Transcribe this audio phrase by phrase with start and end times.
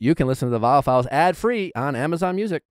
[0.00, 2.62] you can listen to the Viall Files ad free on Amazon Music.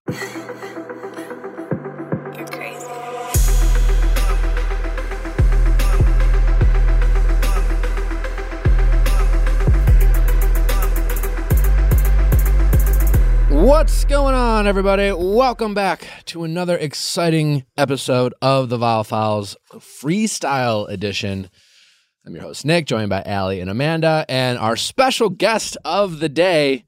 [13.49, 15.11] What's going on, everybody?
[15.11, 21.49] Welcome back to another exciting episode of the Viall Files Freestyle Edition.
[22.25, 26.29] I'm your host, Nick, joined by Allie and Amanda, and our special guest of the
[26.29, 26.85] day,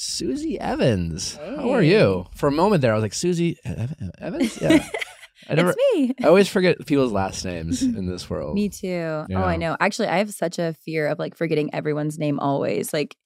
[0.00, 1.36] Susie Evans.
[1.36, 2.26] How are you?
[2.36, 4.60] For a moment there, I was like, Susie Evans?
[4.60, 4.86] Yeah.
[5.48, 5.70] I never.
[5.70, 6.14] it's me.
[6.22, 8.54] I always forget people's last names in this world.
[8.54, 9.24] Me too.
[9.30, 9.76] Oh, I know.
[9.80, 12.92] Actually, I have such a fear of like forgetting everyone's name always.
[12.92, 13.16] Like,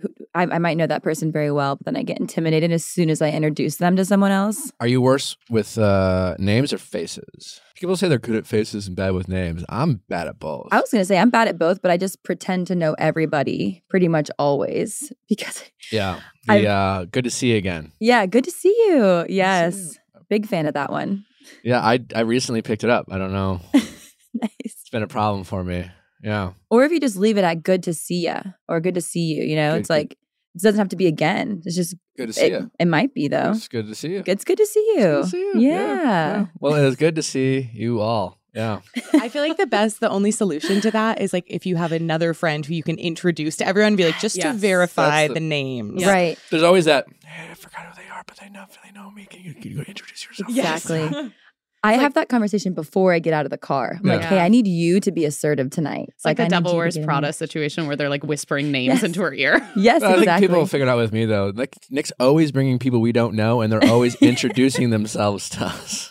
[0.00, 2.84] who, I, I might know that person very well, but then I get intimidated as
[2.84, 4.72] soon as I introduce them to someone else.
[4.80, 7.60] Are you worse with uh, names or faces?
[7.74, 9.64] People say they're good at faces and bad with names.
[9.68, 10.68] I'm bad at both.
[10.72, 12.94] I was going to say I'm bad at both, but I just pretend to know
[12.98, 16.20] everybody pretty much always because, yeah.
[16.46, 17.92] The, uh, good to see you again.
[18.00, 18.98] yeah, good to see you.
[19.00, 19.98] To see Yes.
[20.30, 21.26] Big fan of that one.
[21.62, 23.06] Yeah, I I recently picked it up.
[23.10, 23.60] I don't know.
[23.74, 24.50] nice.
[24.60, 25.90] It's been a problem for me.
[26.22, 26.52] Yeah.
[26.70, 29.20] Or if you just leave it at good to see ya or good to see
[29.34, 30.12] you, you know, Good- it's like,
[30.54, 31.62] it doesn't have to be again.
[31.64, 32.70] It's just, Good to see it, you.
[32.80, 33.52] it might be though.
[33.52, 34.22] It's good to see you.
[34.26, 35.18] It's good to see you.
[35.20, 35.60] It's good to see you.
[35.70, 36.46] Yeah.
[36.58, 38.38] Well, it is good to see you all.
[38.54, 38.80] Yeah.
[39.14, 41.92] I feel like the best, the only solution to that is like if you have
[41.92, 45.34] another friend who you can introduce to everyone, and be like, just to verify the,
[45.34, 46.04] the- names.
[46.04, 46.36] Right.
[46.50, 47.06] There's always that.
[47.24, 49.26] Hey, I forgot who they are, but they know they know me.
[49.26, 50.48] Can you, can you introduce yourself?
[50.48, 51.32] Exactly.
[51.84, 53.98] I have that conversation before I get out of the car.
[53.98, 56.06] I'm like, hey, I need you to be assertive tonight.
[56.14, 57.32] It's like, I the need Devil Wears Prada there.
[57.32, 59.02] situation where they're like whispering names Yes.
[59.04, 59.60] into her ear.
[59.76, 60.48] Yes, I think exactly.
[60.48, 61.52] people figured out with me though.
[61.54, 66.10] Like Nick's always bringing people we don't know, and they're always introducing themselves to us.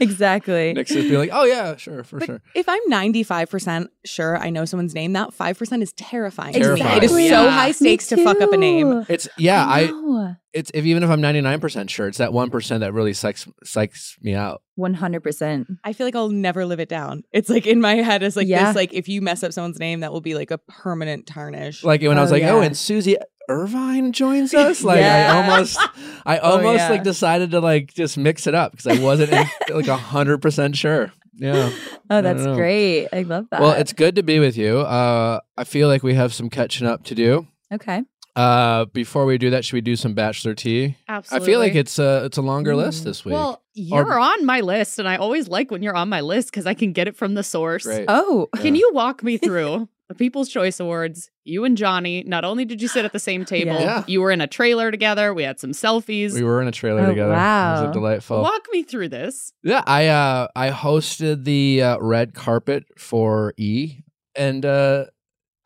[0.00, 0.72] exactly.
[0.72, 4.50] Nick's just being like, "Oh yeah, sure, for But sure." if I'm 95% sure I
[4.50, 6.52] know someone's name, that 5% is terrifying.
[6.54, 6.64] to me.
[6.64, 6.96] Terrifying.
[6.98, 7.50] It is so Yeah.
[7.50, 9.06] high stakes to fuck up a name.
[9.08, 9.64] It's yeah.
[9.66, 10.36] I know.
[10.54, 13.46] It's if even if I'm 99 percent sure, it's that one percent that really psychs
[13.66, 14.62] psychs me out.
[14.78, 15.66] 100%.
[15.84, 17.22] I feel like I'll never live it down.
[17.32, 18.66] It's like in my head, it's like Yeah.
[18.66, 21.84] this, like if you mess up someone's name, that will be like a permanent tarnish.
[21.84, 23.16] Like when I was Oh, like, "Oh, and Susie
[23.48, 25.32] Irvine joins us." Like Yeah.
[25.34, 25.78] I almost,
[26.26, 26.90] I Oh, almost yeah.
[26.90, 30.76] like decided to like just mix it up because I wasn't in, like hundred percent
[30.76, 31.12] sure.
[31.36, 31.70] Yeah.
[32.10, 33.08] Oh, that's don't great.
[33.12, 33.60] I love that.
[33.60, 34.78] Well, it's good to be with you.
[34.80, 37.46] Uh, I feel like we have some catching up to do.
[37.72, 38.02] okay.
[38.36, 40.96] Uh, before we do that, should we do some bachelor tea?
[41.08, 41.44] Absolutely.
[41.44, 43.04] I feel like it's a it's a longer list Mm.
[43.04, 43.34] this week.
[43.34, 46.66] Well, you're on my list, and I always like when you're on my list because
[46.66, 47.84] I can get it from the source.
[47.84, 48.06] Great.
[48.08, 48.80] Oh, Can Yeah.
[48.80, 51.30] you walk me through the People's Choice Awards?
[51.44, 54.02] You and Johnny, not only did you sit at the same table, Yeah.
[54.08, 55.32] you were in a trailer together.
[55.32, 56.34] We had some selfies.
[56.34, 57.32] we were in a trailer Oh, together.
[57.32, 57.84] It wow.
[57.86, 58.42] was delightful.
[58.42, 59.52] Walk me through this.
[59.62, 63.98] Yeah, I uh I hosted the uh, red carpet for E,
[64.34, 65.04] and uh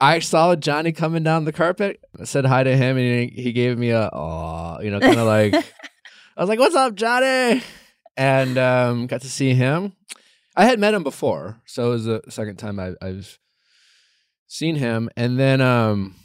[0.01, 2.01] I saw Johnny coming down the carpet.
[2.19, 5.19] I said hi to him, and he, he gave me a aw, you know, kind
[5.19, 5.55] of like
[6.37, 7.63] I was like, "What's up, Johnny?"
[8.17, 9.93] And um, got to see him.
[10.57, 13.39] I had met him before, so it was the second time I, I've
[14.47, 15.09] seen him.
[15.17, 16.17] And then um,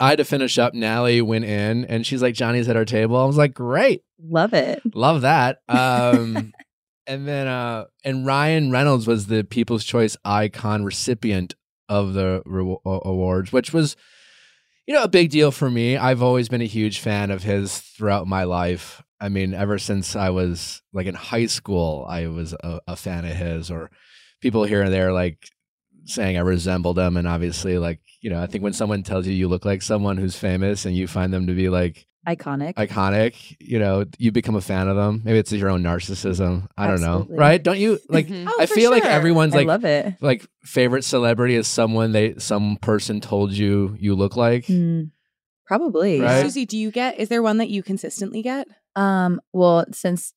[0.00, 0.74] I had to finish up.
[0.74, 4.54] Natalie went in, and she's like, "Johnny's at our table." I was like, "Great." love
[4.54, 4.82] it.
[4.94, 5.58] Love that.
[5.68, 6.52] Um,
[7.06, 11.54] and then uh, and Ryan Reynolds was the People's Choice Icon recipient
[11.88, 13.96] of the rewa- a- awards, which was
[14.86, 15.96] you know a big deal for me.
[15.96, 19.02] I've always been a huge fan of his throughout my life.
[19.20, 23.24] I mean, ever since I was like in high school, I was a, a fan
[23.24, 23.70] of his.
[23.70, 23.90] Or
[24.40, 25.48] people here and there like
[26.04, 29.32] saying I resembled him, and obviously, like you know, I think when someone tells you
[29.32, 32.74] you look like someone who's famous and you find them to be like Iconic.
[32.74, 35.22] iconic, you know, you become a fan of them.
[35.24, 36.68] Maybe it's your own narcissism.
[36.76, 37.34] I don't Absolutely.
[37.36, 37.40] know.
[37.40, 37.62] Right?
[37.62, 38.46] Don't you like Mhm.
[38.48, 39.10] Oh, I for feel like sure.
[39.12, 40.14] everyone's I like love it.
[40.20, 44.66] like favorite celebrity is someone they some person told you you look like.
[44.66, 45.04] Hmm.
[45.66, 46.20] probably.
[46.20, 46.42] Right?
[46.42, 48.68] Susie, do you get, is there one that you consistently get?
[48.94, 50.34] Um, well, since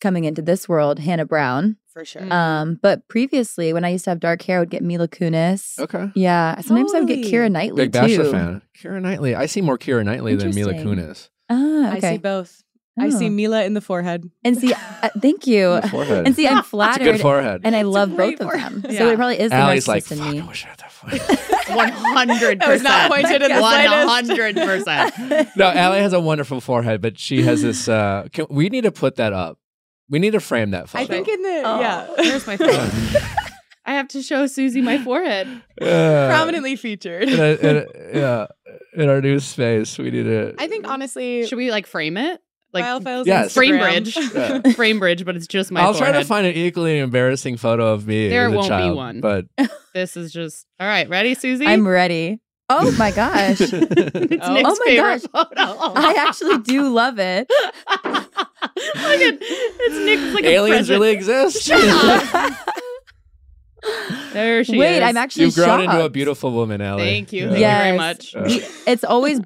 [0.00, 1.76] coming into this world, Hannah Brown.
[1.96, 2.20] For sure.
[2.20, 2.30] Mm.
[2.30, 5.78] Um, but previously when I used to have dark hair, I would get Mila Kunis.
[5.78, 6.10] Okay.
[6.14, 6.60] Yeah.
[6.60, 7.32] Sometimes I would get Totally.
[7.32, 8.30] Keira Knightley Big Bachelor too.
[8.32, 8.62] fan.
[8.78, 9.34] Keira Knightley.
[9.34, 11.04] I see more Keira Knightley than Mila Interesting.
[11.06, 11.30] Kunis.
[11.48, 12.12] Ah, I okay.
[12.12, 12.62] see both.
[13.00, 13.30] I see Oh.
[13.30, 14.30] Mila in the forehead.
[14.44, 15.80] And see, uh, thank you.
[15.90, 16.26] Forehead.
[16.26, 17.04] And see, I'm It's a flattered.
[17.04, 17.62] good forehead.
[17.64, 18.70] and I It's a love great both of them.
[18.82, 18.96] forehead.
[18.98, 19.12] So Yeah.
[19.12, 20.40] it probably is the Allie's like, in fuck, me.
[20.40, 21.76] I wish I had that forehead.
[21.76, 25.48] One hundred That was not pointed in the One hundred percent.
[25.56, 28.92] no, Allie has a wonderful forehead, but she has this uh can, we need to
[28.92, 29.58] put that up.
[30.08, 31.04] We need to frame that photo.
[31.04, 31.80] I think in the, Oh.
[31.80, 32.06] yeah.
[32.16, 32.68] Where's my phone?
[33.88, 35.46] I have to show Susie my forehead.
[35.80, 37.28] Uh, Prominently featured.
[37.28, 37.86] in, a, in a-
[38.18, 38.46] yeah,
[38.94, 40.54] in our new space, we need to.
[40.58, 42.40] I think honestly, Should we like frame it?
[42.72, 43.54] Like Viall Files Yes.
[43.54, 44.60] frame bridge, Yeah.
[44.72, 45.80] frame bridge, but it's just my.
[45.80, 48.28] I'll try to find an equally embarrassing photo of me.
[48.28, 49.20] There as a won't be child, one.
[49.20, 49.46] but
[49.94, 51.08] This is just all right.
[51.08, 51.64] Ready, Susie?
[51.66, 52.40] I'm ready.
[52.68, 53.60] Oh my gosh.
[53.72, 54.52] It's Oh.
[54.54, 55.46] Nick's Oh my favorite gosh.
[55.56, 55.92] photo.
[55.96, 57.48] I actually do love it.
[58.04, 61.00] Look at it's Nick's like Aliens present.
[61.00, 61.70] really exist.
[64.32, 64.78] There she is.
[64.80, 65.02] Wait, is.
[65.02, 65.94] I'm actually You've grown shocked.
[65.94, 67.04] into a beautiful woman, Allie.
[67.04, 67.44] Thank you.
[67.52, 67.52] Yeah.
[67.52, 68.32] Thank Yes.
[68.32, 68.64] you very much.
[68.64, 69.40] Uh, it's always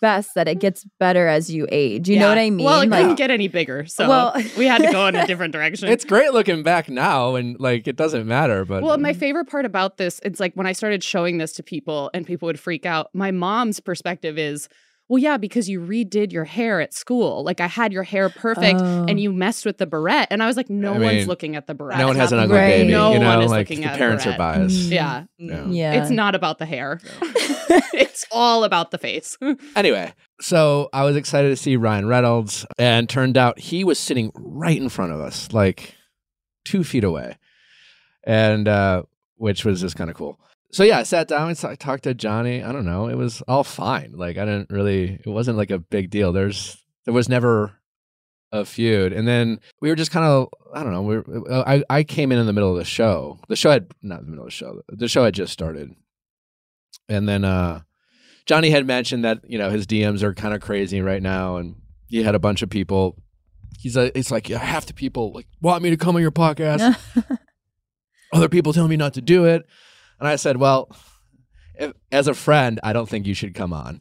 [0.00, 2.08] best that it gets better as you age.
[2.08, 2.64] You know what I mean?
[2.64, 5.26] Well, it like, couldn't get any bigger, so Well- we had to go in a
[5.28, 5.88] different direction.
[5.88, 8.64] It's great looking back now, and like it doesn't matter.
[8.64, 11.62] But Well, my favorite part about this, it's like when I started showing this to
[11.62, 13.08] people and people would freak out.
[13.14, 14.68] My mom's perspective is,
[15.08, 17.44] well, yeah, because you redid your hair at school.
[17.44, 19.06] Like I had your hair perfect Oh.
[19.08, 20.28] and you messed with the barrette.
[20.30, 21.98] And I was like, no I one's mean, looking at the barrette.
[21.98, 22.68] no one has an ugly Right.
[22.78, 22.90] baby.
[22.92, 24.38] No you know, one is like looking the at parents are Barrette.
[24.58, 24.90] biased.
[24.90, 25.24] Yeah.
[25.38, 25.66] Yeah.
[25.68, 25.92] yeah.
[26.02, 27.00] It's not about the hair.
[27.92, 29.36] it's all about the face.
[29.76, 34.32] Anyway, so I was excited to see Ryan Reynolds, and turned out he was sitting
[34.34, 35.94] right in front of us, like
[36.64, 37.36] two feet away,
[38.24, 39.02] and uh,
[39.36, 40.38] which was just kind of cool.
[40.72, 42.62] So yeah, I sat down and I talked to Johnny.
[42.62, 44.12] I don't know, it was all fine.
[44.12, 46.32] Like I didn't really, it wasn't like a big deal.
[46.32, 47.72] There's there was never
[48.52, 51.02] a feud, and then we were just kind of I don't know.
[51.02, 53.38] We were, uh, I I came in in the middle of the show.
[53.48, 54.82] The show had not in the middle of the show.
[54.88, 55.94] The show had just started,
[57.08, 57.80] and then uh
[58.46, 61.76] Johnny had mentioned that you know his DMs are kind of crazy right now, and
[62.08, 63.16] he had a bunch of people.
[63.78, 66.32] He's a, it's like yeah, half the people like want me to come on your
[66.32, 66.96] podcast.
[68.32, 69.64] Other people tell me not to do it,
[70.18, 70.90] and I said, well,
[71.74, 74.00] if, as a friend, I don't think you should come on.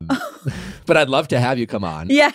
[0.86, 2.08] but I'd love to have you come on.
[2.08, 2.30] yeah.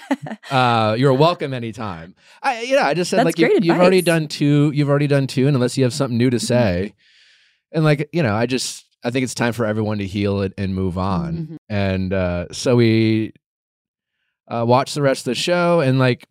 [0.51, 2.13] Uh, you're welcome anytime.
[2.43, 4.71] I, yeah, I just said That's like you, you've already done two.
[4.75, 6.93] You've already done two, and unless you have something new to say,
[7.71, 10.53] and like you know, I just I think it's time for everyone to heal it
[10.59, 11.33] and move on.
[11.35, 11.57] Mhm.
[11.67, 13.33] And uh, so we
[14.47, 16.27] uh, watched the rest of the show, and like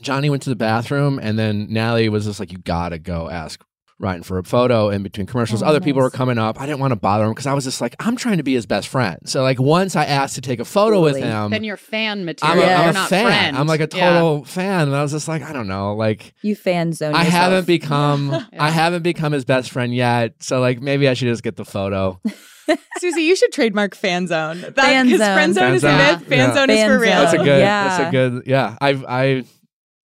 [0.00, 3.62] Johnny went to the bathroom, and then Natalie was just like, "You gotta go ask."
[4.00, 5.60] Ryan for a photo in between commercials.
[5.62, 6.60] Oh, Other people were coming up.
[6.60, 8.54] I didn't want to bother him because I was just like, I'm trying to be
[8.54, 9.18] his best friend.
[9.24, 12.24] So like once I asked to take a photo with him, then you're fan I'm
[12.26, 12.58] material.
[12.62, 12.76] a, Yeah.
[12.76, 13.26] I'm You're a not fan.
[13.26, 13.56] friend.
[13.56, 14.12] I'm like a Yeah.
[14.12, 17.14] total fan, and I was just like, I don't know, like You fan zone.
[17.14, 17.32] I yourself.
[17.42, 20.34] haven't become, I haven't become his best friend yet.
[20.44, 22.20] So like maybe I should just get the photo.
[22.98, 24.60] Susie, you should trademark fan zone.
[24.60, 25.34] That, Fan 'cause zone.
[25.34, 25.94] friend zone Fan is zone.
[25.94, 26.28] a myth.
[26.28, 26.54] Fan Yeah.
[26.54, 27.10] zone is for real.
[27.12, 27.22] zone.
[27.22, 27.46] That's a good.
[27.62, 28.08] That's Yeah.
[28.08, 28.42] a good.
[28.46, 29.44] Yeah, I I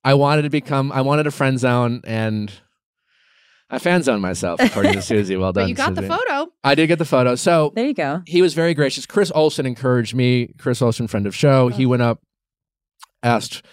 [0.03, 0.91] I wanted to become.
[0.91, 2.51] I wanted a friend zone, and
[3.75, 4.61] I fan zoned myself.
[4.61, 5.65] According to Susie, well done.
[5.65, 6.53] But you got the photo.
[6.63, 7.35] I did get the photo.
[7.35, 8.23] So There you go.
[8.27, 9.07] he was very gracious.
[9.07, 10.55] Chris Olsen encouraged me.
[10.59, 12.21] Chris Olsen, friend of show, he went up,
[13.23, 13.65] asked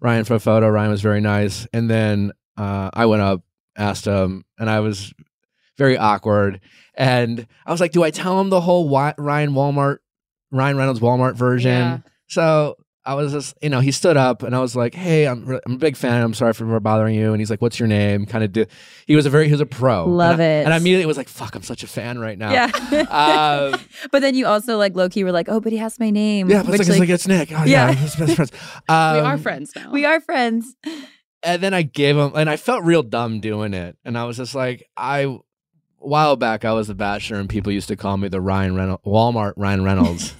[0.00, 0.68] Ryan for a photo.
[0.68, 3.42] Ryan was very nice, and then uh, I went up,
[3.76, 5.12] asked him, and I was
[5.78, 6.60] very awkward.
[6.94, 9.98] And I was like, "Do I tell him the whole Ryan Walmart,
[10.50, 11.98] Ryan Reynolds Walmart version?" Yeah.
[12.28, 12.76] So
[13.06, 15.60] I was just, you know, he stood up, and I was like, "Hey, I'm re-
[15.64, 16.20] I'm a big fan.
[16.22, 18.66] I'm sorry for bothering you." And he's like, "What's your name?" Kind of do.
[19.06, 20.06] He was a very he was a pro.
[20.06, 20.64] Love and I, it.
[20.64, 22.66] And I immediately was like, "Fuck, I'm such a fan right now." Yeah.
[23.72, 23.80] Um,
[24.10, 26.50] but then you also like low key were like, oh, but he has my name.
[26.50, 27.52] Yeah, but it's which, like, it's like it's Nick.
[27.58, 27.92] Oh, yeah, Yeah.
[27.92, 28.52] his best friends.
[28.88, 29.90] we Um, are friends now.
[29.90, 30.74] we are friends.
[31.42, 33.96] And then I gave him, and I felt real dumb doing it.
[34.04, 35.38] And I was just like, I, a
[35.98, 39.04] while back, I was a bachelor, and people used to call me the Ryan Reynolds,
[39.04, 40.34] Walmart Ryan Reynolds.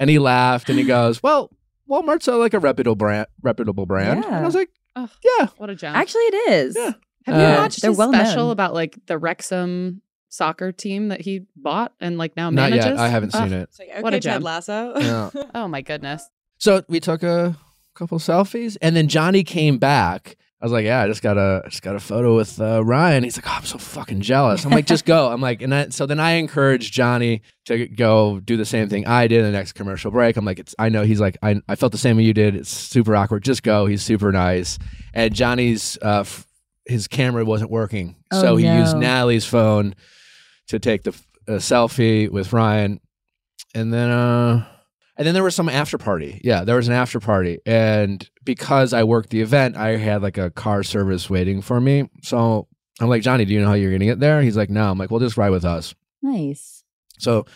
[0.00, 1.50] and he laughed, and he goes, "Well,
[1.88, 5.10] Walmart's a, like a reputable brand, reputable brand." And I was like, Ugh.
[5.38, 5.94] "Yeah, What a gem.
[5.94, 6.76] Actually, it is.
[6.76, 6.92] Yeah.
[7.26, 8.50] Have you Uh, watched they're his well special known.
[8.52, 12.86] about like the Wrexham soccer team that he bought and like now not manages?
[12.86, 12.98] yet.
[12.98, 13.42] I haven't Ugh.
[13.48, 14.42] seen it." Like, okay, What a Ted gem.
[14.42, 14.92] Lasso.
[14.98, 15.30] Yeah.
[15.54, 16.28] Oh my goodness.
[16.58, 17.56] So we took a
[17.94, 20.36] couple selfies, and then Johnny came back.
[20.60, 23.24] I was like, "Yeah, I just got a just got a photo with uh, Ryan."
[23.24, 25.88] He's like, "Oh, I'm so fucking jealous." I'm like, "Just go." I'm like, and I,
[25.90, 29.50] so then I encouraged Johnny to go do the same thing I did in the
[29.52, 30.36] next commercial break.
[30.38, 32.56] I'm like, "It's I know." He's like, "I I felt the same way you did.
[32.56, 33.44] It's super awkward.
[33.44, 34.78] Just go." He's super nice,
[35.12, 36.46] and Johnny's uh, f-
[36.86, 39.00] his camera wasn't working, Oh, so he used no.
[39.00, 39.94] Natalie's phone
[40.68, 41.12] to take the
[41.48, 43.00] selfie with Ryan,
[43.74, 44.66] and then uh.
[45.18, 46.40] And then there was some after party.
[46.44, 47.58] Yeah, there was an after party.
[47.64, 52.10] And because I worked the event, I had like a car service waiting for me.
[52.22, 52.68] So
[53.00, 54.42] I'm like, Johnny, do you know how you're going to get there?
[54.42, 54.90] He's like, no.
[54.90, 55.94] I'm like, well, just ride with us.
[56.22, 56.84] Nice.
[57.18, 57.46] So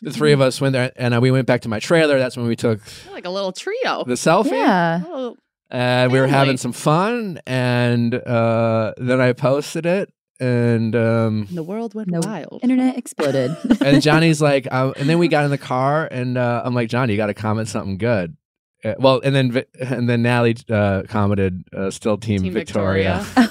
[0.00, 2.18] the three of us went there and uh, we went back to my trailer.
[2.18, 2.80] That's when we took
[3.12, 4.04] like a little trio.
[4.06, 4.52] the selfie.
[4.52, 5.02] Yeah.
[5.06, 5.36] Oh,
[5.70, 7.38] And we were having some fun.
[7.46, 10.10] And uh, then I posted it.
[10.40, 12.20] And um, the world went No.
[12.22, 12.60] wild.
[12.62, 13.56] Internet exploded.
[13.80, 16.88] and Johnny's like, uh, and then we got in the car, and uh, I'm like,
[16.88, 18.36] Johnny, you got to comment something good.
[18.84, 23.20] Uh, well, and then Vi- and then Natalie uh, commented, uh, "Still Team, Team Victoria."
[23.24, 23.50] Victoria.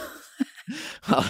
[1.08, 1.26] while,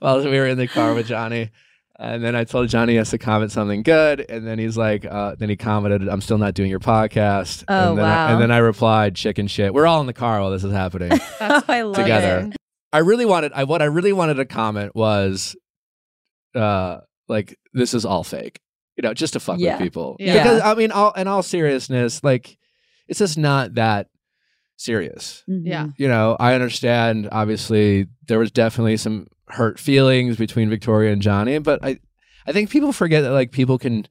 [0.00, 1.50] while we were in the car with Johnny,
[1.98, 5.04] and then I told Johnny he has to comment something good, and then he's like,
[5.04, 8.32] uh, then he commented, "I'm still not doing your podcast." Oh, and then I, wow.
[8.34, 11.18] and then I replied, "Chicken shit." We're all in the car while this is happening.
[11.38, 12.50] That's I love Together.
[12.52, 12.56] it.
[12.92, 15.56] I really wanted, I what I really wanted to comment was,
[16.54, 18.60] uh, like this is all fake.
[18.96, 19.72] you know, just to fuck Yeah.
[19.76, 20.16] with people.
[20.20, 20.34] Yeah.
[20.34, 22.58] Because I mean, all in all seriousness, like
[23.08, 24.08] it's just not that
[24.76, 25.42] serious.
[25.46, 25.84] Yeah.
[25.86, 25.94] Mhm.
[25.96, 27.26] You know, I understand.
[27.32, 32.00] Obviously, there was definitely some hurt feelings between Victoria and Johnny, but I,
[32.46, 34.06] I think people forget that like people can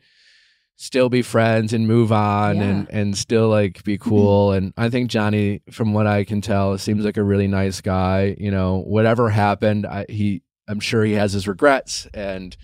[0.82, 2.64] still be friends and move on Yeah.
[2.64, 4.52] and and still like be cool.
[4.52, 8.36] And I think Johnny, from what I can tell, seems like a really nice guy.
[8.40, 12.56] You know, whatever happened, I, he, I'm sure he has his regrets and.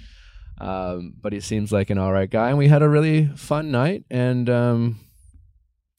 [0.60, 3.70] Um, but he seems like an all right guy, and we had a really fun
[3.70, 4.06] night.
[4.10, 5.00] And um,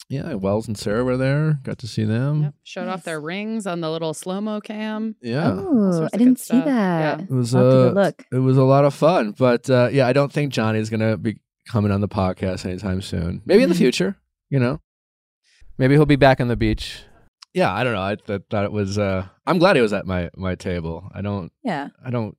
[0.08, 1.60] yeah, Wells and Sarah were there.
[1.62, 2.42] Got to see them.
[2.42, 2.54] Yep.
[2.64, 5.14] Showed off their rings on the little slow mo cam.
[5.22, 6.64] Yeah, Oh, I didn't see stuff.
[6.64, 7.18] that.
[7.20, 7.24] Yeah.
[7.26, 8.24] it was I'll have to uh, go look.
[8.32, 9.30] it was a lot of fun.
[9.38, 13.42] But uh, yeah, I don't think Johnny's gonna be coming on the podcast anytime soon.
[13.46, 13.78] Maybe in the Mhm.
[13.78, 14.16] future,
[14.50, 14.80] you know.
[15.78, 17.02] Maybe he'll be back on the beach.
[17.54, 18.02] Yeah, I don't know.
[18.02, 18.98] I th- thought it was.
[18.98, 21.10] Uh, I'm glad he was at my my table.
[21.14, 21.50] I don't.
[21.62, 21.88] Yeah.
[22.04, 22.36] I don't.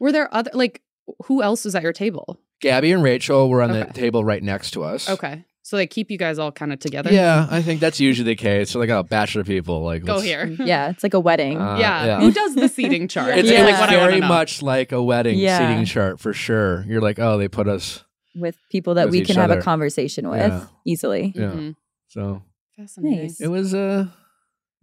[0.00, 0.82] Were there other like
[1.26, 2.40] who else was at your table?
[2.60, 5.08] Gabby and Rachel were on the table right next to us.
[5.08, 5.44] Okay.
[5.62, 7.12] So they keep you guys all kind of together.
[7.12, 8.70] Yeah, I think that's usually the case.
[8.70, 10.46] So like, oh, bachelor people, like Go here.
[10.58, 10.88] Yeah.
[10.90, 11.60] It's like a wedding.
[11.60, 12.04] Uh, yeah.
[12.06, 12.20] yeah.
[12.20, 13.36] Who does the seating chart?
[13.38, 13.60] It's, Yeah.
[13.62, 14.28] like it's what I want very know.
[14.28, 15.58] much like a wedding Yeah.
[15.58, 16.84] seating chart for sure.
[16.88, 18.02] You're like, oh, they put us.
[18.40, 19.60] With people that with we each can have other.
[19.60, 20.66] a conversation with Yeah.
[20.86, 21.32] easily.
[21.34, 21.50] Yeah.
[21.52, 21.74] Mhm.
[22.08, 22.42] So
[22.76, 23.22] Fascinating.
[23.22, 23.40] Nice.
[23.40, 24.06] it was uh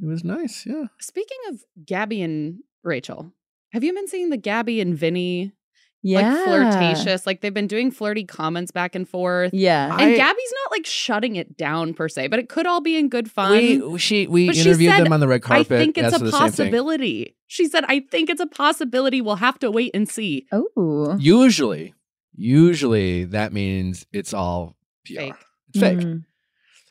[0.01, 0.65] it was nice.
[0.65, 0.85] Yeah.
[0.99, 3.31] Speaking of Gabby and Rachel,
[3.71, 5.53] have you been seeing the Gabby and Vinny
[6.03, 6.21] Yeah.
[6.33, 7.25] like flirtatious?
[7.25, 9.51] Like they've been doing flirty comments back and forth.
[9.53, 9.89] Yeah.
[9.91, 12.95] I- and Gabby's not like shutting it down per se, but it could all be
[12.97, 13.51] in good fun.
[13.91, 15.71] we she we But she interviewed said, them on the red carpet.
[15.71, 16.49] I think it's That's a the same thing.
[16.49, 17.35] possibility.
[17.47, 19.21] She said, I think it's a possibility.
[19.21, 20.45] We'll have to wait and see.
[20.51, 21.17] oh.
[21.19, 21.93] Usually,
[22.35, 24.75] usually that means it's all
[25.05, 25.13] PR.
[25.15, 25.33] Fake.
[25.69, 25.97] It's fake.
[25.99, 26.23] Mm.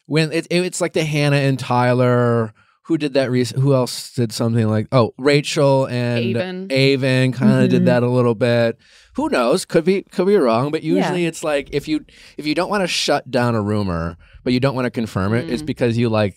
[0.07, 2.53] When it, it's like the Hannah and Tyler.
[2.89, 3.29] Who did that?
[3.57, 4.89] Who else did something like?
[4.93, 6.71] Oh, Rachel and Aven.
[6.71, 7.71] Aven kind of Mhm.
[7.71, 8.77] did that a little bit.
[9.15, 9.65] Who knows?
[9.65, 10.97] Could be could be wrong, but Yeah.
[10.97, 12.05] usually it's like if you
[12.37, 15.33] if you don't want to shut down a rumor, but you don't want to confirm
[15.33, 15.67] it, it's Mhm.
[15.67, 16.37] because you like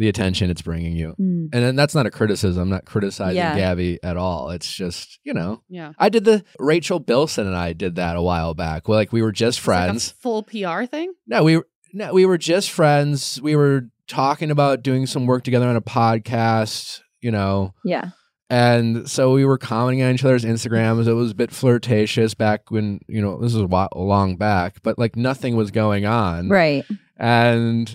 [0.00, 1.10] the attention it's bringing you.
[1.20, 1.50] Mm.
[1.52, 2.62] And then that's not a criticism.
[2.62, 3.54] I'm not criticizing Yeah.
[3.56, 4.50] Gabby at all.
[4.50, 5.92] It's just you know Yeah.
[5.98, 8.88] I did the Rachel Bilson and I did that a while back.
[8.88, 10.10] Well, like we were just It's like a friends.
[10.20, 11.12] full PR thing.
[11.26, 13.40] no, we were no, we were just friends.
[13.42, 17.00] We were talking about doing some work together on a podcast.
[17.20, 18.10] You know, Yeah.
[18.48, 21.06] and so we were commenting on each other's Instagrams.
[21.06, 24.76] It was a bit flirtatious back when, you know, this was a while, long back,
[24.82, 26.48] but like nothing was going on.
[26.48, 26.84] Right.
[27.18, 27.94] And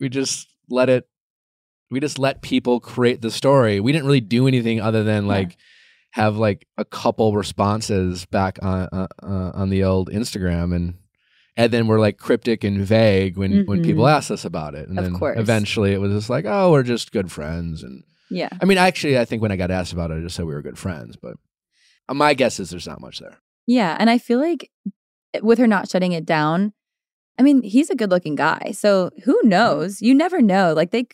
[0.00, 1.08] we just let it,
[1.90, 3.80] we just let people create the story.
[3.80, 5.28] We didn't really do anything other than Yeah.
[5.32, 5.56] like
[6.12, 10.74] have like a couple responses back on, uh, uh, on the old Instagram.
[10.74, 10.94] And,
[11.56, 13.84] and then we're like cryptic and vague when, when Mhm.
[13.84, 14.88] people asked us about it.
[14.88, 15.38] And Of then course.
[15.38, 17.82] eventually it was just like, oh, we're just good friends.
[17.82, 18.48] And, Yeah.
[18.60, 20.54] I mean, actually, I think when I got asked about it, I just said we
[20.54, 21.16] were good friends.
[21.20, 21.34] But
[22.08, 23.36] uh, my guess is there's not much there.
[23.66, 23.96] Yeah.
[24.00, 24.70] And I feel like
[25.34, 26.72] eh, with her not shutting it down,
[27.38, 28.72] I mean, he's a good looking guy.
[28.74, 30.00] So who knows?
[30.00, 30.72] You never know.
[30.72, 31.08] Like they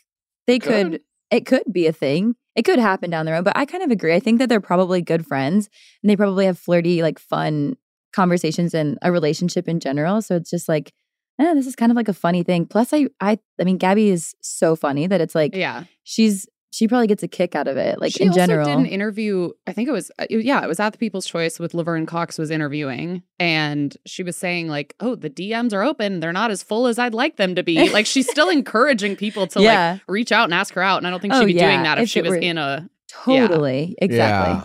[0.47, 1.01] they could, Could.
[1.31, 2.35] it could be a thing.
[2.55, 3.45] It could happen down the road.
[3.45, 4.15] But I kind of agree.
[4.15, 5.69] I think that they're probably good friends
[6.03, 7.77] and they probably have flirty, like fun
[8.13, 10.21] conversations and a relationship in general.
[10.21, 10.93] So it's just like,
[11.41, 12.67] eh, this is kind of like a funny thing.
[12.67, 15.85] Plus, I I I mean, Gabby is so funny that it's like Yeah.
[16.05, 18.01] she's she probably gets a kick out of it.
[18.01, 18.67] Like she in also general.
[18.67, 19.51] did an interview.
[19.67, 22.39] I think it was, uh, yeah, it was at the People's Choice with Laverne Cox
[22.39, 26.21] was interviewing, and she was saying like, "Oh, the DMs are open.
[26.21, 29.47] They're not as full as I'd like them to be." like she's still encouraging people
[29.49, 29.93] to yeah.
[29.93, 31.71] like reach out and ask her out, and I don't think Oh, she'd be yeah,
[31.71, 33.95] doing that if, if she was were- in a Totally.
[34.01, 34.55] Exactly.
[34.55, 34.65] Yeah.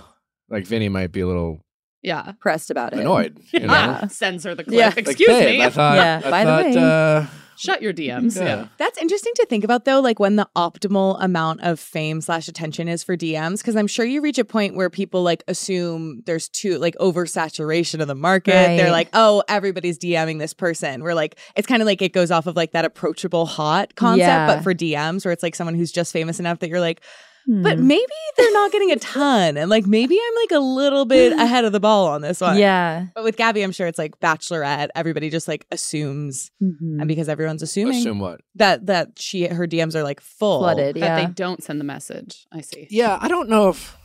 [0.50, 1.62] Like Vinny might be a little
[2.02, 2.32] yeah.
[2.40, 3.00] Pressed about it.
[3.00, 3.38] annoyed.
[3.52, 3.68] You know?
[3.70, 4.68] Ah, sends the clip.
[4.70, 4.88] Yeah.
[4.88, 5.66] Like, Excuse babe, me.
[5.66, 6.82] I thought, Yeah, I by the way.
[6.82, 7.26] uh,
[7.58, 8.36] Shut your DMs.
[8.38, 8.44] Yeah.
[8.44, 8.68] Yeah.
[8.78, 12.88] That's interesting to think about though, like when the optimal amount of fame slash attention
[12.88, 13.64] is for DMs.
[13.64, 18.00] Cause I'm sure you reach a point where people like assume there's too like oversaturation
[18.00, 18.52] of the market.
[18.52, 21.02] They're like, oh, everybody's DMing this person.
[21.04, 24.20] We're like, it's kind of like it goes off of like that approachable hot concept,
[24.20, 24.48] Yeah.
[24.48, 27.02] but for DMs where it's like someone who's just famous enough that you're like,
[27.48, 27.88] but Hmm.
[27.88, 29.56] maybe they're not getting a ton.
[29.58, 32.58] And like maybe I'm like a little bit ahead of the ball on this one.
[32.58, 33.08] yeah.
[33.16, 34.90] But with Gabby, I'm sure it's like bachelorette.
[34.96, 37.00] Everybody just like assumes, Mhm.
[37.00, 38.42] and because everyone's assuming assume what?
[38.56, 40.60] that that she her DMs are like full.
[40.60, 40.96] Flooded.
[40.96, 41.26] That Yeah.
[41.28, 42.46] they don't send the message.
[42.52, 42.88] I see.
[42.90, 43.96] Yeah, I don't know if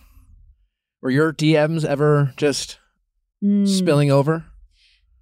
[1.02, 2.78] were your DMs ever just
[3.44, 4.44] Mm, spilling over.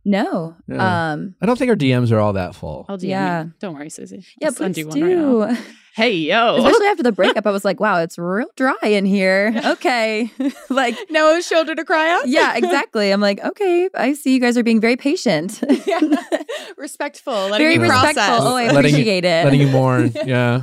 [0.05, 0.57] No.
[0.69, 1.13] Yeah.
[1.13, 1.37] Um.
[1.41, 2.85] I don't think our DMs are all that full.
[2.89, 3.45] I'll DM Yeah.
[3.45, 3.53] you.
[3.61, 4.25] Don't worry, Susie.
[4.41, 5.55] Yeah, I'll send please you one right now.
[5.55, 5.61] do.
[5.95, 6.57] Hey yo.
[6.57, 10.31] Especially after the breakup, I was like, "Wow, it's real dry in here." Okay,
[10.71, 12.23] like, No shoulder to cry on.
[12.31, 13.11] yeah, exactly.
[13.11, 16.01] I'm like, okay, I see you guys are being very patient, yeah.
[16.77, 17.33] Respectful.
[17.35, 18.17] Letting very you process.
[18.17, 18.47] respectful.
[18.49, 19.45] Oh, I Letting you- appreciate it.
[19.45, 20.13] Letting you mourn.
[20.25, 20.63] Yeah.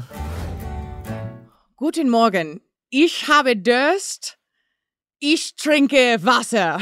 [1.78, 2.62] Guten Morgen.
[2.92, 4.36] Ich habe Durst.
[5.20, 6.78] Ich trinke Wasser.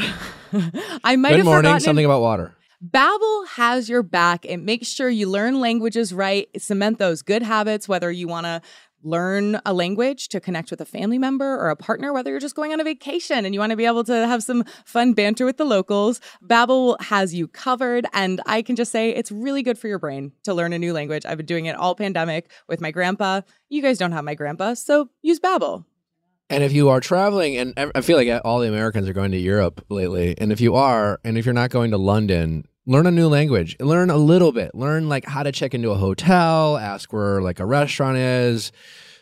[1.04, 1.62] I might Good have morning.
[1.70, 2.54] forgotten Something about water.
[2.86, 4.44] Babbel has your back.
[4.44, 8.60] It makes sure you learn languages right, cement those good habits, whether you want to
[9.02, 12.54] learn a language to connect with a family member or a partner, whether you're just
[12.54, 15.44] going on a vacation and you want to be able to have some fun banter
[15.44, 16.20] with the locals.
[16.44, 20.32] Babbel has you covered, and I can just say it's really good for your brain
[20.44, 21.24] to learn a new language.
[21.24, 23.40] I've been doing it all pandemic with my grandpa.
[23.68, 25.84] You guys don't have my grandpa, so use Babbel.
[26.48, 29.38] And if you are traveling, and I feel like all the Americans are going to
[29.38, 33.10] Europe lately, and if you are, and if you're not going to London, learn a
[33.10, 33.76] new language.
[33.80, 34.74] Learn a little bit.
[34.74, 38.70] Learn like how to check into a hotel, ask where like a restaurant is,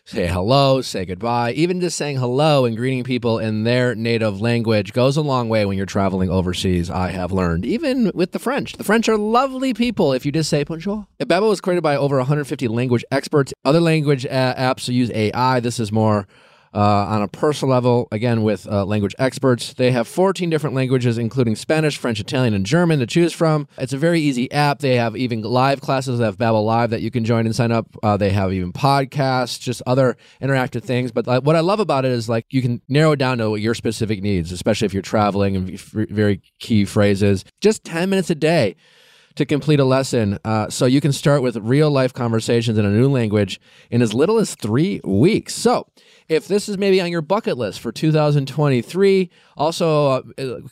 [0.04, 1.52] say hello, say goodbye.
[1.52, 5.64] Even just saying hello and greeting people in their native language goes a long way
[5.64, 6.90] when you're traveling overseas.
[6.90, 8.74] I have learned, even with the French.
[8.74, 11.06] The French are lovely people if you just say bonjour.
[11.20, 13.54] Babbel was created by over 150 language experts.
[13.64, 15.60] Other language uh, apps use AI.
[15.60, 16.28] This is more
[16.74, 19.74] uh, on a personal level, again, with uh, language experts.
[19.74, 23.68] They have 14 different languages, including Spanish, French, Italian, and German to choose from.
[23.78, 24.80] It's a very easy app.
[24.80, 26.18] They have even live classes.
[26.18, 27.86] They have Babbel Live that you can join and sign up.
[28.02, 31.12] Uh, they have even podcasts, just other interactive things.
[31.12, 33.74] But what I love about it is like you can narrow it down to your
[33.74, 37.44] specific needs, especially if you're traveling and very key phrases.
[37.60, 38.76] Just 10 minutes a day
[39.36, 40.38] to complete a lesson.
[40.44, 43.60] Uh, so you can start with real life conversations in a new language
[43.90, 45.54] in as little as three weeks.
[45.54, 45.88] So
[46.28, 50.22] if this is maybe on your bucket list for 2023, also uh,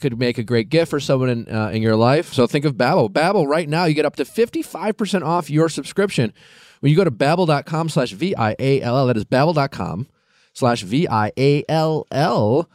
[0.00, 2.32] could make a great gift for someone in, uh, in your life.
[2.32, 3.10] So think of Babbel.
[3.10, 6.32] Babbel right now you get up to 55% off your subscription
[6.80, 9.06] when you go to babbel.com slash V-I-A-L-L.
[9.06, 10.06] That is babbel.com
[10.52, 12.70] slash V-I-A-L-L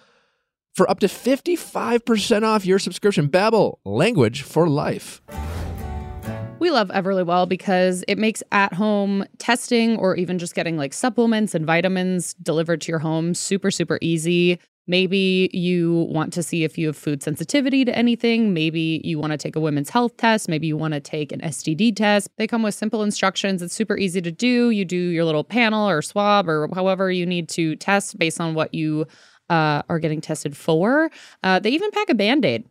[0.73, 3.29] for up to 55% off your subscription.
[3.29, 5.21] Babbel, language for life.
[6.59, 11.53] We love Everlywell because it makes at home testing or even just getting like supplements
[11.53, 14.59] and vitamins delivered to your home super, super easy.
[14.87, 18.53] Maybe you want to see if you have food sensitivity to anything.
[18.53, 20.49] Maybe you want to take a women's health test.
[20.49, 22.29] Maybe you want to take an STD test.
[22.37, 23.61] They come with simple instructions.
[23.61, 24.71] It's super easy to do.
[24.71, 28.55] You do your little panel or swab or however you need to test based on
[28.55, 29.05] what you
[29.49, 31.11] uh, are getting tested for.
[31.43, 32.65] Uh, they even pack a band aid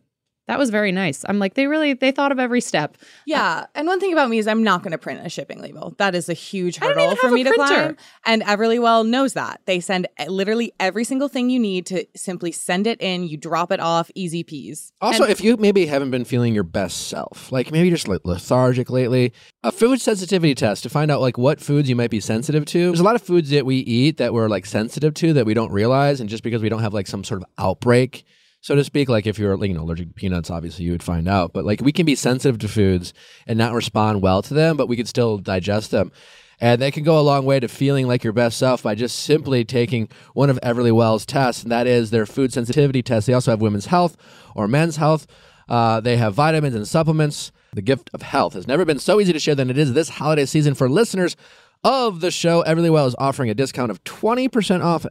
[0.47, 1.23] that was very nice.
[1.27, 2.97] I'm like, they really they thought of every step.
[3.25, 3.65] Yeah.
[3.75, 5.93] And one thing about me is I'm not going to print a shipping label.
[5.97, 7.97] That is a huge hurdle for me to climb.
[8.25, 9.61] And Everlywell knows that.
[9.65, 13.71] They send literally every single thing you need to simply send it in, you drop
[13.71, 14.91] it off, easy peas.
[15.01, 18.21] Also, and- if you maybe haven't been feeling your best self, like maybe just like
[18.23, 19.33] lethargic lately,
[19.63, 22.87] a food sensitivity test to find out like what foods you might be sensitive to.
[22.87, 25.53] There's a lot of foods that we eat that we're like sensitive to that we
[25.53, 28.23] don't realize and just because we don't have like some sort of outbreak
[28.61, 29.09] so to speak.
[29.09, 31.53] Like if you're you know allergic to peanuts, obviously you would find out.
[31.53, 33.13] But like we can be sensitive to foods
[33.45, 36.11] and not respond well to them, but we can still digest them.
[36.59, 39.19] And that can go a long way to feeling like your best self by just
[39.19, 43.27] simply taking one of Everlywell's tests, and that is their food sensitivity test.
[43.27, 44.17] They also have women's health
[44.55, 45.27] or men's health.
[45.69, 47.51] Uh, they have vitamins and supplements.
[47.73, 50.09] The gift of health has never been so easy to share than it is this
[50.09, 51.35] holiday season for listeners
[51.83, 52.63] of the show.
[52.63, 55.05] Everlywell is offering a discount of 20% off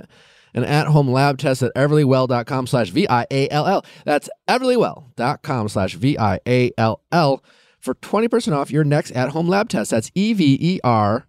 [0.57, 3.85] an at-home lab test at everlywell.com slash V-I-A-L-L.
[4.05, 7.45] That's everlywell.com slash V-I-A-L-L
[7.79, 9.93] for 20% off your next at-home lab test.
[9.93, 11.25] That's E-V-E-R-L-Y-W-E-L-L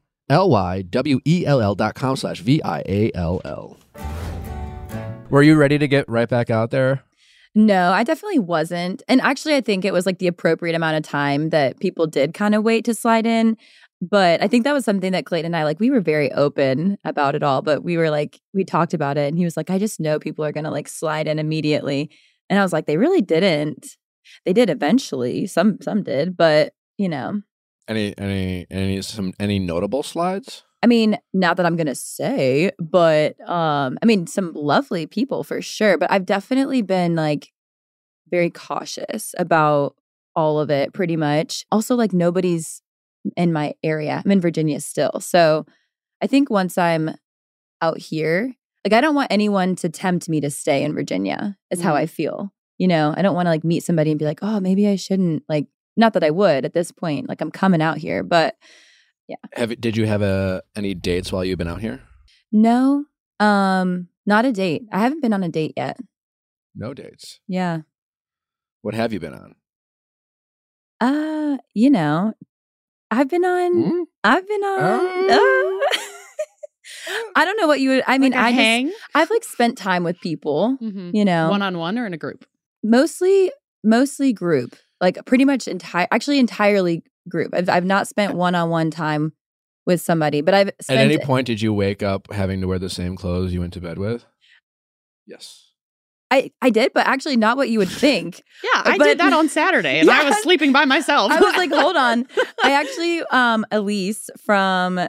[1.76, 3.78] dot com slash V-I-A-L-L.
[5.30, 7.04] Were you ready to get right back out there?
[7.54, 9.02] No, I definitely wasn't.
[9.08, 12.34] And actually, I think it was like the appropriate amount of time that people did
[12.36, 13.58] kind of wait to slide in.
[14.02, 16.98] But I think that was something that Clayton and I like we were very open
[17.04, 19.70] about it all, but we were like we talked about it and he was like
[19.70, 22.12] I just know people are going to like slide in immediately.
[22.50, 23.98] And I was like they really didn't.
[24.46, 25.48] They did eventually.
[25.48, 27.42] Some some did, but you know.
[27.88, 30.64] Any any any some any notable slides?
[30.84, 35.44] I mean, not that I'm going to say, but um I mean some lovely people
[35.44, 37.52] for sure, but I've definitely been like
[38.30, 39.96] very cautious about
[40.36, 41.66] all of it pretty much.
[41.72, 42.84] Also like nobody's
[43.36, 44.22] in my area.
[44.24, 45.20] I'm in Virginia still.
[45.20, 45.66] So
[46.22, 47.16] I think once I'm
[47.82, 48.54] out here,
[48.86, 51.84] like I don't want anyone to tempt me to stay in Virginia, is mm.
[51.84, 52.54] how I feel.
[52.78, 54.96] You know, I don't want to like meet somebody and be like, oh, maybe I
[54.96, 55.44] shouldn't.
[55.50, 57.28] Like, not that I would at this point.
[57.28, 58.56] Like, I'm coming out here, but
[59.28, 59.36] yeah.
[59.54, 62.02] Have did you have a any dates while you've been out here?
[62.52, 63.06] No,
[63.40, 64.84] um, not a date.
[64.92, 65.98] I haven't been on a date yet.
[66.76, 67.40] No dates.
[67.48, 67.80] Yeah.
[68.84, 69.56] What have you been on?
[71.00, 72.34] Uh, you know,
[73.10, 73.76] I've been on.
[73.76, 74.04] Mm?
[74.24, 75.32] I've been on.
[75.32, 75.38] Uh,
[77.36, 78.04] I don't know what you would.
[78.08, 78.88] I mean, like I hang.
[78.88, 80.78] Just, I've like spent time with people.
[80.82, 81.12] Mm-hmm.
[81.14, 82.46] You know, one on one or in a group.
[82.84, 83.52] Mostly,
[83.84, 84.76] mostly group.
[85.00, 86.08] Like pretty much entire.
[86.12, 87.54] Actually, entirely group.
[87.54, 89.34] I've I've not spent one on one time
[89.86, 90.70] with somebody, but I've.
[90.90, 93.74] At any point, did you wake up having to wear the same clothes you went
[93.74, 94.26] to bed with?
[95.26, 95.67] Yes.
[96.30, 98.44] I I did, but actually not what you would think.
[98.64, 101.32] Yeah, I But- did that on Saturday and I was sleeping by myself.
[101.36, 102.26] I was like, hold on.
[102.64, 105.00] I actually, um, Elise from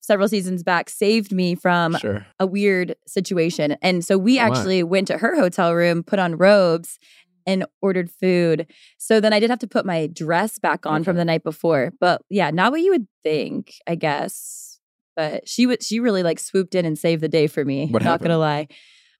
[0.00, 2.26] several seasons back saved me from Sure.
[2.38, 3.76] a weird situation.
[3.82, 4.42] And so we my.
[4.46, 6.98] actually went to her hotel room, put on robes,
[7.46, 8.66] and ordered food.
[8.98, 11.92] So then I did have to put my dress back on from the night before.
[12.00, 14.78] But yeah, not what you would think, I guess.
[15.16, 17.88] But she would she really like swooped in and saved the day for me.
[17.88, 18.68] What not gonna lie.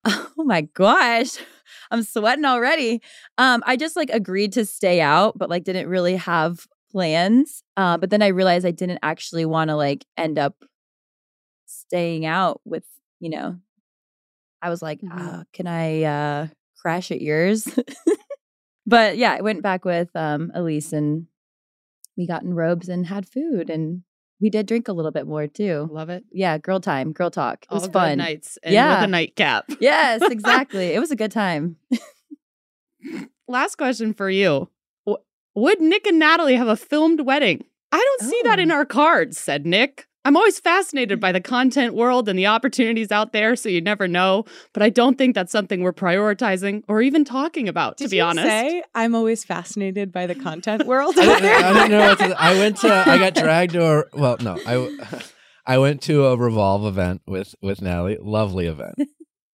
[0.39, 1.37] Oh my gosh.
[1.91, 3.03] I'm sweating already.
[3.37, 7.63] Um, I just like agreed to stay out, but like didn't really have plans.
[7.77, 10.55] Uh, but then I realized I didn't actually want to like end up
[11.67, 12.85] staying out with,
[13.21, 13.57] you know,
[14.63, 15.41] I was like, Mhm.
[15.41, 16.47] uh, can I uh
[16.81, 17.69] crash at yours?
[18.87, 21.27] but yeah, I went back with um Elise and
[22.17, 24.03] we got in robes and had food and
[24.41, 25.89] we did drink a little bit more too.
[25.93, 26.25] Love it.
[26.33, 27.63] Yeah, girl time, girl talk.
[27.65, 28.19] It All was good fun.
[28.19, 28.97] nights and Yeah.
[28.97, 29.65] with a nightcap.
[29.81, 30.87] Yes, exactly.
[30.95, 31.77] it was a good time.
[33.49, 34.69] Last question for you.
[35.57, 37.65] Would Nick and Natalie have a filmed wedding?
[37.93, 38.77] I don't see that in Oh.
[38.77, 40.07] our cards, said Nick.
[40.25, 44.07] I'm always fascinated by the content world and the opportunities out there, so you never
[44.07, 44.45] know.
[44.75, 48.17] But I don't think that's something we're prioritizing or even talking about, Did to be
[48.19, 48.47] you honest.
[48.47, 51.15] say I'm always fascinated by the content world?
[51.19, 52.09] I didn't, I didn't know.
[52.09, 52.93] What to, I went to.
[53.09, 54.05] I got dragged to a.
[54.13, 55.23] Well, no, I.
[55.67, 58.19] I went to a Revolve event with with Natalie.
[58.21, 58.97] Lovely event.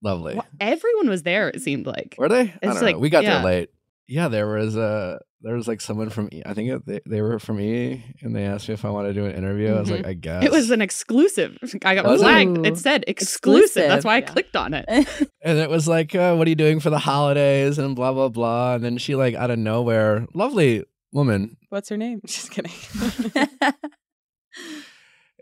[0.03, 0.35] Lovely.
[0.35, 2.15] Well, everyone was there, it seemed like.
[2.19, 2.41] Were they?
[2.41, 3.01] I It's don't like- know.
[3.01, 3.37] We got yeah.
[3.37, 3.69] there late.
[4.09, 6.43] Yeah, there was uh there was like someone from E.
[6.45, 9.15] I think it, they, they were from E, and they asked me if I wanted
[9.15, 9.73] to do an interview.
[9.75, 11.57] I was like, I guess It was an exclusive.
[11.85, 12.25] I got Was it?
[12.25, 12.59] flagged.
[12.59, 12.65] Ooh.
[12.65, 13.75] It said exclusive.
[13.89, 14.05] That's Exclusive.
[14.05, 14.85] why I clicked on it.
[15.43, 18.29] and it was like, uh, what are you doing for the holidays and blah blah
[18.29, 18.75] blah.
[18.75, 22.21] And then she like out of nowhere, lovely woman, What's her name?
[22.27, 22.73] Just kidding.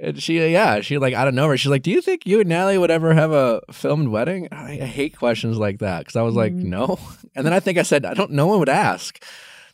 [0.01, 2.49] and she yeah she like out of nowhere, she's like, do you think you and
[2.49, 4.49] Natalie would ever have a filmed wedding?
[4.53, 6.64] I, I hate questions like that because I was like, Mhm.
[6.64, 6.99] no.
[7.37, 8.31] And then I think I said, I don't.
[8.33, 9.23] No one would ask.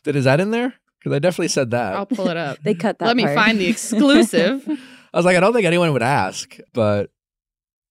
[0.03, 0.73] Did is that in there?
[0.99, 1.95] Because I definitely said that.
[1.95, 2.59] I'll pull it up.
[2.63, 3.05] they cut that.
[3.05, 4.67] Let me find the exclusive.
[5.13, 7.09] I was like, I don't think anyone would ask, but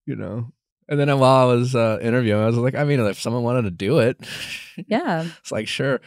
[0.06, 0.52] you know.
[0.88, 3.62] And then while I was uh, interviewing, I was like, I mean, if someone wanted
[3.62, 4.16] to do it,
[4.88, 5.26] yeah.
[5.38, 6.00] it's like sure.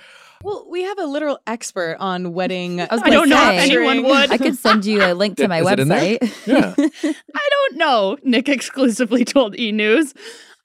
[0.43, 2.81] well, we have a literal expert on wedding.
[2.81, 4.31] I was I don't know if anyone would.
[4.31, 6.17] I could send you a link to my Is it in there?
[6.19, 6.47] website.
[6.47, 6.73] Yeah.
[6.77, 8.17] I don't know.
[8.23, 10.13] Nick exclusively told E News.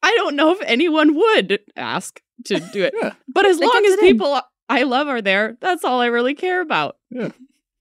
[0.03, 2.95] I don't know if anyone would ask to do it.
[3.01, 3.13] Yeah.
[3.33, 4.07] But as They long as it in.
[4.07, 6.97] people I love her there, that's all I really care about.
[7.11, 7.31] Yeah.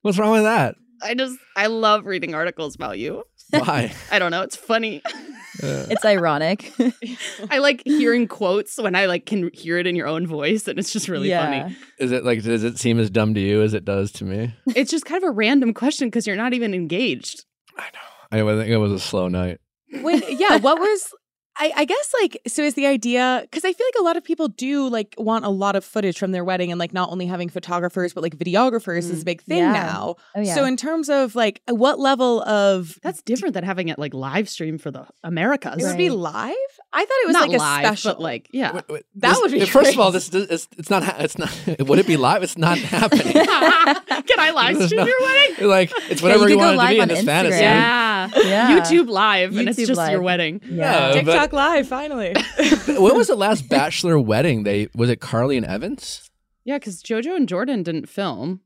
[0.01, 0.75] What's wrong with that?
[1.01, 3.23] I just I love reading articles about you.
[3.51, 3.93] Why?
[4.11, 5.01] I don't know, it's funny.
[5.05, 6.71] Uh, it's ironic.
[7.49, 10.77] I like hearing quotes when I like can hear it in your own voice and
[10.79, 11.63] it's just really yeah.
[11.63, 11.77] funny.
[11.99, 14.53] is it like does it seem as dumb to you as it does to me?
[14.75, 17.45] It's just kind of a random question because you're not even engaged.
[17.77, 18.49] I know.
[18.49, 19.59] I think it was a slow night.
[20.01, 21.13] when yeah what was
[21.59, 24.23] I, I guess like so is the idea because I feel like a lot of
[24.23, 27.25] people do like want a lot of footage from their wedding and like not only
[27.25, 29.71] having photographers but like videographers is a mm, big thing Yeah.
[29.73, 30.15] now.
[30.35, 30.53] Oh yeah.
[30.55, 34.49] So in terms of like what level of That's different than having it like live
[34.49, 35.83] stream for the Americas.
[35.83, 36.55] it would be live?
[36.93, 38.11] I thought it was not like a live, special.
[38.13, 38.73] but like yeah.
[38.73, 41.03] Wait, wait, That this- would be First of all, this this- it's, it's not.
[41.03, 41.51] ha- It's not.
[41.87, 42.43] Would it be live?
[42.43, 43.33] It's not happening.
[43.33, 45.67] Can I live stream no- your wedding?
[45.67, 47.25] like it's Yeah, whatever you you, go want to be live in on this Instagram.
[47.25, 47.61] fantasy.
[47.63, 48.29] Yeah.
[48.35, 48.79] Yeah.
[48.79, 50.23] YouTube live and it's YouTube just your Live.
[50.23, 50.61] wedding.
[50.65, 51.21] yeah.
[51.23, 52.33] but- TikTok live finally.
[52.87, 54.63] when was the last bachelor wedding?
[54.63, 56.29] They was it Carly and Evan's?
[56.65, 58.61] Yeah, because JoJo and Jordan didn't film.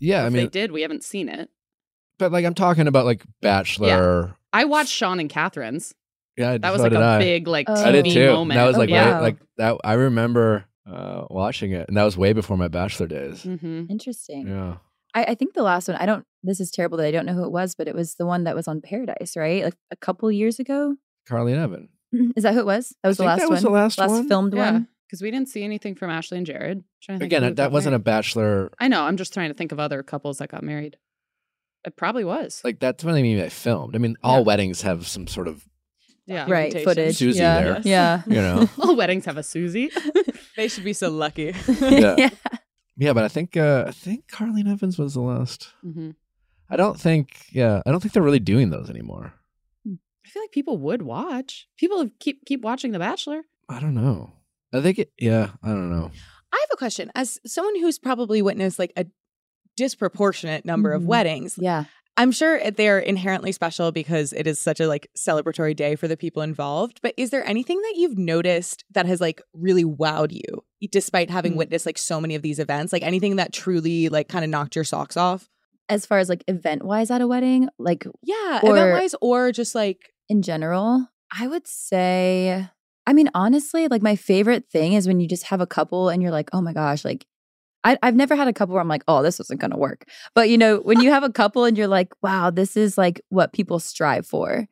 [0.00, 1.48] Yeah, I mean, they did, we haven't seen it.
[2.18, 4.34] but like I'm talking about like bachelor.
[4.52, 5.94] I watched Sean and Catherine's.
[6.36, 7.18] Yeah, That was like did a I.
[7.18, 7.74] big like Oh.
[7.74, 8.26] TV I did too.
[8.30, 8.56] moment.
[8.58, 9.76] That was like Oh, way, like that.
[9.82, 13.42] I remember uh, watching it, and that was way before my bachelor days.
[13.42, 14.46] hmm Interesting.
[14.46, 14.76] Yeah,
[15.14, 17.34] I, I think the last one, I don't, this is terrible that I don't know
[17.34, 19.64] who it was, but it was the one that was on Paradise, right?
[19.64, 20.94] Like a couple years ago.
[21.28, 21.88] Carly and Evan.
[22.36, 22.94] Is that who it was?
[23.02, 23.72] That was the think last that was one.
[23.72, 24.28] the last one.
[24.28, 24.88] filmed Yeah, one.
[25.06, 26.82] because we didn't see anything from Ashley and Jared.
[27.02, 28.70] Trying to Again, who that, that wasn't a bachelor.
[28.78, 29.02] I know.
[29.02, 30.96] I'm just trying to think of other couples that got married.
[31.84, 32.60] It probably was.
[32.64, 33.38] Like that's what I mean.
[33.38, 33.94] by filmed.
[33.94, 34.44] I mean, all Yeah.
[34.44, 35.64] weddings have some sort of
[36.26, 36.44] yeah.
[36.46, 36.72] Right.
[36.84, 37.16] Footage.
[37.16, 37.62] Susie yeah.
[37.62, 37.80] there.
[37.84, 38.22] Yeah.
[38.26, 38.68] you know.
[38.78, 39.90] All weddings have a Susie.
[40.56, 41.54] they should be so lucky.
[41.80, 42.28] Yeah.
[42.98, 45.72] yeah, but I think uh, I think Carly and Evan's was the last.
[45.82, 46.10] hmm
[46.70, 47.46] I don't think.
[47.50, 49.32] Yeah, I don't think they're really doing those anymore.
[50.28, 51.66] I feel like people would watch.
[51.78, 53.40] People have keep keep watching The Bachelor.
[53.66, 54.30] I don't know.
[54.74, 55.10] I think it.
[55.18, 56.10] Yeah, I don't know.
[56.52, 57.10] I have a question.
[57.14, 59.06] As someone who's probably witnessed like a
[59.76, 61.06] disproportionate number of Mhm.
[61.06, 61.84] weddings, Yeah.
[62.18, 66.16] I'm sure they're inherently special because it is such a like celebratory day for the
[66.16, 66.98] people involved.
[67.00, 71.52] But is there anything that you've noticed that has like really wowed you, despite having
[71.52, 71.58] Hmm.
[71.58, 72.92] witnessed like so many of these events?
[72.92, 75.48] Like anything that truly like kind of knocked your socks off?
[75.88, 79.52] As far as like event wise at a wedding, like Yeah, Or- event wise, or
[79.52, 82.68] just like in general, I would say
[83.08, 86.20] I mean, honestly, like my favorite thing is when you just have a couple and
[86.20, 87.24] you're like, oh my gosh, like
[87.82, 90.04] I, I've never had a couple where I'm like, oh, this isn't going to work.
[90.34, 93.22] But you know, when you have a couple and you're like, wow, this is like
[93.30, 94.66] what people strive for.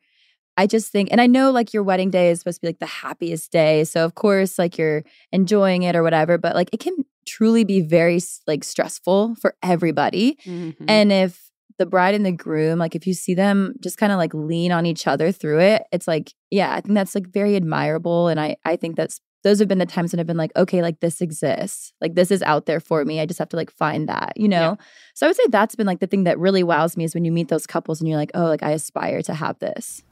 [0.55, 2.79] I just think, and I know like your wedding day is supposed to be like
[2.79, 3.83] the happiest day.
[3.85, 6.95] So of course, like you're enjoying it or whatever, but like it can
[7.27, 10.37] truly be very like stressful for everybody.
[10.45, 10.85] Mhm.
[10.87, 11.46] And if
[11.77, 14.71] the bride and the groom, like if you see them just kind of like lean
[14.71, 18.27] on each other through it, it's like, yeah, I think that's like very admirable.
[18.27, 20.81] And I, I think that's, those have been the times when I've been like, okay,
[20.81, 21.93] like this exists.
[22.01, 23.21] Like this is out there for me.
[23.21, 24.77] I just have to like find that, you know?
[25.13, 27.23] So I would say that's been like the thing that really wows me is when
[27.23, 30.03] you meet those couples and you're like, oh, like I aspire to have this.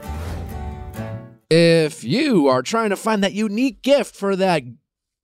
[1.50, 4.64] If you are trying to find that unique gift for that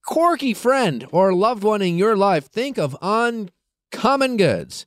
[0.04, 4.84] quirky friend or loved one in your life, think of Uncommon Goods.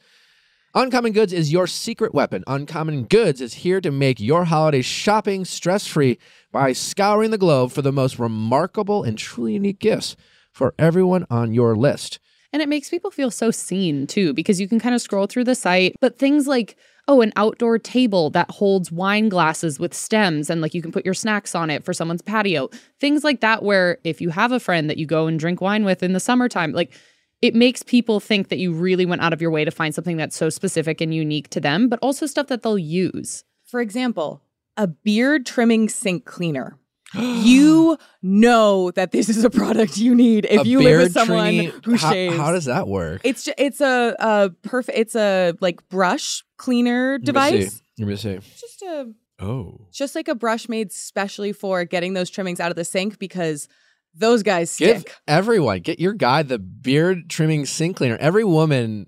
[0.78, 2.44] Uncommon Goods is your secret weapon.
[2.48, 6.18] Uncommon Goods is here to make your holiday shopping stress free
[6.52, 10.18] by scouring the globe for the most remarkable and truly unique gifts
[10.52, 12.20] for everyone on your list.
[12.52, 15.46] And it makes people feel so seen too, because you can kind of scroll through
[15.46, 16.76] the site, but things like,
[17.08, 21.06] oh, an outdoor table that holds wine glasses with stems and like you can put
[21.06, 22.70] your snacks on it for someone's patio.
[23.00, 25.86] Things like that, where if you have a friend that you go and drink wine
[25.86, 26.92] with in the summertime, like
[27.42, 30.18] it makes people think that you really went out of your way to find something
[30.18, 33.44] that's so specific and unique to them, but also stuff that they'll use.
[33.66, 34.42] For example,
[34.78, 36.78] a beard trimming sink cleaner.
[37.14, 41.54] you know that this is a product you need if A you live with someone
[41.54, 42.36] tree- who how, shaves.
[42.38, 43.22] How does that work?
[43.24, 47.74] it's ju- it's a, a perfect it's a like brush cleaner Let me device.
[47.74, 47.82] see.
[48.00, 48.40] Let me see.
[48.60, 49.88] Just a Oh.
[49.92, 53.68] just like a brush made specially for getting those trimmings out of the sink because
[54.16, 55.06] those guys stick.
[55.06, 58.18] Give everyone, get your guy the beard trimming sink cleaner.
[58.18, 59.08] Every woman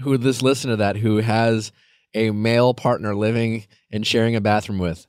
[0.00, 1.72] who this listen to that who has
[2.14, 5.06] a male partner living and sharing a bathroom with,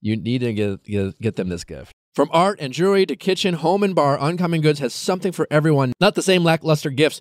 [0.00, 1.92] you need to get, get get them this gift.
[2.14, 5.92] From art and jewelry to kitchen, home and bar, Uncommon Goods has something for everyone.
[6.00, 7.20] Not the same lackluster gifts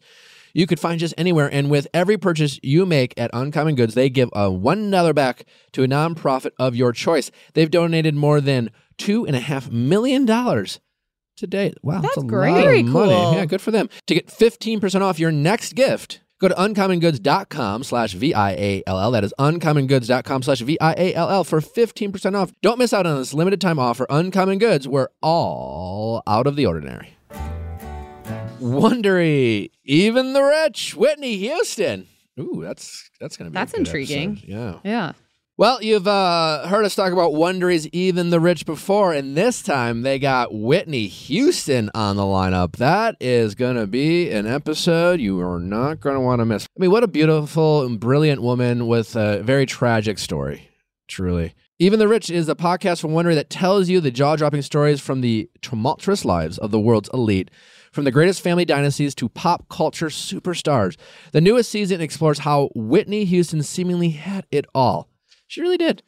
[0.54, 1.50] you could find just anywhere.
[1.52, 5.46] And with every purchase you make at Uncommon Goods, they give a one dollar back
[5.74, 7.30] to a nonprofit of your choice.
[7.54, 10.80] They've donated more than two and a half million dollars
[11.38, 11.76] to date.
[11.82, 12.54] Wow, that's, That's great.
[12.54, 13.34] Very cool.
[13.34, 13.90] Yeah, good for them.
[14.08, 19.12] To get 15% off your next gift, go to uncommongoods.com slash V-I-A-L-L.
[19.12, 22.52] That is uncommongoods.com slash V-I-A-L-L for 15% off.
[22.62, 24.06] Don't miss out on this limited time offer.
[24.10, 27.10] Uncommon Goods, we're all out of the ordinary.
[28.60, 32.08] Wondery, even the rich, Whitney Houston.
[32.40, 34.32] Ooh, that's that's gonna be a That's intriguing.
[34.38, 34.48] episode.
[34.50, 34.80] Yeah.
[34.84, 35.12] Yeah.
[35.58, 40.02] Well, you've uh, heard us talk about Wondery's Even the Rich before, and this time
[40.02, 42.76] they got Whitney Houston on the lineup.
[42.76, 46.68] That is going to be an episode you are not going to want to miss.
[46.78, 50.68] I mean, what a beautiful and brilliant woman with a very tragic story,
[51.08, 51.54] truly.
[51.80, 55.00] Even the Rich is a podcast from Wondery that tells you the jaw dropping stories
[55.00, 57.50] from the tumultuous lives of the world's elite.
[57.94, 60.98] From the greatest family dynasties to pop culture superstars,
[61.32, 65.08] the newest season explores how Whitney Houston seemingly had it all.
[65.48, 66.04] She really did.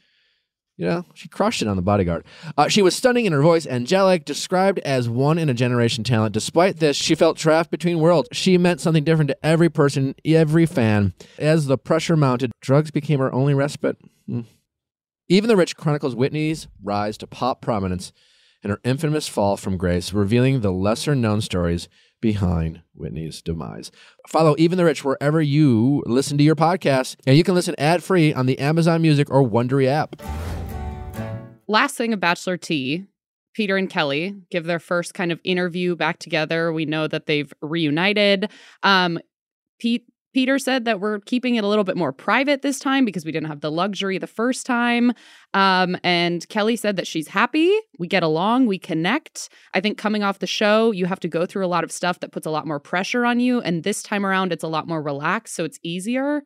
[0.78, 2.23] You know, she crushed it on The Bodyguard.
[2.56, 6.34] Uh, she was stunning in her voice, angelic, described as one in a generation talent.
[6.34, 8.30] Despite this, she felt trapped between worlds.
[8.32, 11.15] She meant something different to every person, every fan.
[11.39, 13.97] As the pressure mounted, drugs became her only respite.
[14.28, 14.41] Hmm.
[15.30, 18.13] Even the Rich chronicles Whitney's rise to pop prominence
[18.62, 21.89] and her infamous fall from grace, revealing the lesser known stories
[22.21, 23.91] behind Whitney's demise.
[24.27, 28.03] Follow Even the Rich wherever you listen to your podcast, and you can listen ad
[28.03, 30.21] free on the Amazon Music or Wondery app.
[31.67, 33.06] last thing of Bachelor Tea,
[33.53, 36.71] Peter and Kelley give their first kind of interview back together.
[36.71, 38.49] We know that they've reunited.
[38.84, 39.19] Um,
[39.80, 40.06] Pete
[40.38, 43.32] Peter said that we're keeping it a little bit more private this time because we
[43.32, 45.12] didn't have the luxury the first time.
[45.56, 47.76] Um, and Kelley said that she's happy.
[47.97, 49.50] We get along, we connect.
[49.73, 52.19] I think coming off the show, you have to go through a lot of stuff
[52.19, 53.62] that puts a lot more pressure on you.
[53.62, 56.43] And this time around, it's a lot more relaxed, so it's easier.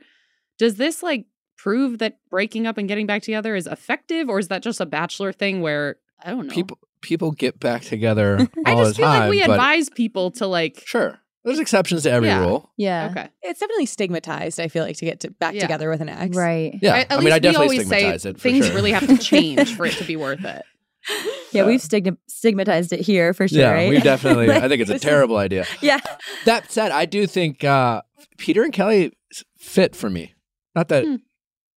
[0.57, 1.25] Does this like
[1.57, 4.85] prove that breaking up and getting back together is effective, or is that just a
[4.85, 6.53] bachelor thing where I don't know?
[6.53, 9.19] People people get back together I just the feel time.
[9.21, 10.81] like we advise people to like.
[10.85, 12.39] sure, there's exceptions to every Yeah.
[12.41, 12.71] rule.
[12.77, 13.09] Yeah.
[13.11, 13.29] Okay.
[13.41, 15.61] It's definitely stigmatized, I feel like, to get to back Yeah.
[15.61, 16.35] together with an ex.
[16.35, 16.77] Right.
[16.81, 18.37] Yeah, I, at I least mean, I we definitely always say stigmatize it.
[18.37, 18.75] For things sure.
[18.75, 20.61] really have to change for it to be worth it.
[21.53, 23.89] Yeah, we've stigma- stigmatized it here for sure, yeah, right?
[23.89, 24.49] we definitely.
[24.49, 25.65] I think it's a this is- terrible idea.
[25.81, 25.99] Yeah.
[26.45, 28.03] That said, I do think uh,
[28.37, 29.11] Peter and Kelley
[29.57, 30.33] fit for me.
[30.75, 31.15] Not that Hmm.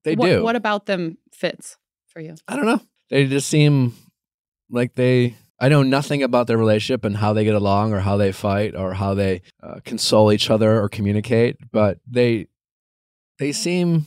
[0.05, 0.45] they what, do.
[0.45, 2.37] What about them fits for you?
[2.47, 2.81] I don't know.
[3.11, 3.95] They just seem
[4.71, 5.35] like they.
[5.65, 8.75] I know nothing about their relationship and how they get along or how they fight
[8.77, 12.49] or how they uh, console each other or communicate, but they
[13.39, 14.07] they seem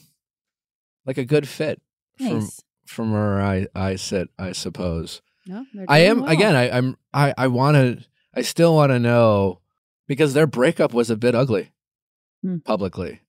[1.06, 1.82] like a good fit
[2.18, 2.62] from Nice.
[2.86, 4.30] from where I I sit.
[4.38, 5.22] I suppose.
[5.48, 6.30] No, they're I am well.
[6.30, 6.56] again.
[6.56, 6.98] I, I'm.
[7.14, 7.34] I.
[7.38, 8.06] I want to.
[8.36, 9.62] I still want to know
[10.08, 11.72] because their breakup was a bit ugly
[12.44, 12.58] Hmm.
[12.60, 13.22] publicly,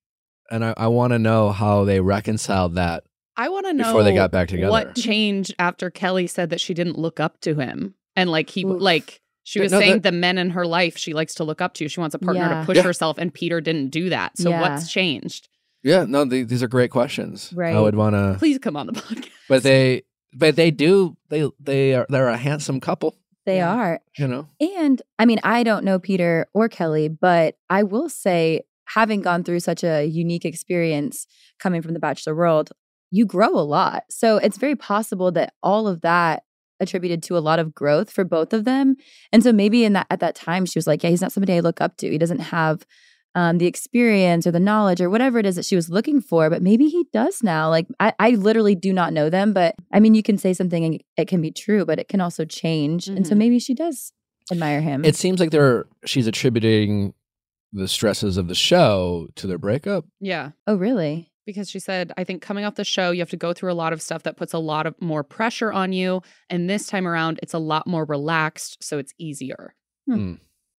[0.51, 3.05] and I, I want to know how they reconciled that.
[3.35, 4.69] I want to know before they got back together.
[4.69, 8.63] What changed after Kelley said that she didn't look up to him, and like he
[8.65, 8.81] Oof.
[8.81, 11.61] like she was no, saying that- the men in her life she likes to look
[11.61, 11.87] up to.
[11.87, 12.59] She wants a partner Yeah.
[12.59, 12.83] to push Yeah.
[12.83, 14.37] herself, and Peter didn't do that.
[14.37, 14.61] So Yeah.
[14.61, 15.47] what's changed?
[15.83, 16.05] Yeah.
[16.07, 16.25] No.
[16.25, 17.51] The, these are great questions.
[17.55, 18.35] Right, I would want to.
[18.37, 19.29] Please come on the podcast.
[19.47, 20.03] But they.
[20.33, 21.17] But they do.
[21.29, 21.49] They.
[21.59, 22.05] They are.
[22.09, 23.15] They're a handsome couple.
[23.45, 23.73] They Yeah.
[23.73, 23.99] are.
[24.17, 24.47] You know.
[24.59, 29.43] And I mean, I don't know Peter or Kelley, but I will say, having gone
[29.43, 31.25] through such a unique experience
[31.59, 32.71] coming from the Bachelor world,
[33.09, 34.03] you grow a lot.
[34.11, 36.43] So it's very possible that all of that
[36.79, 38.95] attributed to a lot of growth for both of them.
[39.31, 41.53] And so maybe in that at that time she was like, yeah, he's not somebody
[41.53, 42.09] I look up to.
[42.09, 42.85] He doesn't have
[43.35, 46.49] um, the experience or the knowledge or whatever it is that she was looking for,
[46.49, 47.69] but maybe he does now.
[47.69, 50.83] Like I, I literally do not know them, but I mean, you can say something
[50.83, 53.07] and it can be true, but it can also change.
[53.07, 53.37] And so Mhm.
[53.37, 54.13] maybe she does
[54.51, 55.05] admire him.
[55.05, 55.85] It seems like they're.
[56.05, 57.13] She's attributing
[57.71, 60.05] the stresses of the show to their breakup.
[60.19, 60.51] Yeah.
[60.65, 61.28] oh, really?
[61.49, 63.73] Because she said, I think coming off the show, you have to go through a
[63.73, 66.21] lot of stuff that puts a lot of more pressure on you.
[66.49, 68.83] And this time around, it's a lot more relaxed.
[68.83, 69.73] So it's easier.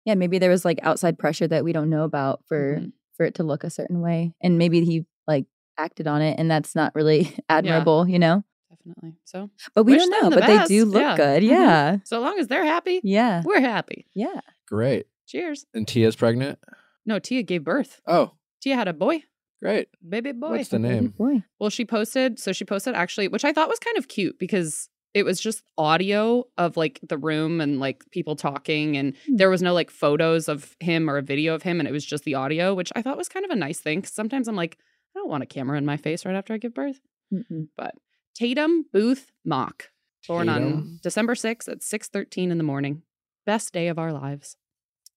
[0.04, 2.92] Yeah, maybe there was like outside pressure that we don't know about for Mhm.
[3.16, 5.44] for it to look a certain way, and maybe he like
[5.76, 8.42] acted on it, and that's not really admirable, you know.
[8.70, 9.16] Definitely.
[9.24, 10.30] So, But we don't know.
[10.30, 11.16] the But they do look yeah.
[11.16, 11.42] good.
[11.42, 11.48] Mhm.
[11.48, 14.06] Yeah, so long as they're happy, yeah, we're happy.
[14.14, 14.40] yeah.
[14.66, 15.06] Great.
[15.26, 15.66] Cheers.
[15.74, 16.59] And Tia's pregnant.
[17.06, 18.00] No, Tia gave birth.
[18.06, 19.22] Oh, Tia had a boy,
[19.61, 19.88] great.
[20.07, 20.51] baby boy.
[20.51, 21.09] What's the Baby name?
[21.16, 21.42] Boy.
[21.59, 24.88] Well, she posted, so she posted actually, which I thought was kind of cute because
[25.12, 29.37] it was just audio of like the room and like people talking, and Hmm.
[29.37, 32.05] there was no like photos of him or a video of him, and it was
[32.07, 34.03] just the audio, which I thought was kind of a nice thing.
[34.03, 34.79] 'cause sometimes I'm like,
[35.14, 37.01] I don't want a camera in my face right after I give birth.
[37.35, 37.68] Mm-mm.
[37.77, 37.94] But
[38.35, 39.90] Tatum Booth Mock,
[40.29, 43.03] born on December 6th at 6:13 in the morning.
[43.44, 44.57] Best day of our lives.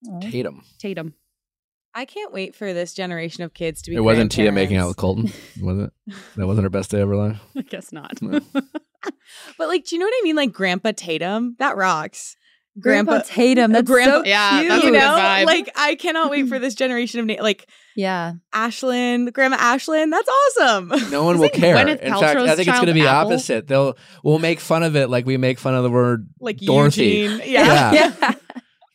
[0.09, 0.19] Aw.
[0.21, 0.63] Tatum.
[0.79, 1.13] Tatum.
[1.95, 3.97] I can't wait for this generation of kids to be.
[3.97, 4.97] It wasn't Tia making out with.
[4.97, 5.91] Colton, was it?
[6.37, 7.39] That wasn't her best day of her life.
[7.57, 8.21] I guess not.
[8.21, 8.39] No.
[9.57, 10.35] But like, do you know what I mean?
[10.37, 12.37] Like Grandpa Tatum, that rocks.
[12.79, 13.71] Grandpa, Tatum.
[13.73, 14.69] That's Grandpa- so Yeah, cute.
[14.69, 15.45] that's a you know, vibe.
[15.45, 18.33] like I cannot wait for this generation of na- like yeah.
[18.53, 20.09] Ashlyn, Grandma Ashlyn.
[20.09, 21.11] That's awesome.
[21.11, 21.75] No one will care.
[21.75, 23.67] Gwyneth In fact, I think it's going to be Apple- opposite.
[23.67, 27.05] They'll we'll make fun of it like we make fun of the word like Dorothy.
[27.07, 27.41] Eugene.
[27.45, 27.91] Yeah.
[27.91, 28.13] Yeah.
[28.21, 28.33] Yeah.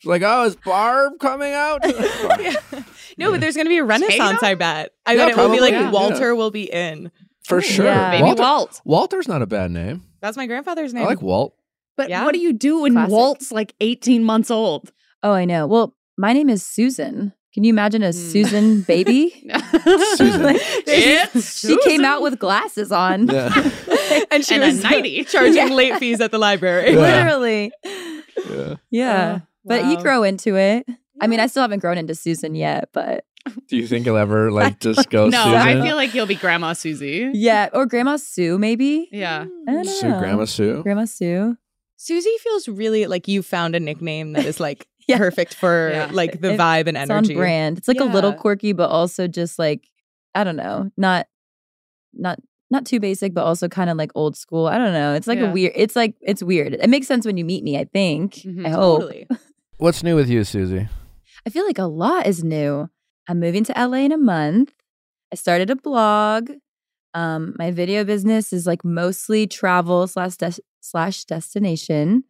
[0.05, 1.85] Like, oh, is Barb coming out?
[2.41, 2.55] Yeah.
[3.17, 4.43] No, but there's going to be a renaissance.
[4.45, 4.93] I bet.
[5.05, 5.91] I Yeah, bet it will be like yeah.
[5.91, 7.11] Walter will be in.
[7.45, 7.87] For sure.
[7.87, 8.11] Yeah.
[8.11, 8.81] Maybe Walter- Walt.
[8.85, 10.05] Walter's not a bad name.
[10.21, 11.05] That's my grandfather's name.
[11.05, 11.55] I like Walt.
[11.97, 12.25] But Yeah.
[12.25, 13.11] what do you do when Classic.
[13.13, 14.93] Walt's like 18 months old?
[15.25, 15.67] Oh, I know.
[15.67, 17.33] Well, my name is Susan.
[17.55, 18.13] Can you imagine a Hmm.
[18.13, 19.31] Susan baby?
[20.15, 20.43] Susan.
[20.45, 23.27] Like, It's she came out with glasses on.
[23.27, 23.53] Yeah.
[24.31, 25.25] and she And a was nighty.
[25.25, 25.75] charging Yeah.
[25.75, 26.93] late fees at the library.
[26.93, 27.01] Yeah.
[27.01, 27.73] Literally.
[28.49, 28.75] yeah.
[28.91, 29.39] Yeah.
[29.41, 30.87] Oh, But you grow into it.
[31.21, 33.25] I mean, I still haven't grown into Susan yet, but
[33.69, 35.59] Do you think you'll ever like just go no, Susan?
[35.59, 37.31] I feel like you'll be Grandma Susie.
[37.35, 39.09] yeah, or Grandma Sue, maybe.
[39.13, 39.47] Yeah.
[39.69, 40.09] I don't Sue.
[40.19, 40.83] Grandma Sue.
[40.83, 41.57] Grandma Sue.
[41.97, 45.19] Susie feels really like you found a nickname that is like Yeah.
[45.19, 46.09] perfect for Yeah.
[46.13, 47.35] like the It- vibe and It's energy.
[47.35, 47.79] on brand.
[47.79, 49.89] It's like a little quirky, but also just like
[50.35, 51.27] I don't know, not
[52.15, 52.39] not
[52.71, 54.67] not too basic, but also kind of like old school.
[54.67, 55.15] I don't know.
[55.15, 55.51] It's like Yeah.
[55.51, 55.73] a weird.
[55.75, 56.75] It's like it's weird.
[56.75, 57.79] It makes sense when you meet me.
[57.79, 58.35] I think.
[58.35, 58.67] Mhm.
[58.67, 59.01] I hope.
[59.01, 59.27] Totally.
[59.79, 60.89] What's new with you, Susie?
[61.47, 62.89] I feel like a lot is new.
[63.29, 64.73] I'm moving to LA in a month.
[65.33, 66.51] I started a blog.
[67.15, 72.25] Um, my video business is like mostly travel slash des- slash destination,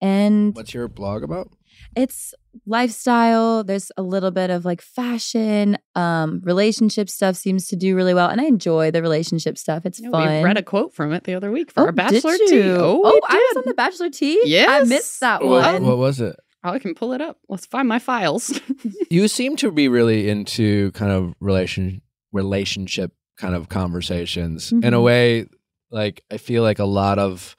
[0.00, 1.50] and What's your blog about?
[1.94, 2.34] it's
[2.66, 3.62] lifestyle.
[3.62, 8.28] There's a little bit of like fashion, um, relationship stuff seems to do really well,
[8.28, 9.86] and I enjoy the relationship stuff.
[9.86, 10.28] It's Yeah, fun.
[10.38, 12.48] We read a quote from it the other week for Oh, our Bachelor you?
[12.48, 12.62] Tea.
[12.70, 14.64] Oh, we I was on the Bachelor Tea.
[14.66, 15.84] I missed that What, one.
[15.84, 16.36] what was it?
[16.66, 17.38] Oh, I can pull it up.
[17.48, 18.60] Let's find my files.
[19.10, 22.02] You seem to be really into kind of relation
[22.32, 25.02] relationship kind of conversations in a Mhm.
[25.04, 25.46] way.
[25.92, 27.54] Like I feel like a lot of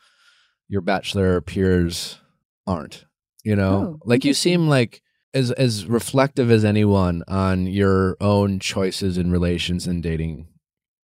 [0.68, 2.20] your bachelor peers
[2.68, 3.06] aren't.
[3.46, 5.02] You know, Oh, like you seem like
[5.34, 10.48] as as reflective as anyone on your own choices in relations and dating.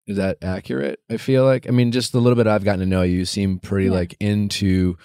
[0.08, 0.98] Is that accurate?
[1.08, 1.68] I feel like.
[1.68, 3.92] I mean, just the little bit I've gotten to know you, you seem pretty Yeah.
[3.92, 4.96] like into,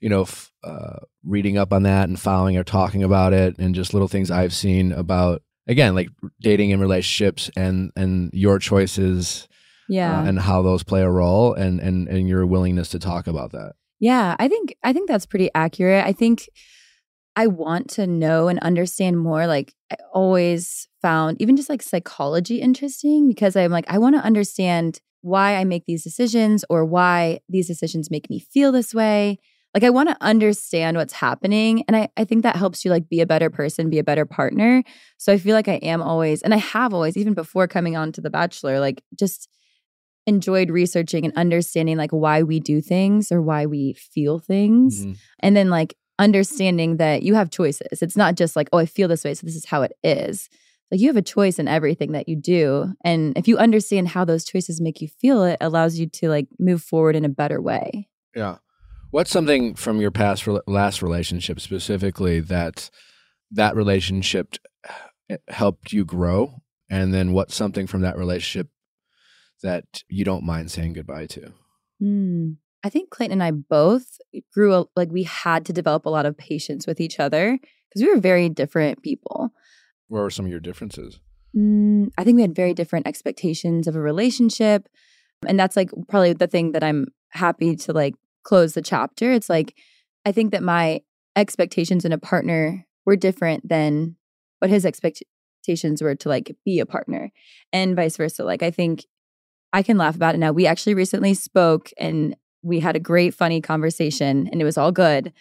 [0.00, 3.74] you know, f- uh, reading up on that and following or talking about it, and
[3.74, 6.08] just little things I've seen about again, like
[6.40, 9.48] dating and relationships and and your choices
[9.88, 10.20] yeah.
[10.20, 13.52] uh, and how those play a role, and and and your willingness to talk about
[13.52, 13.74] that.
[14.00, 16.04] Yeah, I think I think that's pretty accurate.
[16.04, 16.48] I think
[17.36, 19.46] I want to know and understand more.
[19.46, 24.22] Like I always found even just like psychology interesting because I'm like I want to
[24.22, 29.38] understand why I make these decisions or why these decisions make me feel this way.
[29.74, 31.84] Like I want to understand what's happening.
[31.86, 34.26] And I, I think that helps you like be a better person, be a better
[34.26, 34.82] partner.
[35.18, 38.12] So I feel like I am always, and I have always, even before coming on
[38.12, 39.48] to The Bachelor, like just
[40.26, 45.06] enjoyed researching and understanding like why we do things or why we feel things.
[45.06, 45.16] Mhm.
[45.40, 48.02] And then like understanding that you have choices.
[48.02, 50.48] It's not just like, oh, I feel this way, so this is how it is.
[50.90, 52.92] Like you have a choice in everything that you do.
[53.04, 56.48] And if you understand how those choices make you feel, it allows you to like
[56.58, 58.08] move forward in a better way.
[58.34, 58.56] Yeah.
[59.10, 62.90] What's something from your past last relationship specifically that
[63.50, 64.54] that relationship
[65.28, 68.68] eh, helped you grow, and then what's something from that relationship
[69.62, 71.52] that you don't mind saying goodbye to?
[71.98, 72.52] Hmm.
[72.82, 74.18] I think Clayton and I both
[74.54, 77.58] grew a, like we had to develop a lot of patience with each other
[77.88, 79.50] because we were very different people.
[80.08, 81.20] What were some of your differences?
[81.54, 84.88] Mm, I think we had very different expectations of a relationship.
[85.46, 88.14] And that's like probably the thing that I'm happy to like
[88.50, 89.30] close the chapter.
[89.30, 89.76] It's like,
[90.26, 91.02] I think that my
[91.36, 94.16] expectations in a partner were different than
[94.58, 97.30] what his expectations were to like be a partner
[97.72, 98.42] and vice versa.
[98.42, 99.04] Like, I think
[99.72, 100.50] I can laugh about it now.
[100.50, 104.90] We actually recently spoke and we had a great, funny conversation and it was all
[104.90, 105.32] good.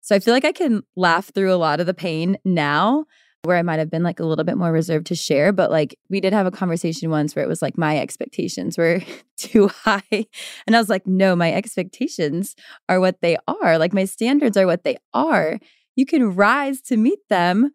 [0.00, 3.04] So I feel like I can laugh through a lot of the pain now
[3.42, 5.52] where I might have been like a little bit more reserved to share.
[5.52, 9.00] But like we did have a conversation once where it was like my expectations were
[9.36, 10.26] too high.
[10.66, 12.56] And I was like, no, my expectations
[12.88, 13.78] are what they are.
[13.78, 15.58] Like my standards are what they are.
[15.94, 17.70] You can rise to meet them.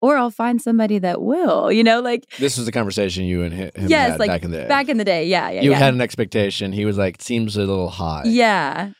[0.00, 3.54] Or I'll find somebody that will, you know, like This was the conversation you and
[3.54, 4.66] him yes, had like back in the day.
[4.66, 6.72] back in the day, yeah, yeah, you yeah, had an expectation.
[6.72, 8.90] He was like, "Seems a little high." yeah.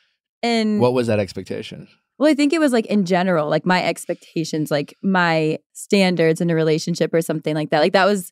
[0.45, 1.89] And What was that expectation?
[2.23, 6.51] Well, I think it was like in general, like my expectations, like my standards in
[6.51, 7.81] a relationship or something like that.
[7.81, 8.31] Like that was,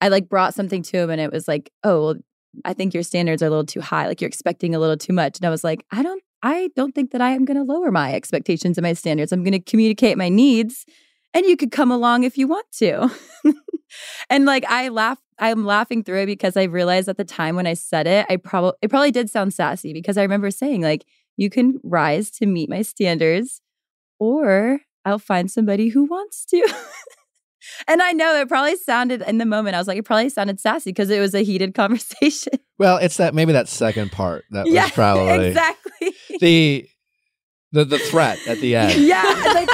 [0.00, 2.14] I like brought something to him and it was like, oh, well,
[2.64, 4.06] I think your standards are a little too high.
[4.06, 5.40] Like you're expecting a little too much.
[5.40, 7.90] And I was like, I don't, I don't think that I am going to lower
[7.90, 9.32] my expectations and my standards.
[9.32, 10.86] I'm going to communicate my needs
[11.34, 13.10] and you could come along if you want to.
[14.30, 17.66] and like I laugh, I'm laughing through it because I realized at the time when
[17.66, 21.04] I said it, I probably, it probably did sound sassy because I remember saying like,
[21.36, 23.60] you can rise to meet my standards
[24.18, 26.56] or I'll find somebody who wants to.
[27.88, 30.60] and I know it probably sounded in the moment, I was like, it probably sounded
[30.60, 32.54] sassy because it was a heated conversation.
[32.78, 36.14] Well, it's that maybe that second part that yeah, was probably exactly.
[36.40, 36.88] the
[37.72, 39.02] the the threat at the end.
[39.02, 39.22] yeah,
[39.54, 39.68] like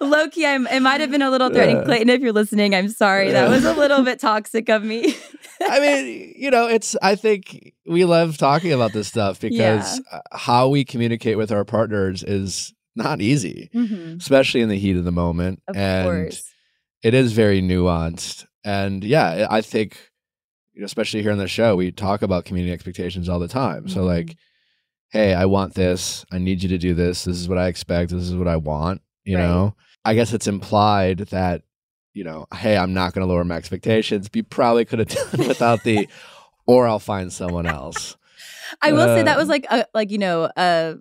[0.00, 1.84] low key, I'm, it might have been a little threatening.
[1.84, 3.30] Clayton, if you're listening, I'm sorry.
[3.30, 5.14] That was a little bit toxic of me.
[5.60, 6.96] I mean, you know, it's.
[7.02, 11.64] I think we love talking about this stuff because uh, how we communicate with our
[11.64, 15.62] partners is not easy, Mhm, especially in the heat of the moment.
[15.68, 16.44] Of and course.
[17.02, 18.46] it is very nuanced.
[18.64, 20.10] And yeah, I think,
[20.74, 23.88] you know, especially here on the show, we talk about community expectations all the time.
[23.88, 24.06] So Mhm.
[24.06, 24.36] like,
[25.10, 26.24] hey, I want this.
[26.32, 27.24] I need you to do this.
[27.24, 28.10] This is what I expect.
[28.10, 29.02] This is what I want.
[29.24, 29.44] You Right.
[29.44, 31.62] know, I guess it's implied that,
[32.16, 34.28] you know, hey, I'm not going to lower my expectations.
[34.32, 36.08] You probably could have done without the,
[36.66, 38.16] or I'll find someone else.
[38.82, 40.96] I will say that Uh, was like a like you know a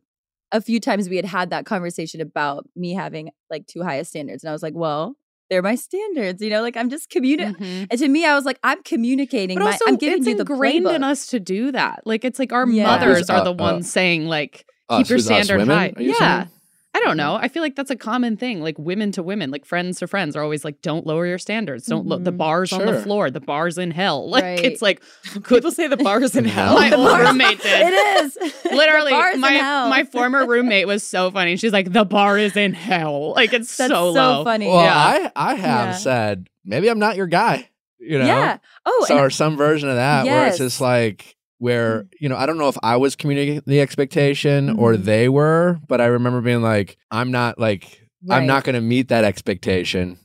[0.52, 4.08] a few times we had had that conversation about me having like too high of
[4.08, 5.16] standards, and I was like, well,
[5.50, 7.56] they're my standards, you know, like I'm just communicating.
[7.56, 7.88] Mhm.
[7.90, 9.58] And to me, I was like, I'm communicating.
[9.58, 12.02] But my, I'm giving it's you the ingrained in us to do that.
[12.06, 12.84] Like it's like our Yeah.
[12.84, 15.68] mothers Who's, are uh, the uh, ones saying like Us, keep your who's us, standard
[15.68, 15.94] high.
[15.96, 16.44] are you Yeah.
[16.44, 16.52] saying?
[16.96, 17.36] I don't know.
[17.36, 18.62] I feel like that's a common thing.
[18.62, 21.86] Like women to women, like friends to friends are always like, don't lower your standards.
[21.88, 22.38] Don't look the Mhm.
[22.38, 23.30] bars on the floor.
[23.30, 24.30] The bars in hell.
[24.36, 24.60] Like Right.
[24.64, 25.02] it's like
[25.34, 26.76] could People say the bars in hell.
[26.76, 27.94] My old roommate did.
[27.94, 28.38] It is
[28.72, 29.90] Literally, The bar's in my hell.
[29.90, 31.58] my former roommate was so funny.
[31.58, 33.34] She's like, the bar is in hell.
[33.34, 34.44] Like it's That's so so, low.
[34.46, 34.68] funny.
[34.68, 35.30] Well, Yeah.
[35.36, 35.92] I I have Yeah.
[35.98, 37.70] said maybe I'm not your guy.
[38.00, 38.58] You know, Yeah.
[38.86, 42.36] Oh, so and or some version of that where it's just like where you know
[42.36, 45.04] I don't know if I was communicating the expectation or Mhm.
[45.04, 49.10] they were, but I remember being like, I'm not like I'm not going to meet
[49.10, 50.18] that expectation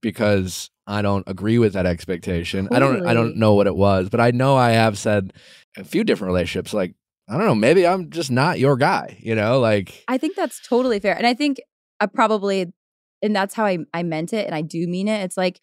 [0.00, 2.68] because I don't agree with that expectation.
[2.70, 5.32] I don't I don't know what it was, but I know I have said
[5.76, 6.94] a few different relationships like
[7.28, 10.66] I don't know, maybe I'm just not your guy, you know, like I think that's
[10.66, 11.14] totally fair.
[11.14, 11.58] And I think
[12.00, 12.72] I probably,
[13.20, 14.46] and that's how I, I meant it.
[14.46, 15.22] And I do mean it.
[15.24, 15.60] It's like,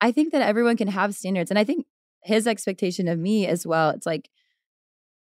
[0.00, 1.52] I think that everyone can have standards.
[1.52, 1.86] And I think
[2.24, 4.28] his expectation of me as well, it's like,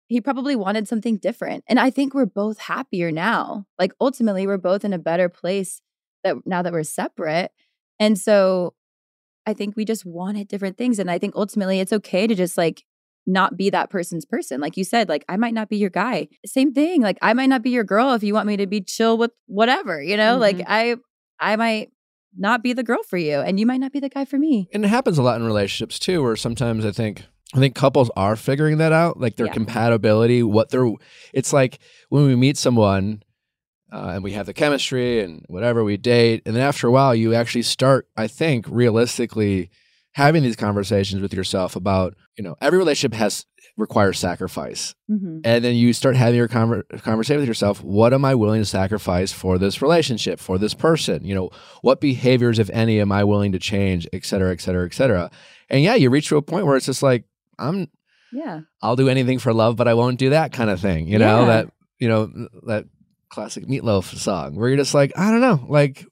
[0.07, 1.63] he probably wanted something different.
[1.67, 3.65] And I think we're both happier now.
[3.79, 5.81] Like ultimately, we're both in a better place
[6.23, 7.51] that now that we're separate.
[7.99, 8.73] And so
[9.45, 10.99] I think we just wanted different things.
[10.99, 12.83] And I think ultimately it's okay to just like
[13.27, 14.61] not be that person's person.
[14.61, 16.27] Like you said, like I might not be your guy.
[16.45, 17.01] Same thing.
[17.01, 19.31] Like I might not be your girl if you want me to be chill with
[19.47, 20.37] whatever, you know?
[20.37, 20.65] Like Mhm.
[20.67, 20.95] I
[21.39, 21.91] I might
[22.37, 24.67] not be the girl for you and you might not be the guy for me.
[24.73, 27.23] and it happens a lot in relationships too where sometimes i think
[27.55, 29.53] i think couples are figuring that out like their Yeah.
[29.53, 30.91] compatibility what they're
[31.33, 31.79] it's like
[32.09, 33.23] when we meet someone
[33.91, 37.15] uh, and we have the chemistry and whatever we date, and then after a while,
[37.15, 39.69] you actually start, I think, realistically
[40.13, 43.45] having these conversations with yourself about you know every relationship has
[43.77, 45.41] requires sacrifice Mhm.
[45.45, 48.65] and then you start having your conver- conversation with yourself what am i willing to
[48.65, 51.49] sacrifice for this relationship for this person you know
[51.81, 55.29] what behaviors if any am i willing to change et cetera et cetera et cetera
[55.69, 57.25] and yeah you reach to a point where it's just like
[57.59, 57.87] i'm
[58.31, 58.61] Yeah.
[58.81, 60.87] i'll do anything for love but i won't do that kind of mm-hmm.
[60.87, 61.45] thing you know Yeah.
[61.47, 62.85] that you know that
[63.29, 66.05] classic Meat Loaf song where you're just like i don't know like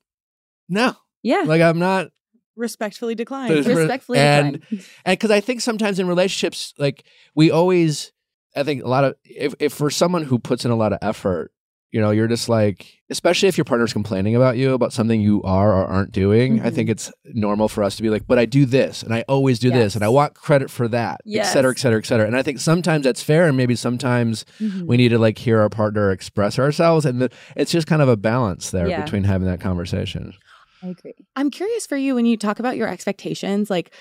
[0.70, 1.44] no Yeah.
[1.46, 2.08] like i'm not
[2.56, 3.66] Respectfully declined.
[3.66, 4.86] Respectfully and- declined.
[5.06, 8.12] and because I think sometimes in relationships, like we always,
[8.56, 11.00] I think a lot of if if for someone who puts in a lot of
[11.02, 11.52] effort,
[11.94, 15.44] you know, you're just like, especially if your partner's complaining about you about something you
[15.44, 16.60] are or aren't doing.
[16.60, 16.74] I Mhm.
[16.76, 19.60] think it's normal for us to be like, but I do this and I always
[19.60, 22.26] do this and I want credit for that, et cetera, et cetera, et cetera.
[22.26, 24.88] And I think sometimes that's fair, and maybe sometimes Mhm.
[24.88, 28.10] we need to like hear our partner express ourselves, and the, it's just kind of
[28.10, 29.04] a balance there Yeah.
[29.04, 30.34] between having that conversation.
[30.82, 31.14] I agree.
[31.36, 33.94] I'm curious for you when you talk about your expectations, like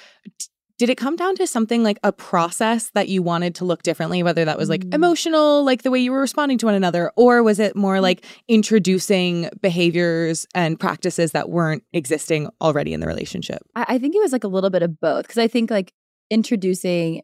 [0.82, 4.20] did it come down to something like a process that you wanted to look differently,
[4.24, 4.94] whether that was like Mm.
[4.94, 8.24] emotional, like the way you were responding to one another, or was it more like
[8.48, 13.62] introducing behaviors and practices that weren't existing already in the relationship?
[13.76, 15.92] I, I think it was like a little bit of both because I think like
[16.30, 17.22] introducing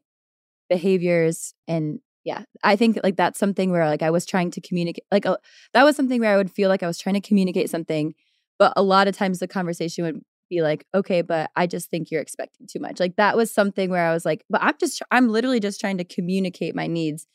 [0.69, 5.03] behaviors and yeah, I think like that's something where like I was trying to communicate
[5.11, 5.39] like uh,
[5.73, 8.15] that was something where I would feel like I was trying to communicate something,
[8.57, 12.11] but a lot of times the conversation would be like, okay, but I just think
[12.11, 13.01] you're expecting too much.
[13.01, 15.99] Like that was something where I was like, but I'm just I'm literally just trying
[15.99, 17.27] to communicate my needs,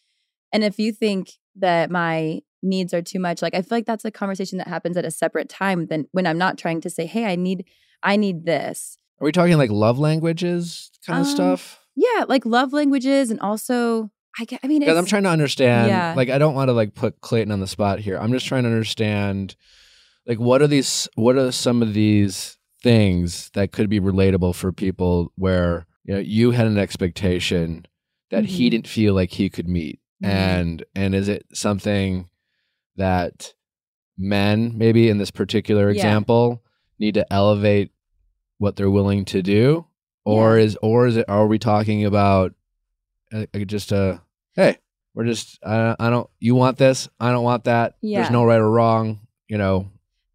[0.51, 4.05] and if you think that my needs are too much, like I feel like that's
[4.05, 7.05] a conversation that happens at a separate time than when I'm not trying to say,
[7.05, 7.65] hey, I need
[8.01, 8.97] I need this.
[9.21, 11.79] Are we talking like love languages kind of Um, stuff?
[11.95, 14.09] Yeah, like love languages and also
[14.39, 15.89] I get, I mean I'm trying to understand.
[15.89, 16.13] yeah.
[16.17, 18.17] Like, I don't want to like put Clayton on the spot here.
[18.17, 19.55] I'm just trying to understand,
[20.25, 21.07] like, what are these?
[21.13, 26.19] What are some of these things that could be relatable for people where you know
[26.19, 27.85] you had an expectation
[28.29, 28.71] that he Mhm.
[28.71, 30.27] didn't feel like he could meet, Mhm.
[30.29, 32.29] and and is it something
[32.97, 33.53] that
[34.17, 35.95] men maybe in this particular Yeah.
[35.95, 36.61] example
[36.99, 37.91] need to elevate
[38.59, 39.85] what they're willing to do,
[40.25, 40.65] or Yeah.
[40.65, 41.25] is or is it?
[41.27, 42.53] Are we talking about
[43.31, 44.21] uh, uh, just a
[44.55, 44.77] hey,
[45.15, 47.95] we're just I, I don't you want this, I don't want that.
[48.01, 48.19] Yeah.
[48.21, 49.89] There's no right or wrong, you know.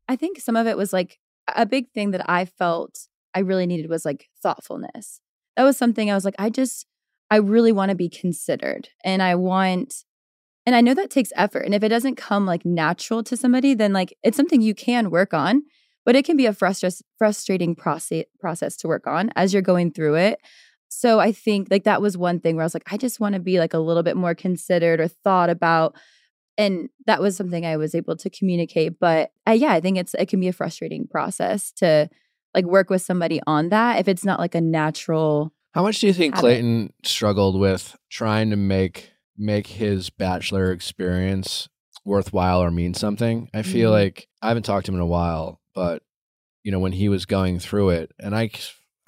[0.09, 1.19] I think some of it was like
[1.57, 5.21] a big thing that I felt I really needed was like thoughtfulness.
[5.57, 6.87] That was something I was like, I just,
[7.31, 8.89] I really want to be considered.
[9.05, 10.05] And I want,
[10.67, 11.61] and I know that takes effort.
[11.61, 15.11] And if it doesn't come like natural to somebody, then like it's something you can
[15.11, 15.63] work on,
[16.05, 19.93] but it can be a frustra- frustrating process process to work on as you're going
[19.93, 20.41] through it.
[20.89, 23.35] So I think like that was one thing where I was like, I just want
[23.35, 25.95] to be like a little bit more considered or thought about
[26.59, 28.99] and that was something I was able to communicate.
[28.99, 32.11] But uh, yeah, I think it's it can be a frustrating process to
[32.55, 35.53] like work with somebody on that if it's not like a natural.
[35.75, 36.41] How much do you think Habit.
[36.47, 41.69] Clayton struggled with trying to make make his bachelor experience
[42.05, 43.49] worthwhile or mean something?
[43.55, 43.95] I feel Mhm.
[43.95, 46.03] like I haven't talked to him in a while, but
[46.65, 48.51] you know when he was going through it, and I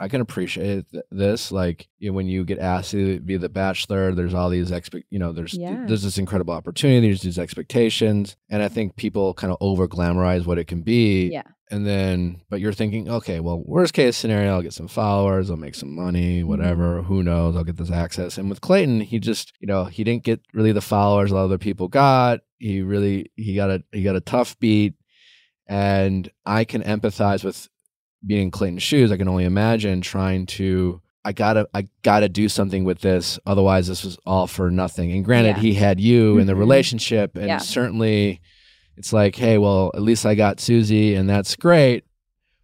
[0.01, 1.53] I can appreciate th- this.
[1.53, 5.07] Like you know, when you get asked to be the bachelor, there's all these expect.
[5.11, 5.85] You know, there's Yeah.
[5.87, 7.09] there's this incredible opportunity.
[7.09, 11.29] There's these expectations, and I think people kind of over glamorize what it can be.
[11.31, 11.43] Yeah.
[11.73, 15.57] And then, but you're thinking, okay, well, worst case scenario, I'll get some followers, I'll
[15.57, 16.49] make some money, mm-hmm.
[16.49, 17.03] whatever.
[17.03, 17.55] Who knows?
[17.55, 18.39] I'll get this access.
[18.39, 21.43] And with Clayton, he just, you know, he didn't get really the followers a lot
[21.43, 22.41] of other people got.
[22.59, 24.95] He really, he got a, he got a tough beat.
[25.69, 27.69] And I can empathize with
[28.25, 29.11] being in Clayton's shoes.
[29.13, 31.01] I can only imagine trying to.
[31.23, 33.39] I gotta, I gotta do something with this.
[33.45, 35.13] Otherwise, this was all for nothing.
[35.13, 35.63] And granted, Yeah.
[35.63, 36.59] he had you in the Mhm.
[36.61, 37.59] relationship, and Yeah.
[37.59, 38.41] certainly,
[38.97, 42.05] it's like, hey, well, at least I got Susie, and that's great.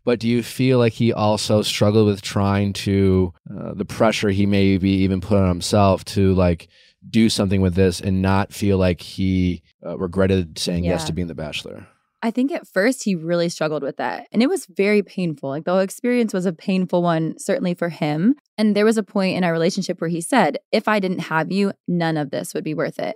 [0.06, 4.46] But do you feel like he also struggled with trying to uh, the pressure he
[4.46, 6.68] maybe even put on himself to like
[7.10, 11.28] do something with this and not feel like he uh, regretted saying yes to being
[11.28, 11.86] the bachelor?
[12.26, 14.26] I think at first he really struggled with that.
[14.32, 15.48] And it was very painful.
[15.48, 18.34] Like the whole experience was a painful one, certainly for him.
[18.58, 21.52] And there was a point in our relationship where he said, if I didn't have
[21.52, 23.14] you, none of this would be worth it.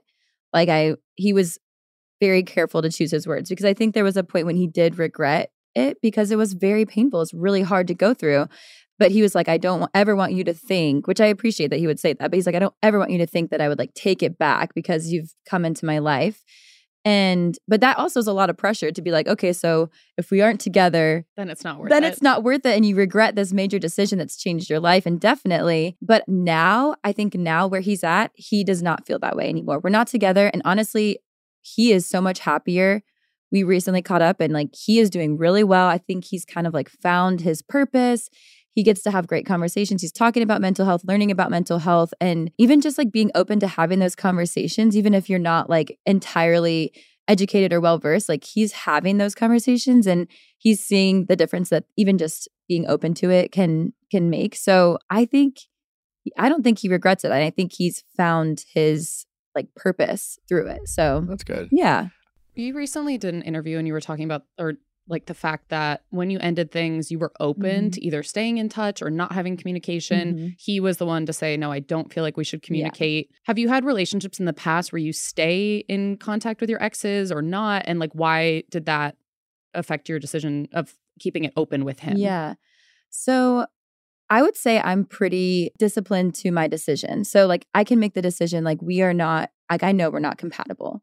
[0.53, 1.59] Like I, he was
[2.21, 4.69] very careful to choose his words because I think there was a point when he
[4.69, 7.21] did regret it because it was very painful.
[7.21, 8.47] It's really hard to go through.
[9.01, 11.81] But he was like, I don't ever want you to think, which I appreciate that
[11.81, 12.31] he would say that.
[12.31, 14.23] But he's like, I don't ever want you to think that I would like take
[14.23, 16.45] it back because you've come into my life.
[17.05, 19.89] And, but that also is a lot of pressure to be like, okay, so
[20.19, 22.01] if we aren't together, Then it's not worth then it.
[22.03, 22.77] Then it's not worth it.
[22.77, 25.97] And you regret this major decision that's changed your life indefinitely.
[26.03, 29.81] But now, I think now where he's at, he does not feel that way anymore.
[29.81, 30.49] We're not together.
[30.53, 31.21] And honestly,
[31.63, 33.03] he is so much happier
[33.53, 35.89] we recently caught up and like he is doing really well.
[35.89, 38.29] I think he's kind of like found his purpose.
[38.81, 40.01] He gets to have great conversations.
[40.01, 43.61] He's talking about mental health, learning about mental health, and even just like being open
[43.61, 46.91] to having those conversations, even if you're not like entirely
[47.29, 51.85] educated or well versed, like he's having those conversations and he's seeing the difference that
[51.99, 54.55] even just being open to it can can make.
[54.55, 55.59] So I think
[56.39, 57.33] I don't think he regrets it.
[57.33, 60.89] I think he's found his like purpose through it.
[60.89, 61.69] So That's good.
[61.71, 62.09] yeah.
[62.55, 64.77] You recently did an interview and you were talking about, or
[65.11, 67.93] like the fact that when you ended things, you were open Mhm.
[67.93, 70.35] to either staying in touch or not having communication.
[70.35, 70.55] Mhm.
[70.59, 73.31] He was the one to say, No, I don't feel like we should communicate.
[73.45, 77.31] Have you had relationships in the past where you stay in contact with your exes
[77.33, 77.83] or not?
[77.87, 79.17] And like, why did that
[79.75, 82.17] affect your decision of keeping it open with him?
[82.17, 82.55] Yeah.
[83.11, 83.67] So
[84.29, 87.25] I would say I'm pretty disciplined to my decision.
[87.25, 90.21] So like I can make the decision like we are not like I know we're
[90.21, 91.03] not compatible.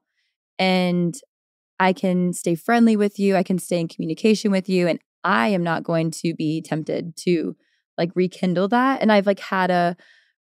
[0.58, 1.14] And
[1.80, 5.50] I can stay friendly with you, I can stay in communication with you and I
[5.50, 7.56] am not going to be tempted to
[7.98, 9.96] like rekindle that and I've like had a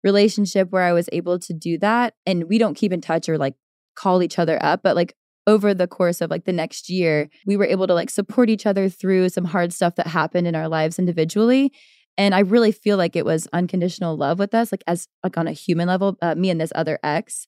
[0.03, 3.37] relationship where I was able to do that and we don't keep in touch or
[3.37, 3.55] like
[3.95, 5.15] call each other up but like
[5.47, 8.65] over the course of like the next year we were able to like support each
[8.65, 11.71] other through some hard stuff that happened in our lives individually
[12.17, 15.47] and i really feel like it was unconditional love with us like as like on
[15.47, 17.47] a human level uh, me and this other ex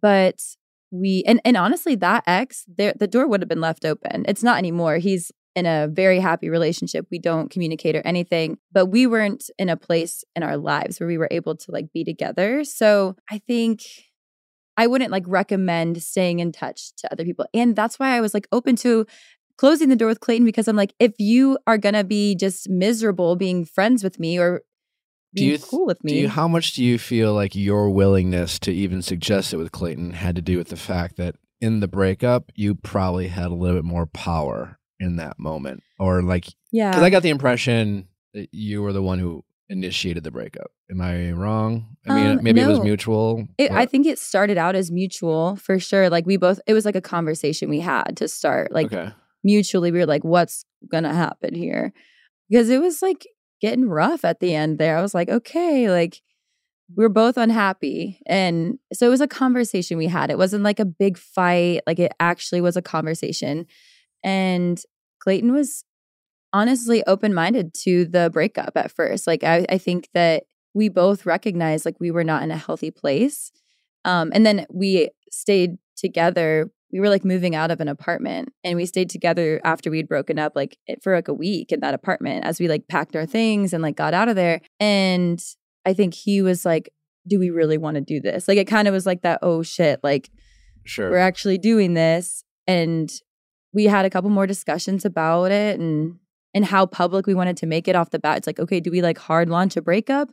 [0.00, 0.40] but
[0.90, 4.24] we and and honestly that ex there the door would have been left open.
[4.28, 4.98] It's not anymore.
[4.98, 7.06] He's in a very happy relationship.
[7.10, 11.06] We don't communicate or anything but we weren't in a place in our lives where
[11.06, 12.64] we were able to like be together.
[12.64, 13.82] So i think
[14.76, 17.46] I wouldn't like recommend staying in touch to other people.
[17.54, 19.06] And that's why I was like open to
[19.56, 23.36] closing the door with Clayton because I'm like, if you are gonna be just miserable
[23.36, 24.62] being friends with me or
[25.36, 27.90] being you th- cool with Do me, you, how much do you feel like your
[27.90, 31.80] willingness to even suggest it with Clayton had to do with the fact that in
[31.80, 36.46] the breakup you probably had a little bit more power in that moment, or like
[36.72, 40.70] yeah, because I got the impression that you were the one who initiated the breakup.
[40.90, 41.96] Am I wrong?
[42.06, 43.46] I mean, Um, maybe it was mutual.
[43.58, 46.08] It, I think it started out as mutual for sure.
[46.08, 48.72] Like we both, it was like a conversation we had to start.
[48.72, 49.12] Like okay.
[49.42, 51.92] mutually, we were like, "What's gonna happen here?"
[52.48, 53.26] Because it was like
[53.60, 54.78] getting rough at the end.
[54.78, 56.22] There, I was like, "Okay, like
[56.94, 60.30] we're both unhappy," and so it was a conversation we had.
[60.30, 61.80] It wasn't like a big fight.
[61.86, 63.66] Like it actually was a conversation,
[64.24, 64.80] and
[65.20, 65.84] Clayton was
[66.52, 69.26] honestly open minded to the breakup at first.
[69.26, 70.44] Like I, I think that
[70.74, 73.50] we both recognized like we were not in a healthy place.
[74.04, 76.70] Um, and then we stayed together.
[76.92, 80.38] We were like moving out of an apartment and we stayed together after we'd broken
[80.38, 83.72] up like for like a week in that apartment as we like packed our things
[83.72, 84.60] and like got out of there.
[84.78, 85.42] And
[85.84, 86.90] I think he was like,
[87.26, 88.46] do we really want to do this?
[88.46, 90.30] Like it kind of was like that, oh shit, like
[90.84, 91.10] Sure.
[91.10, 93.10] we're actually doing this and
[93.72, 96.16] we had a couple more discussions about it and
[96.54, 98.90] and how public we wanted to make it off the bat it's like okay do
[98.90, 100.30] we like hard launch a breakup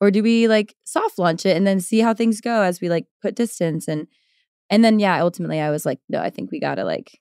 [0.00, 2.88] or do we like soft launch it and then see how things go as we
[2.88, 4.06] like put distance and
[4.70, 7.20] and then yeah ultimately i was like no i think we gotta like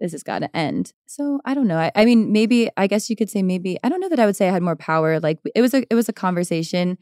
[0.00, 3.08] this has got to end so i don't know I, I mean maybe i guess
[3.08, 5.20] you could say maybe i don't know that i would say i had more power
[5.20, 6.98] like it was a it was a conversation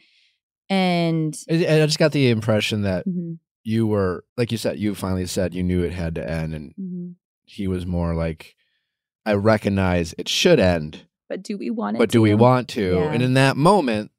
[0.70, 5.26] and I just got the impression that Mhm, you were, like you said, you finally
[5.26, 7.14] said you knew it had to end, and mhm.
[7.45, 8.57] he was more like,
[9.26, 12.37] I recognize it should end, but do we want it but do we to?
[12.37, 12.95] want to?
[12.95, 13.12] Yeah.
[13.12, 14.12] And in that moment,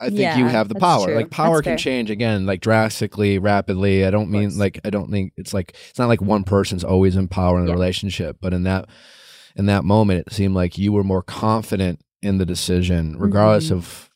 [0.00, 1.06] I think you have the power.
[1.06, 1.14] true.
[1.14, 1.76] Like power That's can fair.
[1.78, 4.04] change again, like drastically, rapidly.
[4.06, 7.16] I don't mean like I don't think it's like it's not like one person's always
[7.16, 7.74] in power in a Yeah.
[7.74, 8.88] relationship, but in that
[9.56, 13.72] in that moment, it seemed like you were more confident in the decision, regardless Mhm.
[13.72, 14.10] of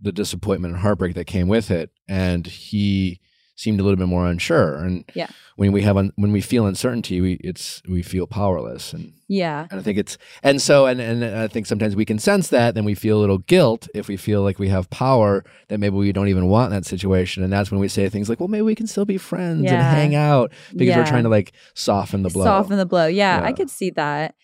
[0.00, 1.90] the disappointment and heartbreak that came with it.
[2.08, 3.20] And he
[3.60, 4.76] seemed a little bit more unsure.
[4.84, 5.28] And Yeah.
[5.56, 9.66] when we have un- when we feel uncertainty, we it's we feel powerless and yeah
[9.70, 12.74] and I think it's and so and and I think sometimes we can sense that,
[12.74, 15.96] then we feel a little guilt if we feel like we have power that maybe
[15.96, 18.48] we don't even want in that situation, and that's when we say things like, "Well,
[18.48, 22.22] maybe we can still be friends and hang out," because we're trying to like soften
[22.22, 22.44] the blow.
[22.44, 23.06] Soften the blow.
[23.06, 24.34] Yeah, I could see that.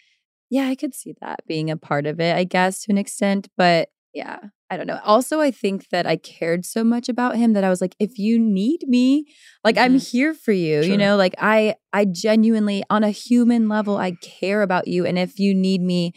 [0.51, 3.49] Yeah, I could see that being a part of it, I guess, to an extent.
[3.57, 4.39] But yeah,
[4.69, 4.99] I don't know.
[5.05, 8.19] Also, I think that I cared so much about him that I was like, if
[8.19, 9.27] you need me,
[9.63, 10.17] like I'm mm-hmm.
[10.17, 10.83] here for you.
[10.83, 10.91] Sure.
[10.91, 15.07] You know, like I I genuinely on a human level, I care about you.
[15.07, 16.13] And if you need me,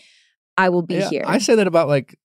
[0.58, 1.24] I will be Yeah, here.
[1.28, 2.18] I say that about like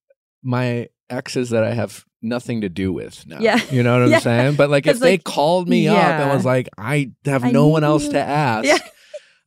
[0.43, 3.39] my exes that I have nothing to do with now.
[3.41, 3.61] Yeah.
[3.71, 4.19] you know what I'm Yeah.
[4.21, 4.55] saying.
[4.57, 7.67] But like if 'Cause, they called me up and was like, "I have I no
[7.69, 8.83] one else you." to ask."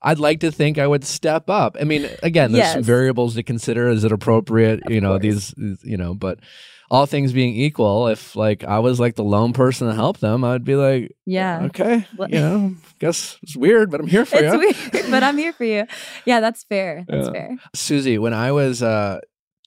[0.08, 1.76] I'd like to think I would step up.
[1.80, 2.86] I mean, again, there's some Yes.
[2.86, 3.90] variables to consider.
[3.90, 4.82] Is it appropriate?
[4.86, 6.40] Of you know, these, these- you know, but
[6.90, 10.44] all things being equal, if like I was like the lone person to help them,
[10.46, 11.64] I'd be like, Yeah.
[11.66, 14.58] okay, Well- you know, guess it's weird, but I'm here for you.
[14.58, 14.76] weird,
[15.12, 15.86] but I'm here for you.
[16.26, 17.04] Yeah, that's fair.
[17.08, 17.34] That's Yeah.
[17.34, 17.58] fair.
[17.76, 19.20] Susie, when I was uh,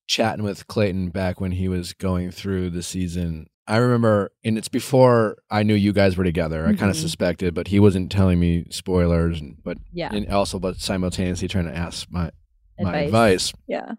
[0.06, 4.68] chatting with Clayton back when he was going through the season, I remember, and it's
[4.68, 6.64] before I knew you guys were together.
[6.66, 7.02] I kind of mm-hmm.
[7.02, 10.10] suspected, but he wasn't telling me spoilers, and but Yeah.
[10.12, 12.30] and also, but simultaneously trying to ask my
[12.78, 13.06] my Advice.
[13.06, 13.52] advice.
[13.68, 13.92] Yeah.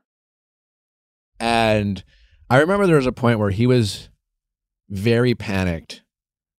[1.40, 2.04] And
[2.50, 4.10] I remember there was a point where he was
[4.90, 6.04] very panicked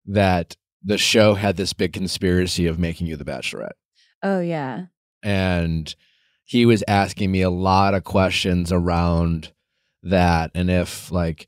[0.06, 3.72] that the show had this big conspiracy of making you the Bachelorette.
[4.22, 4.86] Oh yeah.
[5.22, 5.94] and
[6.44, 9.52] he was asking me a lot of questions around
[10.02, 11.46] that and if like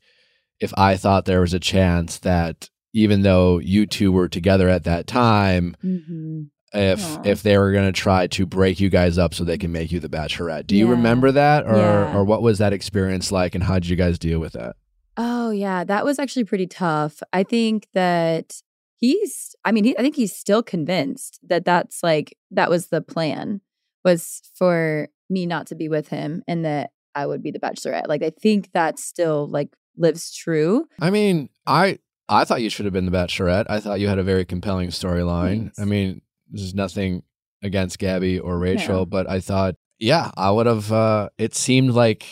[0.65, 4.83] if i thought there was a chance that even though you two were together at
[4.83, 6.43] that time hmm
[6.73, 7.21] if Aw.
[7.23, 9.93] if they were going to try to break you guys up so they can make
[9.93, 12.13] you the bachelorette do you remember that or Yeah.
[12.17, 14.75] or what was that experience like and how did you guys deal with that
[15.17, 17.23] Oh yeah, that was actually pretty tough.
[17.31, 18.61] I think that
[18.97, 19.55] he's.
[19.63, 23.61] I mean, he, I think he's still convinced that that's like that was the plan
[24.03, 28.09] was for me not to be with him and that I would be the bachelorette.
[28.09, 30.87] Like I think that's still like lives true.
[31.01, 31.97] i mean i
[32.29, 34.89] i thought you should have been the bachelorette i thought you had a very compelling
[34.89, 36.21] storyline i mean
[36.51, 37.23] this is nothing
[37.63, 39.05] against gabby or rachel No.
[39.05, 42.25] but i thought yeah i would have uh it seemed like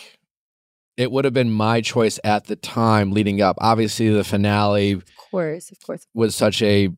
[0.96, 5.04] it would have been my choice at the time leading up obviously the finale Of
[5.30, 6.06] course, of course.
[6.14, 6.88] was such a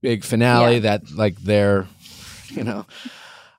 [0.00, 0.78] big finale Yeah.
[0.80, 1.86] that like they're
[2.48, 2.86] you know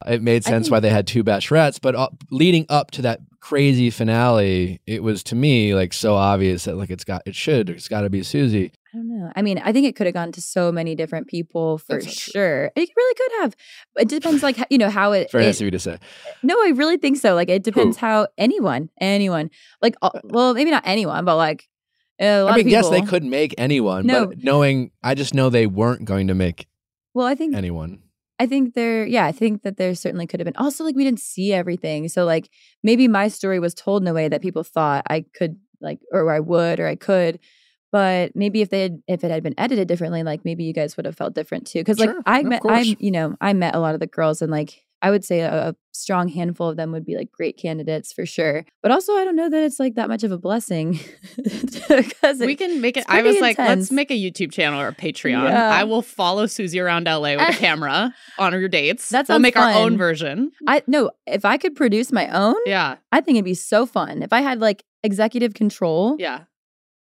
[0.08, 3.20] it made sense think- why they had two bachelorettes but uh, leading up to that
[3.40, 7.70] crazy finale it was to me like so obvious that like it's got it should
[7.70, 9.30] it's got to be susie I don't know.
[9.36, 12.04] I mean, I think it could have gone to so many different people for not
[12.04, 12.12] true.
[12.14, 12.72] sure.
[12.78, 13.56] It really could have.
[13.98, 15.30] It depends, like you know how it.
[15.34, 15.98] very it- nice of you to say
[16.44, 17.36] No, I really think so.
[17.36, 18.06] Like it depends Who?
[18.06, 19.50] how anyone, anyone,
[19.82, 21.68] like uh, well, maybe not anyone, but like
[22.22, 24.28] a lot i mean yes they could make anyone No.
[24.28, 26.66] but knowing i just know they weren't going to make
[27.14, 28.00] Well, I think anyone
[28.40, 30.58] I think there, yeah, I think that there certainly could have been.
[30.58, 32.50] Also, like we didn't see everything, so like
[32.84, 36.32] maybe my story was told in a way that people thought I could, like, or
[36.34, 37.40] I would, or I could.
[37.92, 40.98] But maybe if they had, if it had been edited differently, like maybe you guys
[40.98, 41.80] would have felt different too.
[41.80, 42.64] Because like Sure, I met.
[42.68, 45.42] I you know I met a lot of the girls, and like I would say
[45.42, 48.66] a, a strong handful of them would be like great candidates for sure.
[48.82, 51.00] But also, I don't know that it's like that much of a blessing
[51.38, 53.06] because we can make it.
[53.08, 55.48] I was pretty like, let's make a YouTube channel or a Patreon.
[55.48, 55.70] Yeah.
[55.70, 59.10] I will follow Susie around LA with a camera on your dates.
[59.10, 60.52] That we'll make our own version.
[60.68, 64.24] I no, if I could produce my own, Yeah, I think it'd be so fun.
[64.24, 66.46] If I had like executive control, yeah.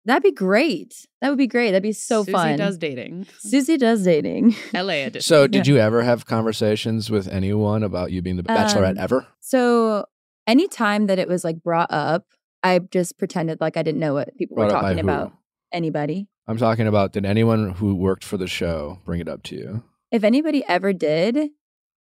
[0.05, 1.05] That'd be great.
[1.21, 1.71] That would be great.
[1.71, 2.47] That'd be so Susie fun.
[2.49, 3.27] Susie does dating.
[3.39, 4.55] Susie does dating.
[4.73, 5.21] LA edition.
[5.21, 9.27] so did you ever have conversations with anyone about you being the bachelorette Um, ever
[9.39, 10.05] So
[10.47, 12.25] anytime that it was like brought up,
[12.63, 15.11] I just pretended like I didn't know what people were Brought up by talking who?
[15.13, 15.33] about.
[15.73, 16.27] Anybody.
[16.47, 19.83] i'm talking about did anyone who worked for the show bring it up to you
[20.11, 21.49] If anybody ever did,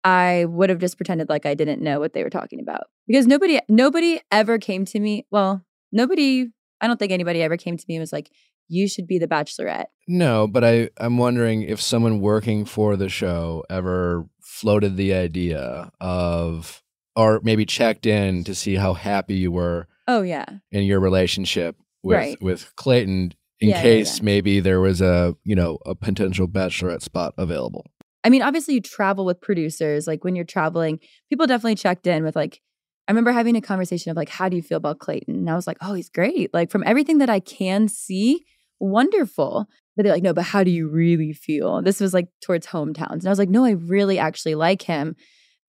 [0.05, 2.83] I would have just pretended like I didn't know what they were talking about.
[3.07, 5.25] Because nobody nobody ever came to me.
[5.31, 6.47] Well, nobody
[6.81, 8.29] I don't think anybody ever came to me and was like,
[8.69, 9.85] you should be the bachelorette.
[10.07, 15.91] No, but I, I'm wondering if someone working for the show ever floated the idea
[16.01, 16.83] of,
[17.15, 20.45] or maybe checked in to see how happy you were Oh yeah.
[20.71, 22.41] in your relationship with Right.
[22.41, 24.23] with Clayton, in Yeah, yeah, case yeah.
[24.25, 27.85] maybe there was a you know a potential bachelorette spot available.
[28.23, 30.05] I mean, obviously you travel with producers.
[30.07, 30.99] Like when you're traveling,
[31.29, 32.61] people definitely checked in with like,
[33.07, 35.35] I remember having a conversation of like, how do you feel about Clayton?
[35.35, 36.53] And I was like, oh, he's great.
[36.53, 38.43] Like from everything that I can see,
[38.79, 39.65] wonderful.
[39.95, 41.81] But they're like, no, but how do you really feel?
[41.81, 43.19] This was like towards hometowns.
[43.19, 45.15] And I was like, no, I really actually like him.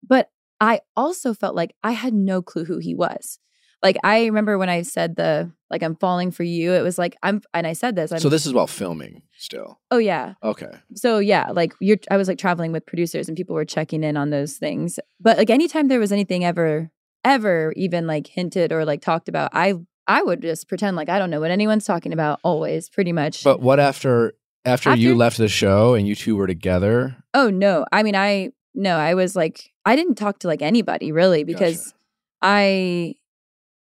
[0.06, 0.28] But
[0.60, 3.38] I also felt like I had no clue who he was.
[3.82, 7.16] Like I remember when I said the like I'm falling for you, it was like
[7.22, 8.12] I'm and I said this.
[8.12, 9.78] I'm so this is while filming still.
[9.90, 10.70] oh yeah Okay.
[10.94, 14.16] so yeah like you're i was like traveling with producers and people were checking in
[14.16, 16.90] on those things but like anytime there was anything ever
[17.24, 19.74] ever even like hinted or like talked about i
[20.06, 23.42] i would just pretend like i don't know what anyone's talking about always pretty much
[23.42, 24.34] But what after
[24.66, 27.16] after, you left the show and you two were together?
[27.32, 31.12] oh no i mean i no i was like i didn't talk to like anybody
[31.12, 31.96] really because Gotcha.
[32.42, 33.14] i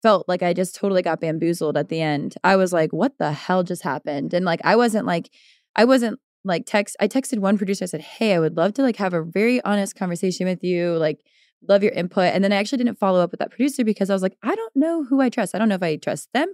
[0.01, 3.31] felt like i just totally got bamboozled at the end i was like what the
[3.31, 5.29] hell just happened and like i wasn't like
[5.75, 8.81] i wasn't like text i texted one producer i said hey i would love to
[8.83, 11.19] like have a very honest conversation with you like
[11.67, 14.13] love your input and then i actually didn't follow up with that producer because i
[14.13, 16.51] was like i don't know who i trust i don't know if i trust them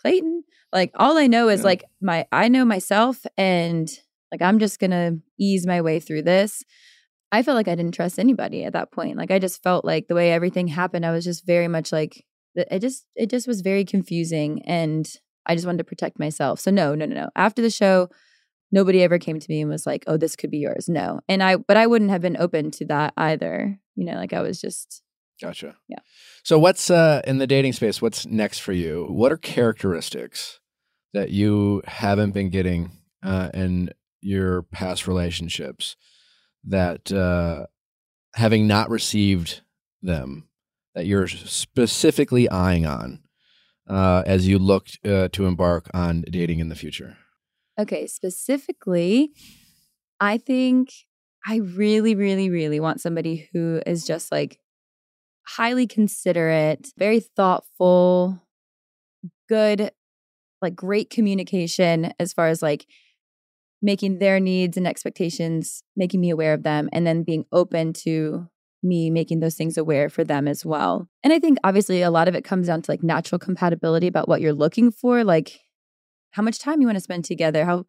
[0.00, 0.42] clayton
[0.72, 1.66] like all i know is Yeah.
[1.66, 3.88] like my i know myself and
[4.32, 6.62] like i'm just gonna ease my way through this
[7.32, 10.08] i felt like i didn't trust anybody at that point like i just felt like
[10.08, 12.24] the way everything happened i was just very much like
[12.56, 15.08] it just it just was very confusing and
[15.46, 16.58] I just wanted to protect myself.
[16.58, 17.28] So no, no, no, no.
[17.36, 18.08] After the show,
[18.72, 21.20] nobody ever came to me and was like, "Oh, this could be yours." No.
[21.28, 23.78] And I but I wouldn't have been open to that either.
[23.94, 25.02] You know, like I was just
[25.40, 25.76] Gotcha.
[25.88, 25.98] Yeah.
[26.42, 28.00] So what's uh in the dating space?
[28.00, 29.06] What's next for you?
[29.08, 30.60] What are characteristics
[31.12, 32.90] that you haven't been getting
[33.22, 33.90] uh, in
[34.20, 35.96] your past relationships
[36.64, 37.66] that uh,
[38.34, 39.62] having not received
[40.02, 40.48] them
[40.94, 43.20] that you're specifically eyeing on
[43.88, 47.16] uh, as you look uh, to embark on dating in the future?
[47.78, 49.32] Okay, specifically,
[50.20, 50.90] I think
[51.46, 54.60] I really, really, really want somebody who is just like
[55.46, 58.40] highly considerate, very thoughtful,
[59.48, 59.90] good,
[60.62, 62.86] like great communication as far as like
[63.82, 68.48] making their needs and expectations, making me aware of them, and then being open to
[68.82, 71.08] me making those things aware for them as well.
[71.22, 74.28] And I think obviously a lot of it comes down to like natural compatibility about
[74.28, 75.60] what you're looking for, like
[76.34, 77.86] how much time you want to spend together, how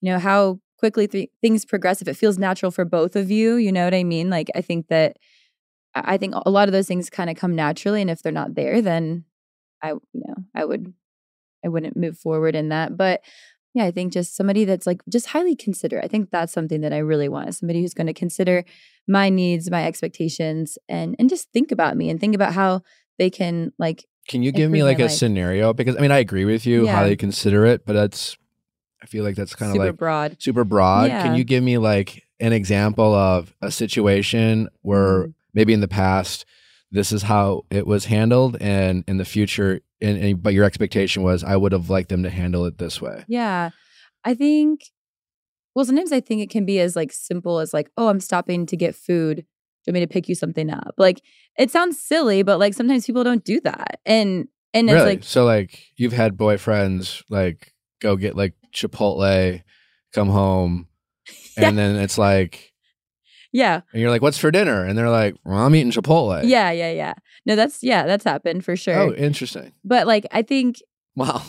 [0.00, 3.56] you know how quickly th- things progress if it feels natural for both of you,
[3.56, 4.30] you know what I mean?
[4.30, 5.16] Like I think that
[5.94, 8.54] I think a lot of those things kind of come naturally and if they're not
[8.54, 9.24] there then
[9.82, 10.92] I you know, I would
[11.64, 12.96] I wouldn't move forward in that.
[12.96, 13.22] But
[13.74, 16.04] yeah, I think just somebody that's like just highly considerate.
[16.04, 17.54] I think that's something that I really want.
[17.54, 18.64] Somebody who's going to consider
[19.06, 22.82] my needs, my expectations, and and just think about me and think about how
[23.18, 24.04] they can like.
[24.28, 25.12] Can you give me like a life.
[25.12, 25.72] scenario?
[25.72, 26.94] Because I mean, I agree with you, Yeah.
[26.96, 28.36] highly considerate, but that's
[29.02, 30.36] I feel like that's kind of like broad.
[30.40, 31.08] super broad.
[31.08, 31.22] Yeah.
[31.22, 35.34] Can you give me like an example of a situation where Mhm.
[35.54, 36.44] maybe in the past
[36.92, 41.22] this is how it was handled, and in the future, and, and but your expectation
[41.22, 43.24] was I would have liked them to handle it this way.
[43.28, 43.70] Yeah.
[44.24, 44.82] I think
[45.74, 48.66] well, sometimes I think it can be as like simple as like, oh, I'm stopping
[48.66, 49.46] to get food.
[49.84, 50.94] Do you want me to pick you something up?
[50.98, 51.22] Like
[51.58, 54.00] it sounds silly, but like sometimes people don't do that.
[54.04, 59.62] And and it's like so like you've had boyfriends like go get like Chipotle,
[60.12, 60.86] come home,
[61.58, 61.68] Yeah.
[61.68, 62.72] and then it's like.
[63.52, 63.80] yeah.
[63.92, 66.92] And you're like, "What's for dinner?" And they're like, "Well, I'm eating Chipotle." Yeah, yeah,
[66.92, 67.14] yeah.
[67.46, 68.94] No, that's yeah, that's happened for oh, sure.
[68.96, 69.72] Oh, interesting.
[69.84, 70.76] But like I think
[71.16, 71.42] Wow.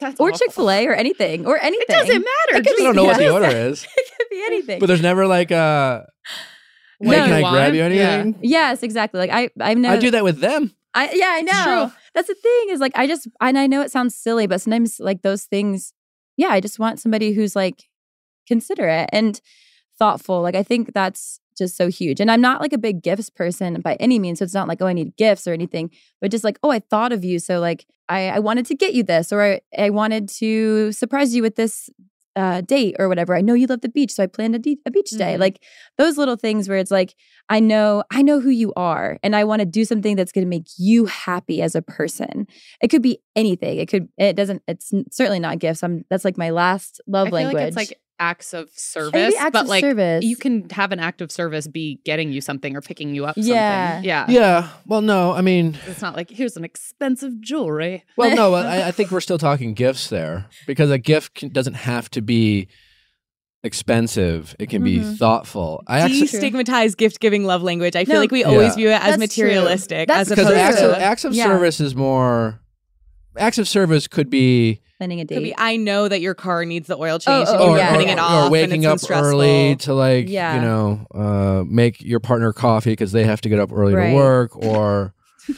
[0.00, 0.30] That's or.
[0.32, 1.86] Chick fil A or anything or anything.
[1.88, 2.50] It doesn't matter.
[2.50, 4.78] It could Just I don't know what the order is, it could be anything.
[4.80, 6.06] but there's never like a.
[6.98, 7.24] What Hey, No.
[7.26, 7.74] can I you grab want?
[7.74, 8.10] you Yeah.
[8.22, 8.36] anything?
[8.42, 9.20] yes, exactly.
[9.20, 9.96] Like I, I've never.
[9.96, 10.74] I do that with them.
[10.94, 11.62] I yeah, I know.
[11.90, 11.92] true.
[12.14, 14.98] That's the thing is like I just and I know it sounds silly, but sometimes
[14.98, 15.92] like those things,
[16.38, 17.84] yeah, I just want somebody who's like
[18.48, 19.40] considerate and
[19.98, 20.40] thoughtful.
[20.42, 22.20] Like I think that's just so huge.
[22.20, 24.38] And I'm not like a big gifts person by any means.
[24.38, 25.90] So it's not like, oh, I need gifts or anything,
[26.20, 27.38] but just like, oh, I thought of you.
[27.38, 31.34] So like I, I wanted to get you this, or I, I wanted to surprise
[31.34, 31.90] you with this
[32.36, 33.34] uh, date or whatever.
[33.34, 35.34] I know you love the beach, so I planned a, de- a beach day.
[35.34, 35.40] Mhm.
[35.40, 35.62] Like
[35.98, 37.14] those little things where it's like,
[37.48, 40.44] I know, I know who you are, and I want to do something that's going
[40.44, 42.46] to make you happy as a person.
[42.82, 43.78] It could be anything.
[43.78, 44.08] It could.
[44.18, 44.62] It doesn't.
[44.68, 45.82] It's certainly not gifts.
[45.82, 46.04] I'm.
[46.10, 47.54] That's like my last love language.
[47.54, 50.24] like it's like acts of service, acts but of like service.
[50.24, 53.34] you can have an act of service be getting you something or picking you up
[53.36, 53.90] Yeah.
[53.96, 54.08] something.
[54.08, 54.26] Yeah.
[54.28, 54.68] Yeah.
[54.86, 55.32] Well, no.
[55.32, 58.04] I mean, It's not like here's an expensive jewelry.
[58.16, 58.54] well, no.
[58.54, 62.22] I, I think we're still talking gifts there because a gift can, doesn't have to
[62.22, 62.68] be
[63.62, 64.54] expensive.
[64.58, 65.16] It can be Mhm.
[65.18, 65.82] thoughtful.
[65.86, 67.96] I actually Destigmatize gift giving love language.
[67.96, 70.60] I feel No, like we always view it as That's materialistic That's as because opposed
[70.60, 70.88] acts true.
[70.90, 71.44] of, acts of Yeah.
[71.46, 72.60] service is more.
[73.36, 75.34] Acts of service could be planning a date.
[75.36, 77.48] could be I know that your car needs the oil Oh, change.
[77.48, 78.12] oh, and oh, you're yeah, putting yeah.
[78.14, 78.46] it or, off.
[78.48, 80.54] or waking and up it's early to like Yeah.
[80.56, 84.10] you know uh, make your partner coffee because they have to get up early Right.
[84.10, 85.12] to work or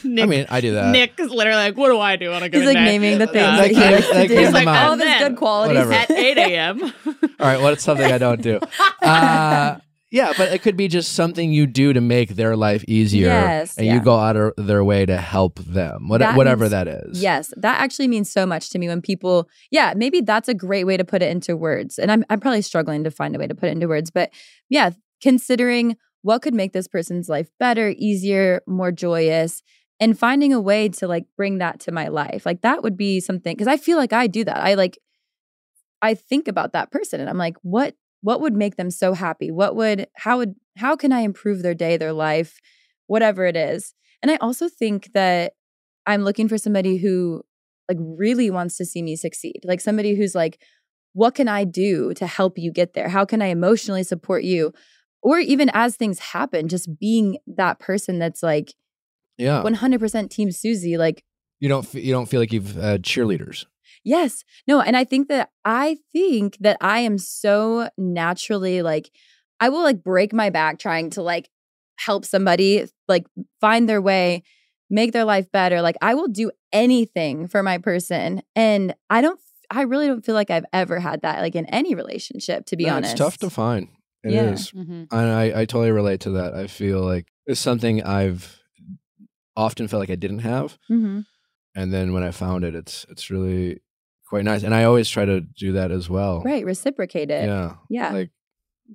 [0.04, 0.90] Nick, I mean I do that.
[0.92, 2.84] Nick is literally like, what do I do on a good He's like day?
[2.84, 3.56] naming the things Yeah.
[3.56, 4.38] that he That likes came- to do.
[4.40, 5.00] He's like, all mind.
[5.02, 5.76] of his good qualities.
[5.76, 5.92] whatever.
[5.94, 6.82] At 8 a.m.
[6.82, 6.92] All
[7.40, 8.60] right, what's something I don't do?
[9.02, 9.78] Uh,
[10.10, 13.76] yeah, but it could be just something you do to make their life easier, Yes,
[13.76, 13.94] and yeah.
[13.94, 17.22] you go out of their way to help them, what, That whatever means- that is.
[17.22, 20.84] Yes, that actually means so much to me when people, yeah, maybe that's a great
[20.84, 21.98] way to put it into words.
[21.98, 24.30] And I'm, I'm probably struggling to find a way to put it into words, but
[24.68, 24.90] yeah,
[25.22, 29.62] considering what could make this person's life better, easier, more joyous,
[30.00, 32.46] and finding a way to like bring that to my life.
[32.46, 34.58] Like that would be something, because I feel like I do that.
[34.58, 34.98] I like,
[36.02, 39.50] I think about that person and I'm like, what, what would make them so happy?
[39.50, 42.58] What would, how would, how can I improve their day, their life,
[43.06, 43.94] whatever it is?
[44.22, 45.52] And I also think that
[46.06, 47.42] I'm looking for somebody who
[47.88, 49.60] like really wants to see me succeed.
[49.64, 50.60] Like somebody who's like,
[51.12, 53.08] what can I do to help you get there?
[53.08, 54.72] How can I emotionally support you?
[55.22, 58.74] Or even as things happen, just being that person that's like
[59.36, 59.62] yeah.
[59.62, 60.96] 100% Team Susie.
[60.96, 61.24] Like,
[61.60, 63.66] you don't f- you don't feel like you've had cheerleaders.
[64.04, 64.80] Yes, no.
[64.80, 69.10] And I think that I think that I am so naturally like,
[69.60, 71.48] I will like break my back trying to like
[71.98, 73.26] help somebody like
[73.60, 74.42] find their way
[74.90, 75.82] make their life better.
[75.82, 78.42] Like I will do anything for my person.
[78.56, 79.40] And I don't
[79.70, 82.86] I really don't feel like I've ever had that like in any relationship, to be
[82.86, 83.12] No, honest.
[83.12, 83.88] It's tough to find.
[84.24, 84.82] It is, Yeah.
[84.82, 85.06] Mhm.
[85.10, 86.54] And I, I totally relate to that.
[86.54, 88.58] I feel like it's something I've
[89.56, 90.78] often felt like I didn't have.
[90.88, 91.20] hmm
[91.74, 93.80] And then when I found it, it's it's really
[94.28, 94.62] quite nice.
[94.62, 96.42] And I always try to do that as well.
[96.42, 96.64] Right.
[96.64, 97.46] Reciprocate it.
[97.46, 97.74] Yeah.
[97.88, 98.12] Yeah.
[98.12, 98.30] Like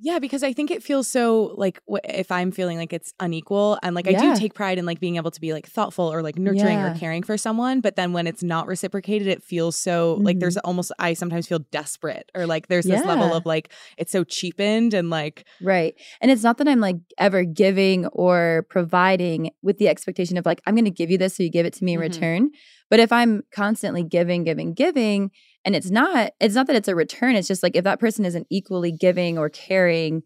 [0.02, 3.94] Yeah, because I think it feels so like if I'm feeling like it's unequal and
[3.94, 6.36] like I do take pride in like being able to be like thoughtful or like
[6.40, 6.92] nurturing Yeah.
[6.96, 10.40] or caring for someone, but then when it's not reciprocated, it feels so like Mhm.
[10.40, 14.24] there's almost I sometimes feel desperate or like there's this level of like it's so
[14.24, 15.94] cheapened and like Right.
[16.22, 20.60] And it's not that I'm like ever giving or providing with the expectation of like,
[20.66, 22.02] I'm going to give you this, so you give it to me in Mhm.
[22.02, 22.50] return.
[22.90, 25.32] But if I'm constantly giving, giving, giving,
[25.66, 27.36] and it's not, it's not that it's a return.
[27.36, 30.24] It's just like if that person isn't equally giving or caring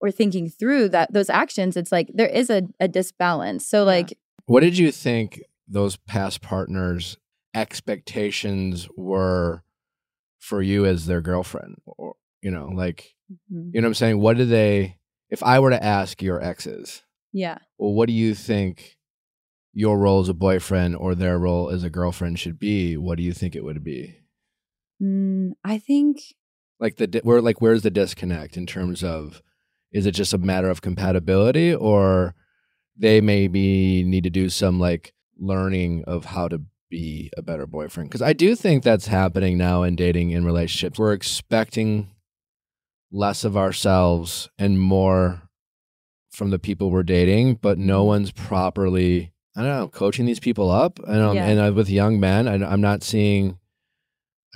[0.00, 3.62] or thinking through that those actions, it's like there is a, a disbalance.
[3.62, 3.84] So Yeah.
[3.84, 7.16] like, what did you think those past partners'
[7.54, 9.62] expectations were
[10.38, 11.76] for you as their girlfriend?
[11.86, 13.70] Or you know, like mhm.
[13.72, 14.18] you know what I'm saying?
[14.20, 14.98] What do they
[15.30, 17.02] if I were to ask your exes,
[17.32, 17.58] yeah.
[17.78, 18.96] well, what do you think
[19.72, 22.96] your role as a boyfriend or their role as a girlfriend should be?
[22.96, 24.18] What do you think it would be?
[25.02, 26.18] Mm, I think
[26.80, 29.42] Like the where like where's the disconnect in terms of
[29.92, 32.34] is it just a matter of compatibility or
[32.96, 38.08] they maybe need to do some like learning of how to be a better boyfriend?
[38.08, 40.98] Because i do think that's happening now in dating and relationships.
[40.98, 42.10] We're expecting
[43.12, 45.42] less of ourselves and more
[46.32, 50.68] from the people we're dating but no one's properly i don't know coaching these people
[50.68, 51.46] up and, um, Yeah.
[51.46, 53.58] and uh, with young men I, i'm not seeing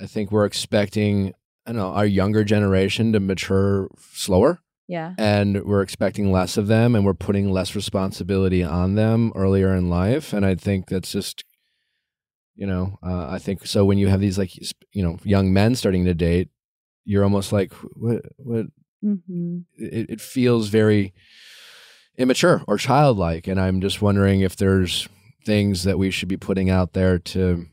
[0.01, 1.33] i think we're expecting
[1.65, 4.61] i don't know our younger generation to mature slower.
[4.87, 5.13] Yeah.
[5.19, 9.87] and we're expecting less of them and we're putting less responsibility on them earlier in
[9.89, 10.33] life.
[10.33, 11.43] And i think that's just
[12.55, 14.51] you know uh, i think so when you have these like
[14.91, 16.49] you know young men starting to date
[17.05, 18.65] you're almost like what what?
[19.01, 21.13] Hmm it, it feels very
[22.17, 23.47] immature or childlike.
[23.47, 25.07] And i'm just wondering if there's
[25.45, 27.65] things that we should be putting out there to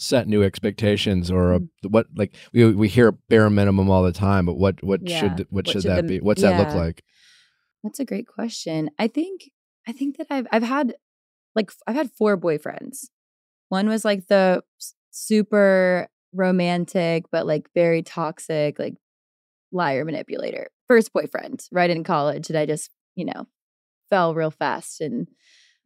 [0.00, 1.88] set new expectations or a, mm-hmm.
[1.88, 5.20] what like we we hear bare minimum all the time but what what Yeah.
[5.20, 7.02] should what, What should, should that the- be what's that look like
[7.84, 8.90] That's a great question.
[8.98, 9.50] I think
[9.86, 10.94] I think that I've I've had
[11.54, 13.06] like i've had four boyfriends.
[13.68, 14.62] One was like the
[15.10, 18.94] super romantic but like very toxic like
[19.72, 20.68] liar manipulator.
[20.88, 23.46] First boyfriend right in college that I just, you know,
[24.10, 25.28] fell real fast and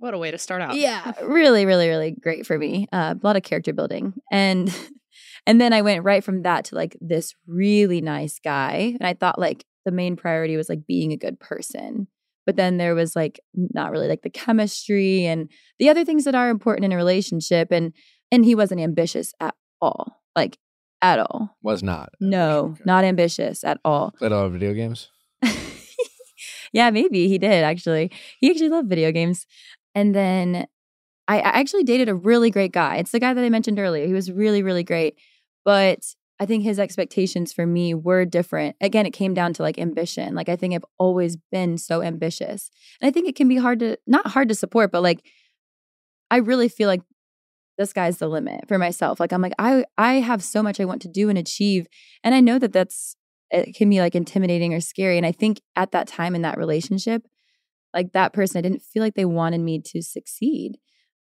[0.02, 0.74] What a way to start out.
[0.74, 2.88] yeah, really, really, really great for me.
[2.92, 4.68] Uh, a lot of character building, and
[5.46, 9.14] and then I went right from that to like this really nice guy, and I
[9.14, 12.08] thought like the main priority was like being a good person,
[12.46, 15.48] but then there was like not really like the chemistry and
[15.78, 17.92] the other things that are important in a relationship, and
[18.32, 20.58] and he wasn't ambitious at all, like
[21.00, 21.56] at all.
[21.62, 22.82] was not No, Okay.
[22.84, 24.10] not ambitious at all.
[24.18, 25.10] played a lot of video games
[26.72, 28.10] yeah, maybe he did actually.
[28.40, 29.46] He actually loved video games.
[29.94, 30.66] And then
[31.28, 32.96] I, I actually dated a really great guy.
[32.96, 34.06] It's the guy that I mentioned earlier.
[34.06, 35.16] He was really, really great.
[35.64, 36.00] But
[36.40, 38.74] I think his expectations for me were different.
[38.80, 40.34] Again, it came down to like ambition.
[40.34, 42.70] Like I think I've always been so ambitious.
[43.00, 45.24] And I think it can be hard to not hard to support, but like
[46.30, 47.02] I really feel like
[47.78, 49.20] this guy's the limit for myself.
[49.20, 51.86] Like I'm like I I have so much I want to do and achieve
[52.24, 53.16] and I know that that's
[53.50, 56.58] it can be like intimidating or scary and I think at that time in that
[56.58, 57.22] relationship
[57.94, 60.78] like that person I didn't feel like they wanted me to succeed.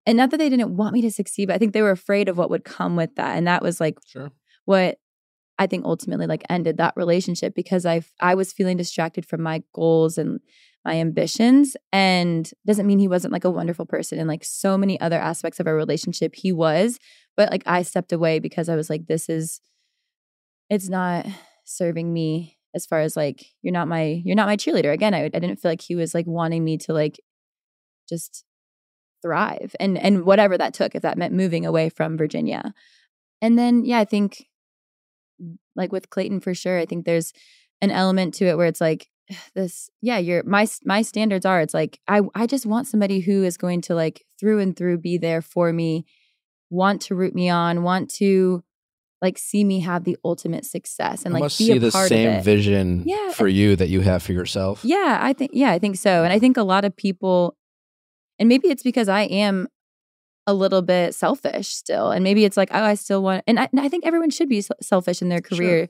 [0.06, 2.30] And not that they didn't want me to succeed, but I think they were afraid
[2.30, 3.38] of what would come with that.
[3.38, 4.32] And that was like sure.
[4.66, 4.98] what
[5.58, 9.64] I think ultimately like ended that relationship because I I was feeling distracted from my
[9.74, 10.40] goals and
[10.86, 11.76] my ambitions.
[11.92, 15.60] And doesn't mean he wasn't like a wonderful person and like so many other aspects
[15.60, 16.36] of our relationship.
[16.36, 17.00] He was
[17.40, 19.62] but like I stepped away because I was like this is
[20.70, 21.26] it's not
[21.64, 25.26] serving me as far as like you're not my you're not my cheerleader again I,
[25.26, 27.20] I didn't feel like he was like wanting me to like
[28.08, 28.46] just
[29.22, 32.74] thrive and and whatever that took if that meant moving away from Virginia
[33.42, 34.46] and then yeah I think
[35.76, 36.78] like with Clayton for sure.
[36.78, 37.34] I think there's
[37.82, 39.08] an element to it where it's like
[39.56, 43.44] this yeah, you're my my standards are it's like I I just want somebody who
[43.44, 46.06] is going to like through and through be there for me,
[46.70, 48.64] want to root me on, want to
[49.22, 52.10] like see me have the ultimate success and I like see a the part of
[52.10, 53.32] same vision Yeah.
[53.32, 56.24] for you that you have for yourself Yeah, I think yeah, I think so.
[56.24, 57.56] And I think a lot of people
[58.40, 59.68] and maybe it's because I am
[60.48, 62.10] a little bit selfish still.
[62.12, 64.50] And maybe it's like, oh, I still want and I, and I think everyone should
[64.50, 65.58] be selfish in their Sure.
[65.58, 65.80] career.
[65.82, 65.88] you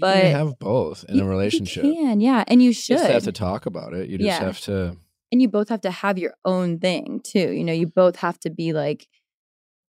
[0.00, 2.44] but can have both in You- a relationship You can, yeah.
[2.48, 2.96] And you you should.
[2.98, 4.40] just have to talk about it you just Yeah.
[4.44, 4.96] have to
[5.32, 7.52] and you both have to have your own thing too.
[7.52, 9.06] You know, you both have to be like,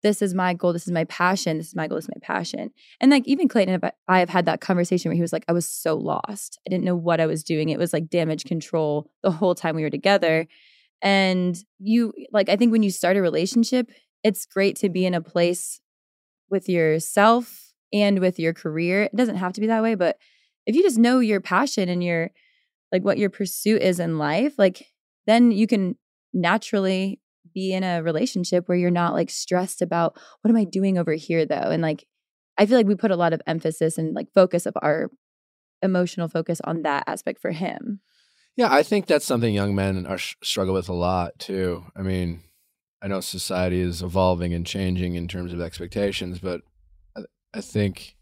[0.03, 2.25] this is my goal, this is my passion, this is my goal, this is my
[2.25, 2.71] passion.
[2.99, 5.67] And like even Clayton I have had that conversation where he was like, I was
[5.67, 6.59] so lost.
[6.65, 7.69] I didn't know what I was doing.
[7.69, 10.47] It was like damage control the whole time we were together.
[11.01, 13.91] And you like, I think when you start a relationship,
[14.23, 15.81] it's great to be in a place
[16.49, 19.03] with yourself and with your career.
[19.03, 20.17] It doesn't have to be that way, but
[20.65, 22.31] if you just know your passion and your
[22.91, 24.85] like what your pursuit is in life, like
[25.25, 25.95] then you can
[26.33, 27.19] naturally
[27.53, 31.13] be in a relationship where you're not like stressed about what am I doing over
[31.13, 31.55] here though?
[31.55, 32.05] And like
[32.57, 35.09] I feel like we put a lot of emphasis and like focus of our
[35.81, 38.01] emotional focus on that aspect for him.
[38.55, 41.85] Yeah, I think that's something young men are struggle with a lot too.
[41.95, 42.41] I mean,
[43.01, 46.61] I know society is evolving and changing in terms of expectations, but
[47.15, 47.21] I,
[47.53, 48.17] I think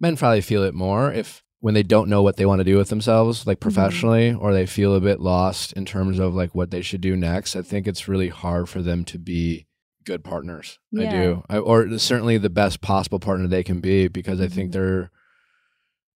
[0.00, 2.76] men probably feel it more if when they don't know what they want to do
[2.76, 3.70] with themselves like mm-hmm.
[3.70, 4.44] professionally mm-hmm.
[4.44, 7.56] or they feel a bit lost in terms of like what they should do next
[7.56, 9.66] i think it's really hard for them to be
[10.04, 11.08] good partners yeah.
[11.08, 14.72] i do I, or certainly the best possible partner they can be because i think
[14.72, 14.82] mm-hmm.
[14.82, 15.10] there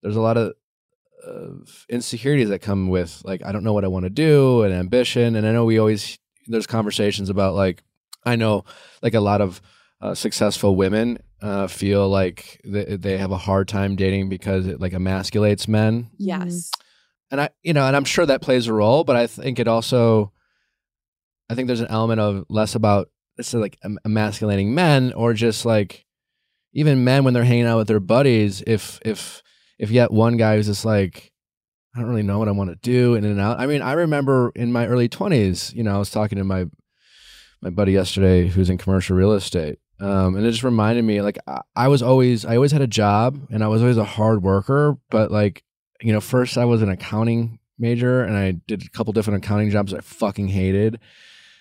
[0.02, 0.52] there's a lot of
[1.24, 4.72] of insecurities that come with like I don't know what I want to do and
[4.72, 7.82] ambition and I know we always there's conversations about like
[8.24, 8.64] I know
[9.02, 9.60] like a lot of
[10.00, 14.80] uh, successful women uh, feel like they, they have a hard time dating because it
[14.80, 16.10] like emasculates men.
[16.18, 16.70] Yes.
[17.30, 19.68] And I, you know, and I'm sure that plays a role, but I think it
[19.68, 20.32] also,
[21.50, 26.04] I think there's an element of less about it's like emasculating men or just like
[26.72, 28.62] even men when they're hanging out with their buddies.
[28.66, 29.42] If if
[29.78, 31.32] if yet one guy who's just like,
[31.94, 33.60] I don't really know what I want to do in and out.
[33.60, 36.66] I mean, I remember in my early 20s, you know, I was talking to my
[37.62, 41.38] my buddy yesterday who's in commercial real estate um, and it just reminded me, like,
[41.46, 44.42] I, I was always, I always had a job and I was always a hard
[44.42, 44.96] worker.
[45.10, 45.64] But, like,
[46.00, 49.70] you know, first I was an accounting major and I did a couple different accounting
[49.70, 51.00] jobs I fucking hated.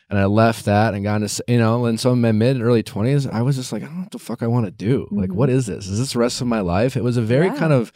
[0.09, 2.81] And I left that and got into, you know, and so in my mid early
[2.81, 5.01] 20s, I was just like, I don't know what the fuck I want to do.
[5.05, 5.19] Mm-hmm.
[5.19, 5.87] Like, what is this?
[5.87, 6.95] Is this the rest of my life?
[6.95, 7.55] It was a very yeah.
[7.55, 7.91] kind of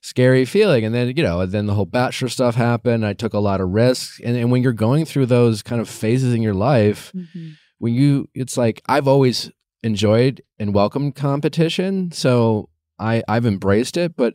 [0.00, 0.84] scary feeling.
[0.84, 3.04] And then, you know, then the whole bachelor stuff happened.
[3.04, 4.20] I took a lot of risks.
[4.24, 7.50] And, and when you're going through those kind of phases in your life, mm-hmm.
[7.78, 9.50] when you, it's like, I've always
[9.82, 12.12] enjoyed and welcomed competition.
[12.12, 12.68] So
[12.98, 14.34] I, I've embraced it, but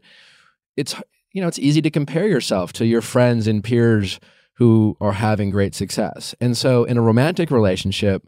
[0.75, 0.95] it's
[1.35, 4.21] you know, it's easy to compare yourself to your friends and peers
[4.53, 6.33] who are having great success.
[6.39, 8.25] And so in a romantic relationship,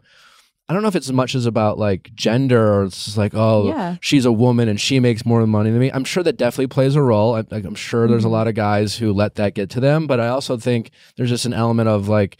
[0.68, 3.68] I don't know if it's as much as about like gender or it's like, oh,
[3.68, 3.96] yeah.
[4.02, 5.90] she's a woman and she makes more money than me.
[5.90, 7.34] I'm sure that definitely plays a role.
[7.34, 8.34] I, am sure there's a mm-hmm.
[8.34, 11.46] lot of guys who let that get to them, but I also think there's just
[11.46, 12.36] an element of like,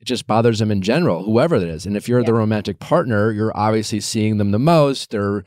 [0.00, 1.86] it just bothers them in general, whoever it is.
[1.86, 2.26] And if you're yeah.
[2.26, 5.10] the romantic partner, you're obviously seeing them the most.
[5.10, 5.44] They're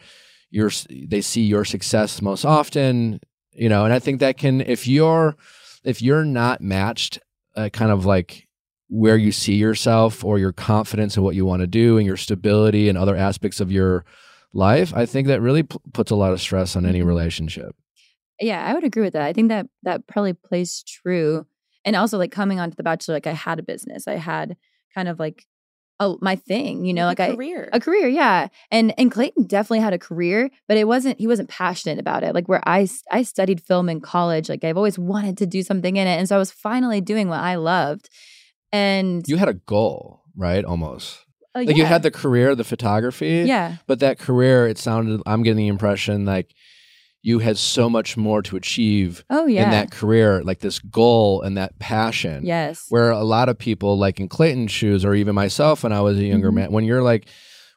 [0.49, 3.19] you're they see your success most often,
[3.53, 3.85] you know.
[3.85, 5.35] And I think that can if you're
[5.83, 7.19] if you're not matched,
[7.55, 8.47] uh, kind of like
[8.89, 12.17] where you see yourself or your confidence in what you want to do and your
[12.17, 14.03] stability and other aspects of your
[14.51, 17.07] life, I think that really p- puts a lot of stress on any mm-hmm.
[17.07, 17.75] relationship.
[18.39, 19.23] Yeah, I would agree with that.
[19.23, 21.45] I think that that probably plays true
[21.85, 24.55] and also like coming onto the bachelor like i had a business i had
[24.93, 25.45] kind of like
[25.99, 28.07] a, my thing you know like, like a career I, a career.
[28.07, 32.23] yeah and and clayton definitely had a career but it wasn't he wasn't passionate about
[32.23, 35.61] it like where i i studied film in college like i've always wanted to do
[35.61, 38.09] something in it and so i was finally doing what i loved
[38.71, 41.25] and you had a goal right almost.
[41.55, 41.75] Uh, like yeah.
[41.75, 43.77] you had the career the photography yeah.
[43.87, 46.53] but that career it sounded i'm getting the impression like
[47.21, 49.65] you had so much more to achieve oh, yeah.
[49.65, 52.45] in that career, like this goal and that passion.
[52.45, 52.85] Yes.
[52.89, 56.17] Where a lot of people, like in Clayton's shoes, or even myself when I was
[56.17, 56.55] a younger mm-hmm.
[56.55, 57.27] man, when you're like,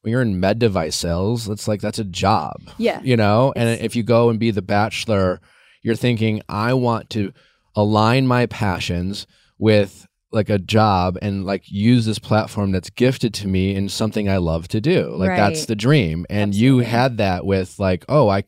[0.03, 2.57] when you're in med device sales, it's like that's a job.
[2.79, 3.01] Yeah.
[3.03, 3.53] You know?
[3.57, 5.41] And if you go and be the bachelor,
[5.83, 7.33] you're thinking, I want to
[7.75, 9.27] align my passions
[9.59, 14.29] with like a job and like use this platform that's gifted to me in something
[14.29, 15.15] I love to do.
[15.17, 15.37] Like right.
[15.37, 16.27] that's the dream.
[16.31, 16.65] And Absolutely.
[16.65, 18.45] you had that with like, oh, I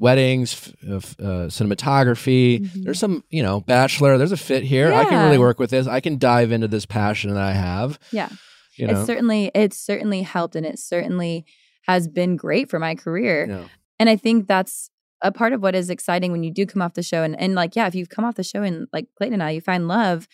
[0.00, 2.60] weddings, uh, uh, cinematography.
[2.60, 2.82] Mm-hmm.
[2.82, 4.18] There's some, you know, bachelor.
[4.18, 4.90] There's a fit here.
[4.90, 5.00] Yeah.
[5.00, 5.86] I can really work with this.
[5.86, 8.00] I can dive into this passion that I have.
[8.10, 8.30] Yeah,
[8.76, 8.98] you know?
[8.98, 11.44] it's certainly it's certainly helped, and it certainly
[11.82, 13.46] has been great for my career.
[13.48, 13.64] Yeah.
[13.98, 14.90] And I think that's
[15.22, 17.54] a part of what is exciting when you do come off the show, and and
[17.54, 19.86] like yeah, if you've come off the show and like Clayton and I, you find
[19.86, 20.26] love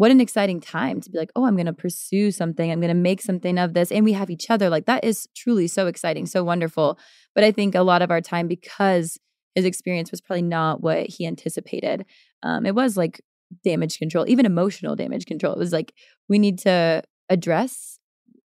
[0.00, 2.72] what an exciting time to be like, oh, I'm going to pursue something.
[2.72, 3.92] I'm going to make something of this.
[3.92, 4.70] And we have each other.
[4.70, 6.98] Like, that is truly so exciting, so wonderful.
[7.34, 9.18] But I think a lot of our time, because
[9.54, 12.06] his experience was probably not what he anticipated,
[12.42, 13.20] um, it was like
[13.62, 15.52] damage control, even emotional damage control.
[15.52, 15.92] It was like,
[16.30, 17.98] we need to address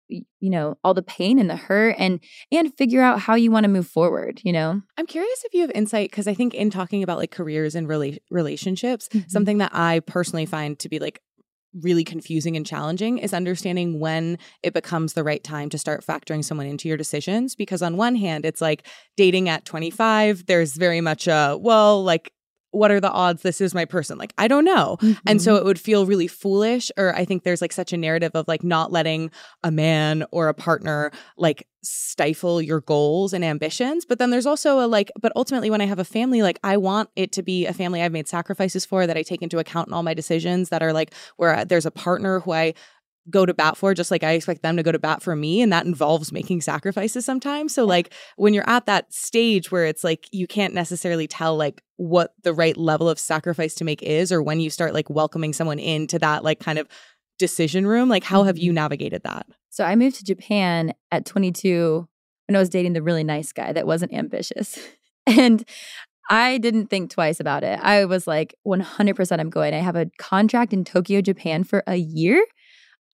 [0.09, 2.19] you know all the pain and the hurt and
[2.51, 5.61] and figure out how you want to move forward you know i'm curious if you
[5.61, 9.27] have insight because i think in talking about like careers and rela- relationships mm-hmm.
[9.27, 11.19] something that i personally find to be like
[11.81, 16.43] really confusing and challenging is understanding when it becomes the right time to start factoring
[16.43, 17.55] someone into your decisions.
[17.55, 18.87] Because on one hand, it's like
[19.17, 22.31] dating at 25, there's very much a, well, like,
[22.75, 24.17] what are the odds this is my person?
[24.17, 24.97] Like, I don't know.
[25.25, 25.59] And so Mhm.
[25.59, 26.91] it would feel really foolish.
[26.97, 29.31] Or I think there's like such a narrative of like not letting
[29.63, 34.05] a man or a partner like stifle your goals and ambitions.
[34.05, 36.77] But then there's also a like, but ultimately, when I have a family, like I
[36.77, 39.87] want it to be a family I've made sacrifices for that I take into account
[39.87, 42.73] in all my decisions that are like where there's a partner who I
[43.29, 45.61] go to bat for just like I expect them to go to bat for me
[45.61, 47.73] and that involves making sacrifices sometimes.
[47.73, 51.81] So like when you're at that stage where it's like you can't necessarily tell like
[51.97, 55.53] what the right level of sacrifice to make is or when you start like welcoming
[55.53, 56.87] someone into that like kind of
[57.37, 58.75] decision room, like how have you mm-hmm.
[58.75, 59.47] navigated that?
[59.69, 62.07] So I moved to Japan at 22
[62.47, 64.79] when I was dating the really nice guy that wasn't ambitious.
[65.27, 65.65] And
[66.29, 67.79] I didn't think twice about it.
[67.81, 69.73] I was like, 100% I'm going.
[69.73, 72.45] I have a contract in Tokyo, Japan for a year.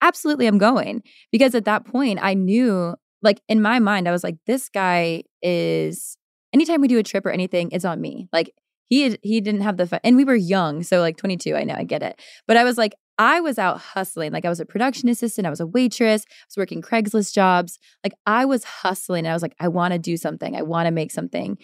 [0.02, 1.02] Absolutely, I'm going.
[1.30, 5.24] Because at that point, I knew, like, in my mind, I was like, this guy
[5.42, 6.16] is,
[6.52, 8.28] anytime we do a trip or anything, it's on me.
[8.32, 8.52] Like,
[8.88, 10.82] he, had, he didn't have the, fi- and we were young.
[10.82, 12.20] So, like, 22, I know, I get it.
[12.48, 14.32] But I was like, I was out hustling.
[14.32, 17.78] Like I was a production assistant, I was a waitress, I was working Craigslist jobs.
[18.02, 19.26] Like I was hustling.
[19.26, 20.56] I was like, I want to do something.
[20.56, 21.58] I want to make something.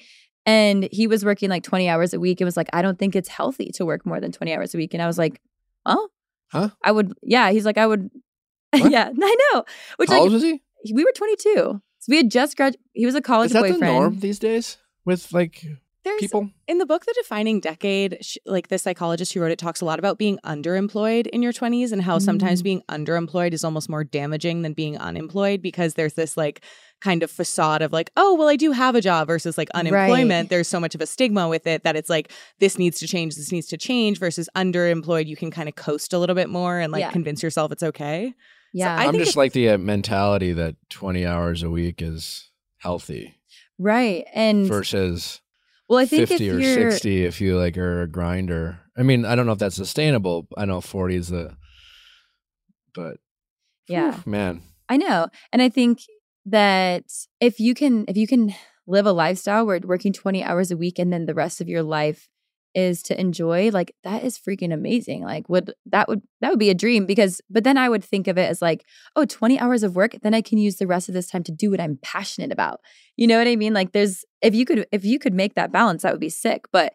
[0.45, 2.43] And he was working like 20 hours a week.
[2.43, 4.77] It was like, I don't think it's healthy to work more than 20 hours a
[4.77, 4.93] week.
[4.93, 5.41] And I was like,
[5.87, 6.09] oh,
[6.53, 6.71] Huh?
[6.85, 7.51] I would, yeah.
[7.51, 8.11] He's like, I would?
[8.75, 9.65] Yeah, I know.
[9.97, 10.63] Which How like, old was he?
[10.93, 11.53] we were 22.
[11.55, 12.81] So we had just graduated.
[12.93, 13.83] He was a college Is that boyfriend.
[13.83, 15.65] the norm these days with like
[16.05, 16.51] There's people?
[16.69, 19.85] in the book The Defining Decade, sh- like the psychologist who wrote it talks a
[19.85, 22.65] lot about being underemployed in your 20s and how sometimes Mm.
[22.65, 26.63] being underemployed is almost more damaging than being unemployed because there's this like
[27.01, 30.45] kind of facade of like, oh, well, I do have a job versus like unemployment.
[30.45, 30.49] Right.
[30.49, 32.31] There's so much of a stigma with it that it's like
[32.61, 35.27] this needs to change, this needs to change versus underemployed.
[35.27, 37.11] You can kind of coast a little bit more and like Yeah.
[37.11, 38.33] convince yourself it's okay.
[38.77, 38.97] Yeah.
[38.97, 43.37] I I'm just like the uh, mentality that 20 hours a week is healthy
[43.79, 44.25] right.
[44.35, 45.41] And versus
[45.89, 48.81] well, I think 50 if or you're, 60 if you like are a grinder.
[48.97, 50.49] I mean, I don't know if that's sustainable.
[50.57, 51.57] I know 40 is the,
[52.95, 53.19] but
[53.89, 54.15] yeah.
[54.15, 55.29] whew, man, I know.
[55.53, 56.01] And I think
[56.47, 57.05] that
[57.41, 58.55] if you can if you can
[58.87, 61.83] live a lifestyle where working 20 hours a week and then the rest of your
[61.83, 62.29] life
[62.77, 65.23] is to enjoy, like that is freaking amazing.
[65.23, 68.29] Like would that would that would be a dream because but then I would think
[68.29, 68.85] of it as like,
[69.17, 71.53] oh, 20 hours of work, then I can use the rest of this time to
[71.53, 72.81] do what I'm passionate about.
[73.17, 73.73] You know what I mean?
[73.73, 76.67] Like there's if you could if you could make that balance, that would be sick.
[76.71, 76.93] But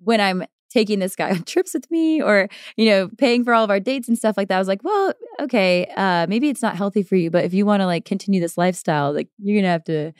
[0.00, 3.62] when I'm taking this guy on trips with me or you know paying for all
[3.62, 6.62] of our dates and stuff like that i was like well okay uh maybe it's
[6.62, 9.60] not healthy for you but if you want to like continue this lifestyle like you're
[9.60, 10.12] gonna have to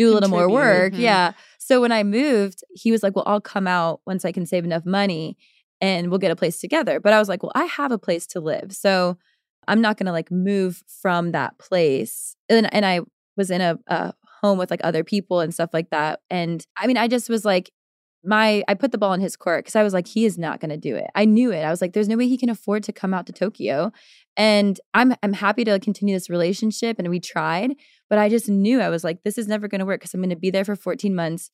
[0.00, 0.92] do a little more work.
[0.94, 0.98] Mhm.
[1.08, 1.32] yeah.
[1.58, 4.64] So when i moved he was like well i'll come out once i can save
[4.64, 5.36] enough money
[5.80, 6.98] and we'll get a place together.
[7.00, 9.16] But i was like well i have a place to live so
[9.68, 12.34] i'm not gonna like move from that place.
[12.48, 13.00] And, and i
[13.36, 14.12] was in a, a
[14.42, 16.20] home with like other people and stuff like that.
[16.30, 17.70] And i mean i just was like
[18.24, 20.60] my I put the ball in his court because I was like, he is not
[20.60, 21.06] going to do it.
[21.14, 21.62] I knew it.
[21.62, 23.92] I was like, there's no way he can afford to come out to Tokyo,
[24.36, 26.98] and I'm I'm happy to continue this relationship.
[26.98, 27.72] And we tried,
[28.08, 30.20] but I just knew I was like, this is never going to work because I'm
[30.20, 31.50] going to be there for 14 months.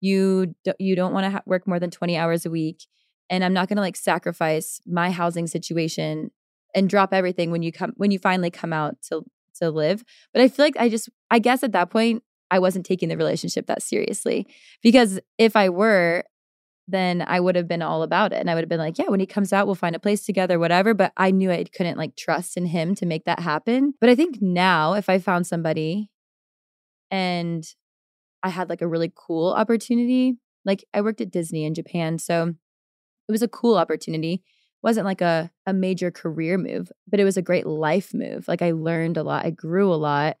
[0.00, 2.84] You do, you don't want to ha- work more than 20 hours a week,
[3.28, 6.30] and I'm not going to like sacrifice my housing situation
[6.74, 9.22] and drop everything when you come when you finally come out to
[9.58, 10.02] to live.
[10.32, 13.16] But I feel like I just I guess at that point I wasn't taking the
[13.16, 14.46] relationship that seriously
[14.82, 16.24] because if I were,
[16.88, 18.36] then I would have been all about it.
[18.36, 20.24] And I would have been like, yeah, when he comes out, we'll find a place
[20.24, 20.94] together, whatever.
[20.94, 23.94] But I knew I couldn't like trust in him to make that happen.
[24.00, 26.10] But I think now, if I found somebody
[27.10, 27.64] and
[28.42, 32.18] I had like a really cool opportunity, like I worked at Disney in Japan.
[32.18, 32.54] So
[33.28, 34.34] it was a cool opportunity.
[34.34, 34.42] It
[34.82, 38.46] wasn't like a, a major career move, but it was a great life move.
[38.46, 40.36] Like I learned a lot, I grew a lot.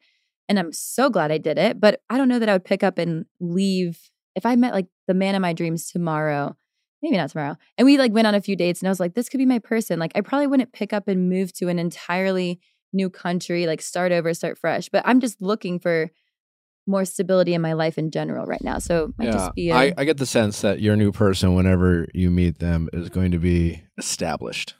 [0.48, 1.80] And I'm so glad I did it.
[1.80, 4.86] But I don't know that I would pick up and leave if I met like
[5.08, 6.54] the man of my dreams tomorrow,
[7.02, 9.14] maybe not tomorrow, and we like went on a few dates and I was like,
[9.14, 9.98] this could be my person.
[9.98, 12.60] Like, I probably wouldn't pick up and move to an entirely
[12.92, 14.88] new country, like start over, start fresh.
[14.90, 16.10] But I'm just looking for
[16.86, 18.78] more stability in my life in general right now.
[18.78, 21.10] So it might yeah, just be a, I, I get the sense that your new
[21.10, 24.74] person, whenever you meet them, is going to be established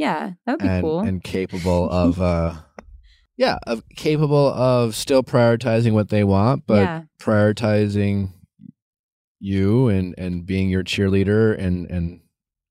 [0.00, 1.00] yeah, that would be and, cool.
[1.00, 2.54] and capable of, uh,
[3.40, 8.32] yeah, of capable of still prioritizing what they want, but yeah, prioritizing
[9.40, 12.20] you and and being your cheerleader and and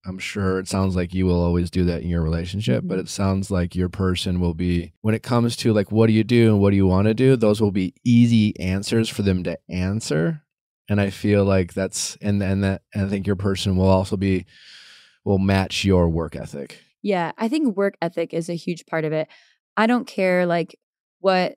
[0.05, 3.01] I'm sure it sounds like you will always do that in your relationship, but Mhm.
[3.01, 6.23] it sounds like your person will be when it comes to like what do you
[6.23, 9.43] do and what do you want to do, those will be easy answers for them
[9.45, 10.43] to answer.
[10.87, 14.17] And I feel like that's and and that and I think your person will also
[14.17, 14.45] be
[15.25, 16.77] will match your work ethic.
[17.01, 19.27] Yeah, I think work ethic is a huge part of it.
[19.79, 20.77] I don't care like
[21.21, 21.55] what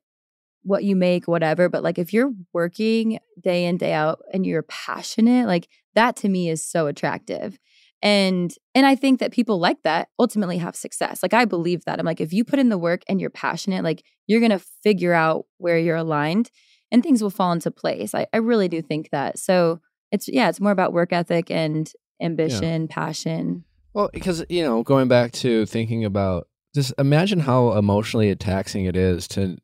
[0.63, 4.63] what you make, whatever, but like if you're working day in day out and you're
[4.63, 7.59] passionate, like that to me is so attractive.
[8.01, 11.21] And and I think that people like that ultimately have success.
[11.21, 11.99] Like I believe that.
[11.99, 14.65] I'm like if you put in the work and you're passionate, like you're going to
[14.85, 16.49] figure out where you're aligned
[16.93, 18.15] and things will fall into place.
[18.15, 19.37] I, I really do think that.
[19.37, 19.81] So
[20.13, 21.91] it's yeah, it's more about work ethic and
[22.21, 23.65] ambition, passion.
[23.95, 28.97] Well, because you know, going back to thinking about just imagine how emotionally taxing it
[28.97, 29.59] is to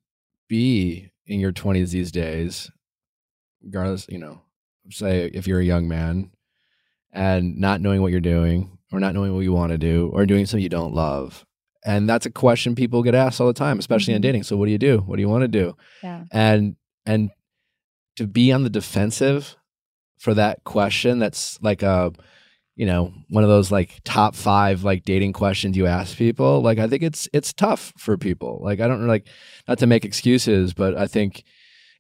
[0.49, 2.71] be in your 20s these days,
[3.63, 4.41] regardless, you know,
[4.91, 6.31] say if you're a young man
[7.13, 10.25] and not knowing what you're doing or not knowing what you want to do or
[10.27, 11.45] doing something you don't love.
[11.85, 14.23] And that's a question people get asked all the time, especially in Mhm.
[14.23, 14.43] dating.
[14.43, 14.99] So what do you do?
[14.99, 15.77] What do you want to do?
[16.03, 16.25] Yeah.
[16.33, 16.77] and
[17.07, 17.31] and
[18.17, 19.57] to be on the defensive
[20.19, 22.13] for that question that's like a
[22.79, 26.79] you know one of those like top five like dating questions you ask people like
[26.79, 28.61] i think it's it's tough for people.
[28.63, 29.27] Like i don't like
[29.67, 31.43] not to make excuses but i think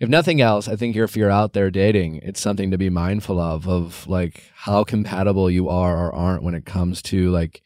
[0.00, 3.40] if nothing else i think if you're out there dating it's something to be mindful
[3.40, 7.60] of of like how compatible you are or aren't when it comes to like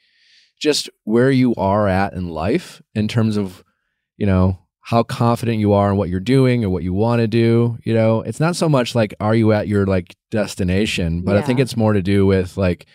[0.58, 3.62] just where you are at in life in terms of
[4.16, 7.28] you know how confident you are in what you're doing or what you want to
[7.28, 8.20] do you know?
[8.22, 11.76] It's not so much like are you at your like destination but i think it's
[11.76, 12.86] more to do with like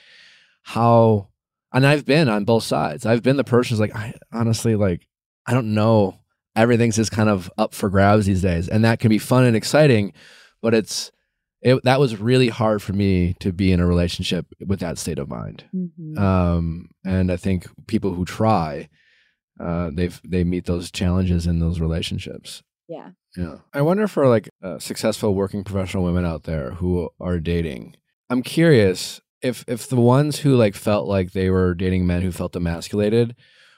[0.64, 1.28] how
[1.74, 3.06] and i've been on both sides.
[3.06, 5.08] I've been the person who's like i honestly like
[5.46, 6.20] i don't know.
[6.56, 9.56] Everything's just kind of up for grabs these days and that can be fun and
[9.56, 10.12] exciting
[10.62, 11.12] but it's
[11.62, 15.18] it, that was really hard for me to be in a relationship with that state
[15.20, 15.64] of mind.
[15.76, 16.18] Mhm.
[16.20, 18.90] um, and I think people who try,
[19.60, 22.64] uh, they've they meet those challenges in those relationships.
[22.88, 23.12] yeah.
[23.36, 27.96] Yeah, I wonder for like uh, successful working professional women out there who are dating.
[28.32, 32.32] I'm curious if if the ones who like felt like they were dating men who
[32.32, 33.36] felt emasculated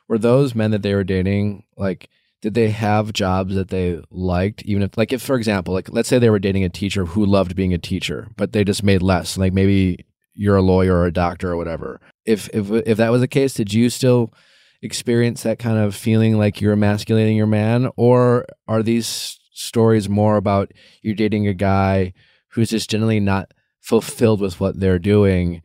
[0.08, 2.10] were those men that they were dating like
[2.42, 6.08] did they have jobs that they liked even if like if for example like let's
[6.08, 9.02] say they were dating a teacher who loved being a teacher but they just made
[9.02, 13.12] less like maybe you're a lawyer or a doctor or whatever if if if that
[13.12, 14.34] was the case did you still
[14.82, 17.90] experience that kind of feeling like you're emasculating your man?
[17.96, 22.14] Or are these stories more about you're dating a guy
[22.50, 23.52] who's just generally not
[23.82, 25.62] fulfilled with what they're doing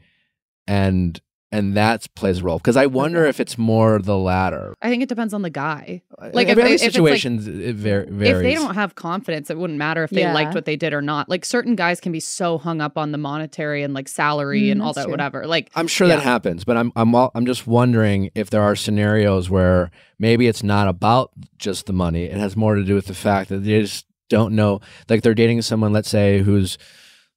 [0.67, 1.21] and
[1.55, 5.03] and that plays a role because i wonder if it's more the latter I think
[5.03, 6.03] it depends on the guy.
[6.21, 9.49] like Like, if, if- every if like- it var- varies If they don't have confidence,
[9.51, 10.35] it wouldn't matter if they Yeah.
[10.35, 11.29] liked what they did or not.
[11.29, 14.73] Like certain guys can be so hung up on the monetary and like salary Mm,
[14.73, 15.11] and all that, true.
[15.13, 15.47] whatever.
[15.47, 16.17] Like I'm sure Yeah.
[16.17, 20.47] that happens, but I'm I'm all, I'm just wondering if there are scenarios where maybe
[20.49, 22.25] it's not about just the money.
[22.25, 24.81] It has more to do with the fact that they just don't know.
[25.09, 26.77] Like they're dating someone, let's say, who's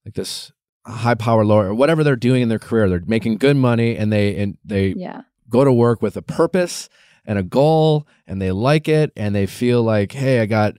[0.06, 0.52] like this
[0.88, 2.89] high power lawyer or whatever they're doing in their career.
[2.89, 5.22] They're making good money and they and they Yeah.
[5.49, 6.89] go to work with a purpose
[7.26, 10.76] and a goal and they like it and they feel like, hey, I got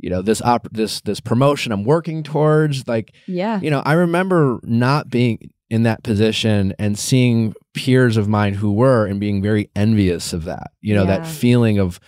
[0.00, 2.86] you know this op- this this promotion I'm working towards.
[2.86, 3.58] Like Yeah.
[3.60, 8.72] you know, I remember not being in that position and seeing peers of mine who
[8.72, 12.00] were and being very envious of that, you know, that feeling of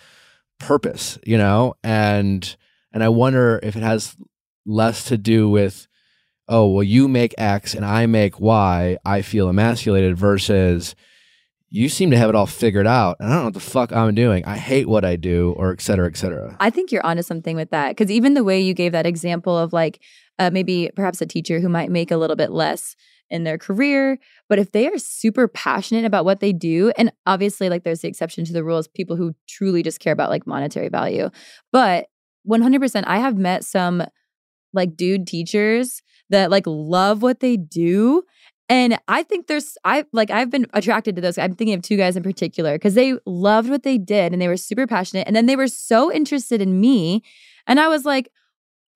[0.58, 2.56] purpose, you know, and
[2.92, 4.16] and I wonder if it has
[4.66, 5.86] less to do with
[6.50, 10.94] oh, well you make X and I make Y, I feel emasculated versus
[11.70, 13.92] you seem to have it all figured out and I don't know what the fuck
[13.92, 14.44] I'm doing.
[14.44, 16.56] I hate what I do or et cetera, et cetera.
[16.58, 19.56] I think you're onto something with that because even the way you gave that example
[19.56, 20.02] of like
[20.40, 22.96] uh, maybe perhaps a teacher who might make a little bit less
[23.30, 24.18] in their career,
[24.48, 28.08] but if they are super passionate about what they do, and obviously like there's the
[28.08, 31.30] exception to the rules, people who truly just care about like monetary value,
[31.70, 32.06] but
[32.48, 34.02] 100%, I have met some
[34.72, 38.22] like dude teachers that like love what they do.
[38.68, 41.38] And I think there's I like I've been attracted to those.
[41.38, 44.48] I'm thinking of two guys in particular because they loved what they did and they
[44.48, 45.26] were super passionate.
[45.26, 47.22] And then they were so interested in me.
[47.66, 48.30] And I was like,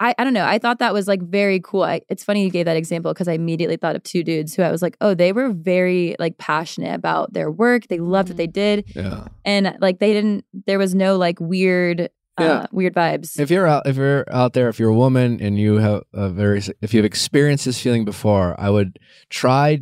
[0.01, 0.44] I, I don't know.
[0.44, 1.82] I thought that was like very cool.
[1.82, 4.62] I, it's funny you gave that example because I immediately thought of two dudes who
[4.62, 7.86] I was like, oh, they were very like passionate about their work.
[7.86, 8.52] They loved what they mm-hmm.
[8.52, 8.92] did.
[8.94, 9.28] Yeah.
[9.44, 12.47] And like they didn't there was no like weird Yeah.
[12.47, 13.39] uh, weird vibes.
[13.39, 16.28] If you're out, if you're out there, if you're a woman and you have a
[16.31, 18.98] very, if you've experienced this feeling before, I would
[19.31, 19.81] try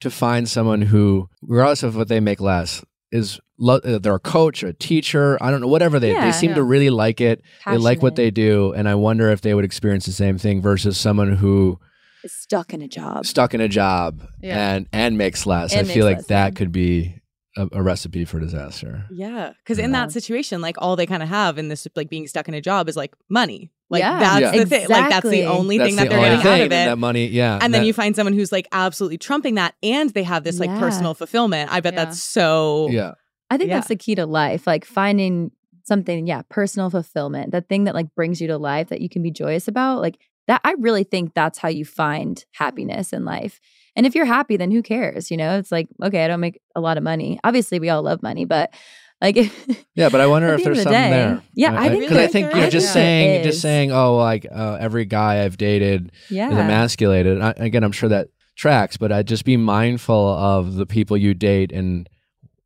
[0.00, 4.18] to find someone who, regardless of what they make less, is lo- uh, they're a
[4.20, 6.26] coach, or a teacher, I don't know, whatever they Yeah.
[6.26, 7.42] they seem to really like it.
[7.66, 10.60] They like what they do, and I wonder if they would experience the same thing
[10.62, 11.78] versus someone who
[12.22, 13.24] is stuck in a job.
[13.26, 14.74] stuck in a job Yeah.
[14.74, 15.74] and and makes less.
[15.74, 16.56] And I feel like less, that yeah.
[16.58, 17.19] could be
[17.56, 19.04] a, a recipe for disaster.
[19.10, 22.26] Yeah, because in that situation, like all they kind of have in this, like being
[22.26, 23.70] stuck in a job, is like money.
[23.88, 24.18] Like Yeah.
[24.20, 24.62] that's Yeah.
[24.62, 24.88] the thing.
[24.88, 26.70] Like that's the only That's thing that the they're only getting thing, out of it.
[26.90, 27.58] that money, yeah.
[27.60, 30.60] and then that- you find someone who's like absolutely trumping that, and they have this
[30.60, 30.78] like Yeah.
[30.78, 31.72] personal fulfillment.
[31.72, 32.04] I bet Yeah.
[32.04, 33.12] that's so yeah.
[33.50, 33.76] I think Yeah.
[33.76, 35.50] that's the key to life, like finding
[35.82, 39.22] something, yeah, personal fulfillment, that thing that like brings you to life that you can
[39.22, 40.00] be joyous about.
[40.00, 43.60] Like that, I really think that's how you find happiness in life.
[43.96, 45.30] And if you're happy, then who cares?
[45.30, 47.38] You know, it's like, okay, I don't make a lot of money.
[47.44, 48.72] Obviously, we all love money, but
[49.20, 49.36] like,
[49.94, 51.42] Yeah, but I wonder if there's the something day, there.
[51.54, 55.04] yeah, I think because I think you're just saying, just saying, oh, like uh, every
[55.04, 56.50] guy I've dated yeah.
[56.50, 57.40] is emasculated.
[57.40, 61.34] I, again, I'm sure that tracks, but I'd just be mindful of the people you
[61.34, 62.08] date, and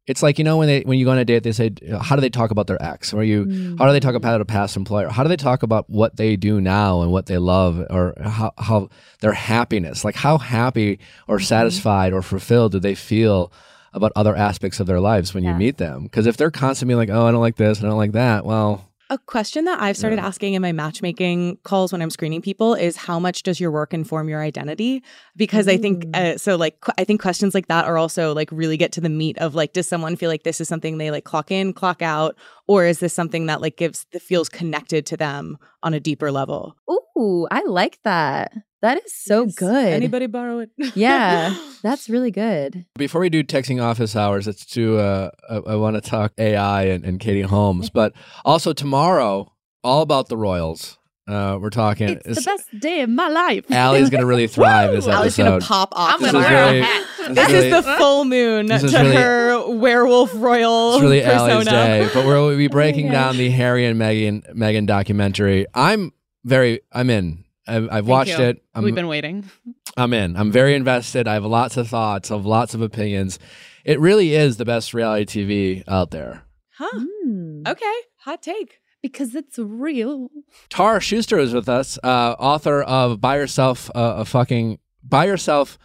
[0.07, 2.15] it's like you know when they when you go on a date, they say, how
[2.17, 3.79] do they talk about their ex, or you Mm.
[3.79, 5.09] how do they talk about a past employer?
[5.09, 8.53] How do they talk about what they do now and what they love, or how
[8.59, 8.89] how
[9.21, 10.99] their happiness, like how happy
[11.29, 11.45] or Mm-hmm.
[11.45, 13.53] satisfied or fulfilled do they feel?
[13.97, 17.11] About other aspects of their lives when you meet them, because if they're constantly like,
[17.11, 20.17] "Oh, I don't like this, I don't like that," well, A question that I've started
[20.17, 20.27] Yeah.
[20.27, 23.93] asking in my matchmaking calls when I'm screening people is how much does your work
[23.93, 25.03] inform your identity?
[25.37, 26.57] Because I think uh, so.
[26.57, 29.37] Like qu- I think questions like that are also like really get to the meat
[29.39, 32.35] of like, does someone feel like this is something they like clock in, clock out,
[32.67, 36.33] or is this something that like gives that feels connected to them on a deeper
[36.33, 36.75] level?
[37.17, 38.53] Ooh, I like that.
[38.85, 39.55] That is so Yes.
[39.55, 39.93] good.
[39.95, 40.69] Anybody borrow it?
[40.95, 41.57] Yeah.
[41.83, 42.85] That's really good.
[42.99, 44.99] Before we do texting office hours, let's do.
[44.99, 48.13] Uh, I, I want to talk AI and, and Katie Holmes, but
[48.45, 49.51] also tomorrow,
[49.83, 50.99] all about the Royals.
[51.27, 52.11] Uh, we're talking.
[52.27, 53.71] It's the best day of my life.
[53.71, 55.19] Allie's gonna really thrive this episode.
[55.19, 56.17] Allie's gonna pop off.
[56.17, 57.07] I'm This gonna is wear really- a hat.
[57.17, 61.51] this This really- is the full moon to really- her werewolf royal It's really persona.
[61.55, 63.15] Allie's day, but we'll be breaking gosh.
[63.15, 65.65] down the Harry and Meghan Meghan documentary.
[65.73, 66.13] I'm
[66.45, 67.44] very, I'm in.
[67.67, 68.45] I've, I've watched you.
[68.45, 68.65] it.
[68.75, 69.45] I'm, We've been waiting.
[69.97, 70.37] I'm in.
[70.37, 71.27] I'm very invested.
[71.29, 73.39] I have lots of thoughts, of lots of opinions.
[73.85, 76.43] It really is the best reality TV out there.
[76.77, 77.01] Huh.
[77.27, 77.69] Mm.
[77.69, 77.95] Okay.
[78.21, 78.81] Hot take.
[79.03, 80.29] Because it's real.
[80.71, 85.79] Tara Schuster is with us, uh, author of Buy Yourself uh, a Fucking Buy Yourself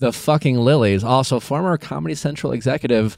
[0.00, 3.16] the Fucking Lilies, also former Comedy Central executive.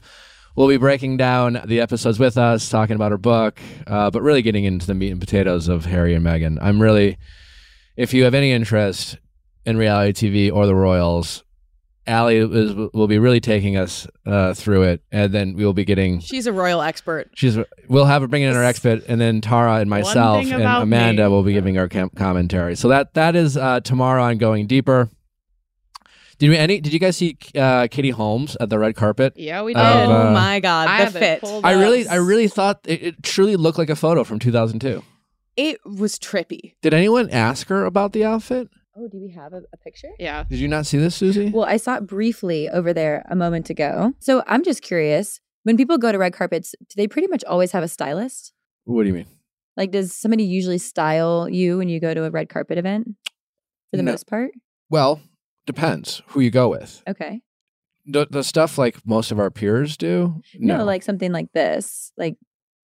[0.55, 4.41] Will be breaking down the episodes with us, talking about her book, uh, but really
[4.41, 6.57] getting into the meat and potatoes of Harry and Meghan.
[6.59, 7.19] I'm really,
[7.97, 9.17] if you have any interest
[9.65, 11.43] in reality TV or the Royals,
[12.05, 15.83] Allie is, will be really taking us uh, through it, and then we will be
[15.83, 17.29] getting She's a royal expert.
[17.35, 17.57] She's
[17.89, 21.29] we'll have her bringing in our expert, and then Tara and myself and Amanda me.
[21.29, 22.75] will be giving our com- commentary.
[22.75, 25.09] So that that is uh, tomorrow on Going Deeper.
[26.37, 26.79] Did we any?
[26.79, 29.33] Did you guys see uh, Katie Holmes at the red carpet?
[29.35, 29.81] Yeah, we did.
[29.81, 31.43] Of, oh uh, my god, I the have fit.
[31.43, 35.03] I really, I really thought it, it truly looked like a photo from 2002.
[35.57, 36.75] It was trippy.
[36.81, 38.69] Did anyone ask her about the outfit?
[38.95, 40.09] Oh, do we have a, a picture?
[40.19, 40.43] Yeah.
[40.49, 41.49] Did you not see this, Susie?
[41.49, 44.13] Well, I saw it briefly over there a moment ago.
[44.19, 47.71] So I'm just curious when people go to red carpets, do they pretty much always
[47.73, 48.53] have a stylist?
[48.85, 49.25] what do you mean?
[49.75, 53.09] Like, does somebody usually style you when you go to a red carpet event
[53.91, 54.11] for the No.
[54.11, 54.51] most part?
[54.89, 55.21] Well,
[55.65, 57.03] depends who you go with.
[57.07, 57.41] Okay.
[58.05, 60.41] The, the stuff like most of our peers do.
[60.57, 60.83] No.
[60.85, 62.11] like something like this.
[62.17, 62.37] Like,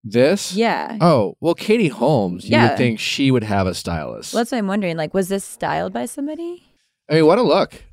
[0.04, 0.54] this.
[0.56, 0.98] yeah.
[1.02, 2.46] Oh well, Katie Holmes.
[2.46, 2.70] You Yeah.
[2.70, 4.34] would think she would have a stylist.
[4.34, 4.98] Well, that's what I'm wondering.
[4.98, 6.64] Like, was this styled by somebody?
[7.10, 7.84] I mean, what a look.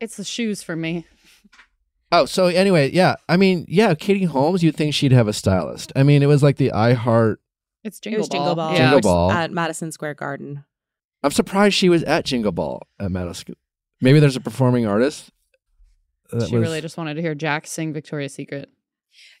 [0.00, 1.06] It's the shoes for me.
[2.10, 3.16] Oh, so anyway, yeah.
[3.28, 5.92] I mean, yeah, Katie Holmes, you'd think she'd have a stylist.
[5.94, 7.36] I mean, it was like the iHeart.
[7.84, 8.38] It's It Jingle was Ball.
[8.38, 8.72] Jingle Ball.
[8.72, 8.78] Yeah.
[8.78, 9.30] Jingle Ball.
[9.30, 10.64] at Madison Square Garden.
[11.22, 13.56] I'm surprised she was at Jingle Ball at Madison.
[14.00, 15.30] Maybe there's a performing artist.
[16.30, 18.70] She was- really just wanted to hear Jax sing Victoria's Secret.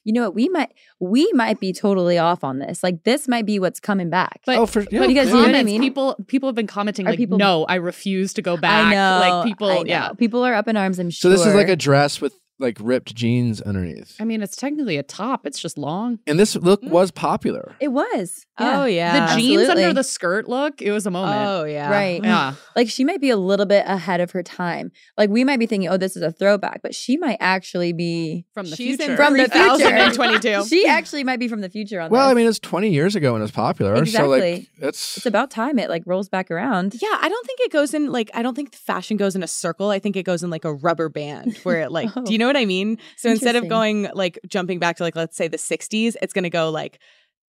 [0.08, 0.34] You know what?
[0.34, 2.82] We might we might be totally off on this.
[2.82, 4.40] Like, this might be what's coming back.
[4.46, 5.34] But Oh, for yeah, you guys yeah.
[5.34, 5.82] know what I mean?
[5.82, 8.86] people people have been commenting Are like, people- no, I refuse to go back.
[8.86, 9.18] I know.
[9.28, 9.82] Like people, I know.
[9.84, 10.12] yeah.
[10.14, 10.98] People are up in arms.
[10.98, 11.30] I'm sure.
[11.30, 14.16] So this is like a dress with like ripped jeans underneath.
[14.20, 15.46] I mean, it's technically a top.
[15.46, 16.18] It's just long.
[16.26, 16.90] And this look Mm.
[16.90, 17.74] was popular.
[17.80, 18.46] It was.
[18.58, 19.12] Oh yeah.
[19.12, 19.84] the jeans absolutely.
[19.84, 21.36] under the skirt look, it was a moment.
[21.46, 21.90] Oh yeah.
[21.90, 22.22] Right.
[22.22, 22.54] Yeah.
[22.76, 24.92] Like she might be a little bit ahead of her time.
[25.16, 28.46] Like we might be thinking, oh, this is a throwback, but she might actually be.
[28.54, 29.10] From the She's future.
[29.12, 29.78] in From the future.
[29.78, 30.64] 3022.
[30.68, 32.32] She actually might be from the future on Well, this.
[32.32, 34.04] I mean, it's 20 years ago when it's was popular.
[34.06, 34.68] So like Exactly.
[34.88, 36.94] it's it's about time it like rolls back around.
[37.00, 39.48] Yeah, I don't think it goes in like I don't think fashion goes in a
[39.48, 39.90] circle.
[39.90, 42.24] I think it goes in like a rubber band where it like Oh.
[42.24, 42.98] do you know what I mean?
[43.16, 46.42] So instead of going like jumping back to like let's say the 60s, it's going
[46.44, 46.98] to go like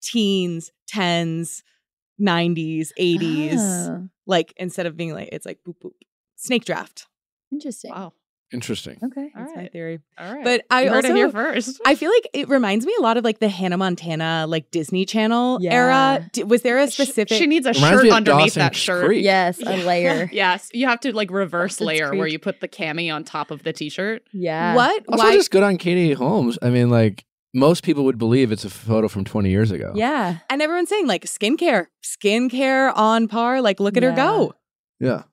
[0.02, 1.62] teens, 10s,
[2.22, 3.58] 90s, 80s.
[3.90, 5.92] Oh, Like instead of being like it's like boop boop.
[6.36, 7.08] Snake draft.
[7.52, 7.92] interesting.
[7.92, 8.14] Wow.
[8.52, 8.98] Interesting.
[9.04, 9.32] Okay.
[9.36, 10.00] All That's my theory.
[10.18, 10.44] All right.
[10.44, 11.80] But I you heard also it here first.
[11.86, 15.06] I feel like it reminds me a lot of like the Hannah Montana like Disney
[15.06, 15.74] Channel Yeah.
[15.74, 16.30] era.
[16.34, 19.06] D- Was there a specific She needs a Reminds shirt underneath Dawson's that shirt.
[19.06, 19.24] Creek.
[19.24, 20.30] Yes, a layer.
[20.32, 23.52] Yes, you have to like reverse Dawson's layer where you put the cami on top
[23.52, 24.24] of the t-shirt.
[24.34, 24.76] Yeah.
[24.76, 25.04] what?
[25.10, 26.58] Also, Why just good on Katie Holmes.
[26.62, 29.92] I mean, like most people would believe it's a photo from 20 years ago.
[29.96, 30.38] Yeah.
[30.50, 33.62] and everyone's saying like skincare, skincare on par.
[33.62, 34.54] Like look at her go.
[35.00, 35.24] Yeah.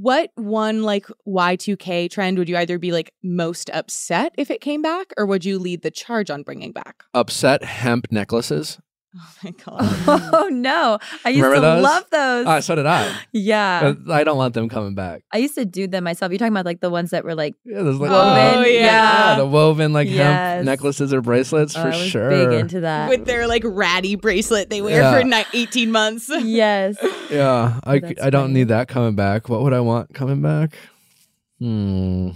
[0.00, 4.80] What one like Y2K trend would you either be like most upset if it came
[4.80, 7.02] back or would you lead the charge on bringing back?
[7.14, 8.78] Upset hemp necklaces.
[9.16, 10.30] Oh my god.
[10.34, 11.82] Oh no, I used Remember to those?
[11.82, 12.46] love those.
[12.46, 13.10] Ah, so did I.
[13.32, 15.22] yeah, But I don't want them coming back.
[15.32, 16.30] I used to do them myself.
[16.30, 18.58] You're talking about like the ones that were like Yeah, there's like woven.
[18.58, 19.30] Oh, yeah.
[19.30, 20.16] yeah, the woven like Yes.
[20.56, 22.28] hemp necklaces or bracelets oh, for I was sure.
[22.28, 23.08] big into that.
[23.08, 25.18] With their like ratty bracelet they wear Yeah.
[25.18, 26.28] for ni- 18 months.
[26.42, 26.96] yes,
[27.30, 28.54] yeah, I, That's I don't funny.
[28.54, 29.48] need that coming back.
[29.48, 30.74] What would I want coming back?
[31.58, 32.28] Hmm.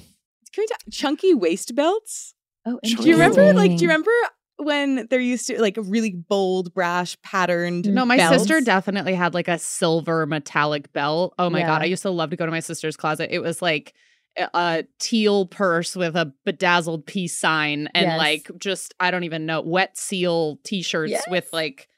[0.52, 2.34] Can we talk- chunky waist belts?
[2.64, 4.10] Oh, Do Do you remember like do you remember
[4.64, 8.38] when there used to like really bold brash patterned No, my belts?
[8.38, 11.34] sister definitely had like a silver metallic belt.
[11.38, 11.66] Oh my Yeah.
[11.66, 13.28] god, I used to love to go to my sister's closet.
[13.32, 13.94] It was like
[14.54, 18.18] a, teal purse with a bedazzled peace sign and Yes.
[18.18, 21.88] like just I don't even know wet seal t-shirts with like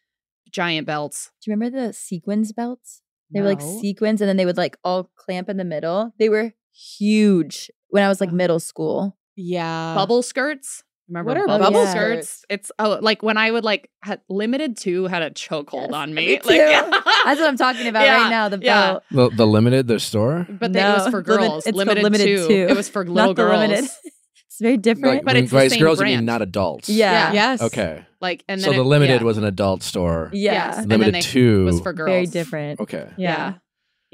[0.50, 1.30] giant belts.
[1.42, 3.00] Do you remember the sequins belts?
[3.32, 6.12] They were like sequins, and then they would like all clamp in the middle.
[6.18, 9.16] They were huge when I was like middle school.
[9.36, 9.94] Yeah.
[9.96, 10.84] bubble skirts.
[11.08, 12.44] Remember What are bubble bubble skirts?
[12.48, 16.14] It's oh like when I would like had Limited Too had a chokehold Yes, on
[16.14, 16.38] me me.
[16.38, 16.48] too.
[16.48, 18.48] Like That's what I'm talking about Yeah, right now.
[18.48, 18.92] The yeah.
[18.92, 19.02] belt.
[19.10, 20.46] The, the limited, the store.
[20.48, 21.66] But they- it was for limit- girls.
[21.66, 22.48] it's limited, Limited Too.
[22.48, 23.60] two, It was for little not the girls.
[23.60, 23.84] limited.
[24.46, 25.14] it's very different.
[25.16, 26.26] Like, But it's the same girls, you mean brand.
[26.26, 26.88] not adults.
[26.88, 27.32] yeah.
[27.32, 27.60] Yes.
[27.60, 28.06] Okay.
[28.22, 29.26] Like and so then the it- limited yeah.
[29.26, 30.30] was an adult store.
[30.32, 30.52] Yeah.
[30.52, 30.78] Yes.
[30.78, 32.08] And Limited then they- two was for girls.
[32.08, 32.80] Very different.
[32.80, 33.08] Okay.
[33.18, 33.54] Yeah.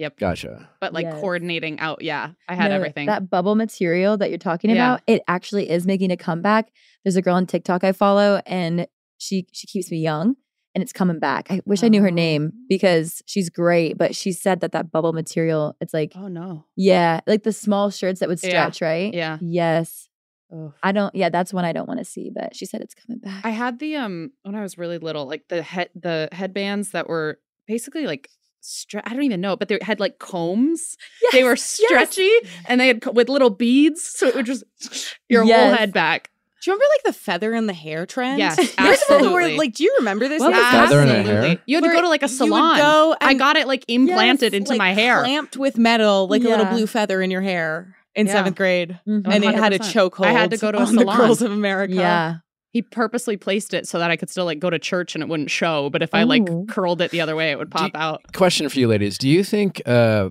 [0.00, 0.18] Yep.
[0.18, 0.70] Gotcha.
[0.80, 1.14] But like Yes.
[1.20, 2.00] coordinating out.
[2.02, 2.30] Yeah.
[2.48, 3.06] I had No, everything.
[3.06, 4.74] That bubble material that you're talking Yeah.
[4.94, 6.72] about, it actually is making a comeback.
[7.04, 8.86] There's a girl on TikTok I follow, and
[9.18, 10.36] she she keeps me young,
[10.74, 11.50] and it's coming back.
[11.50, 12.10] I wish I knew her Oh.
[12.14, 16.64] name because she's great, but she said that that bubble material, it's like oh no.
[16.76, 18.48] yeah, like the small shirts that would Yeah.
[18.48, 19.12] stretch, right?
[19.12, 19.36] Yeah.
[19.42, 20.08] Yes.
[20.52, 20.72] Ugh.
[20.82, 21.14] I don't.
[21.14, 23.44] Yeah, that's one I don't want to see, but she said it's coming back.
[23.44, 27.06] I had the um when I was really little, like the head the headbands that
[27.08, 28.30] were basically like
[28.62, 30.96] stre- I don't even know, but they had like combs.
[31.32, 31.88] They were Yes, yes.
[31.88, 32.30] stretchy
[32.66, 34.64] and they had co- with little beads, so it would just
[35.28, 36.30] your whole head back.
[36.62, 38.38] Do you remember like the feather in the hair trend?
[38.38, 38.96] Yes, There's one where
[39.40, 39.56] absolutely.
[39.56, 40.40] like, do you remember this?
[40.40, 40.88] What was that?
[40.88, 41.58] Feather in the hair?
[41.64, 42.76] You had to go to like a you would salon.
[42.76, 45.20] go I got it like implanted Yes, into like, my hair.
[45.20, 48.32] clamped with metal, like a little blue feather in your hair in Yeah.
[48.34, 49.22] seventh grade, Mhm.
[49.32, 50.10] and it had a 100%.
[50.10, 50.26] chokehold.
[50.26, 51.16] I had to go to a on the salon.
[51.16, 51.94] girls of America.
[51.94, 52.34] yeah.
[52.72, 55.28] He purposely placed it so that I could still like go to church and it
[55.28, 57.90] wouldn't show, but if I like curled it the other way, it would Do you-
[57.90, 58.32] pop out.
[58.32, 60.30] Question for you, ladies: Do you think uh,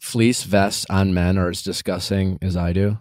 [0.00, 2.98] fleece vests on men are as disgusting as I do?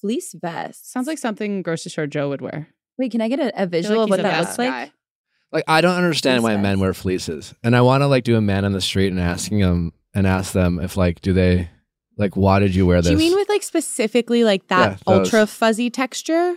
[0.00, 0.90] Fleece vest.
[0.90, 2.68] Sounds like something grocery store Joe would wear.
[2.96, 4.70] Wait, can I get a, feel visual like of what that looks like?
[4.70, 4.92] guy.
[5.52, 8.36] Like, I don't understand Fleece why men wear fleeces, and I want to like do
[8.36, 11.68] a man on the street and asking them and ask them if like, do they
[12.16, 13.06] like, why did you wear this?
[13.08, 16.54] Do you mean with like specifically like that Yeah, ultra fuzzy texture?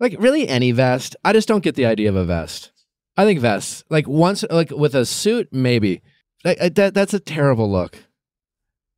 [0.00, 1.16] Like really any vest?
[1.24, 2.72] I just don't get the idea of a vest.
[3.16, 6.02] I think vests, like once, like with a suit, maybe.
[6.44, 7.98] Like, that that's a terrible look.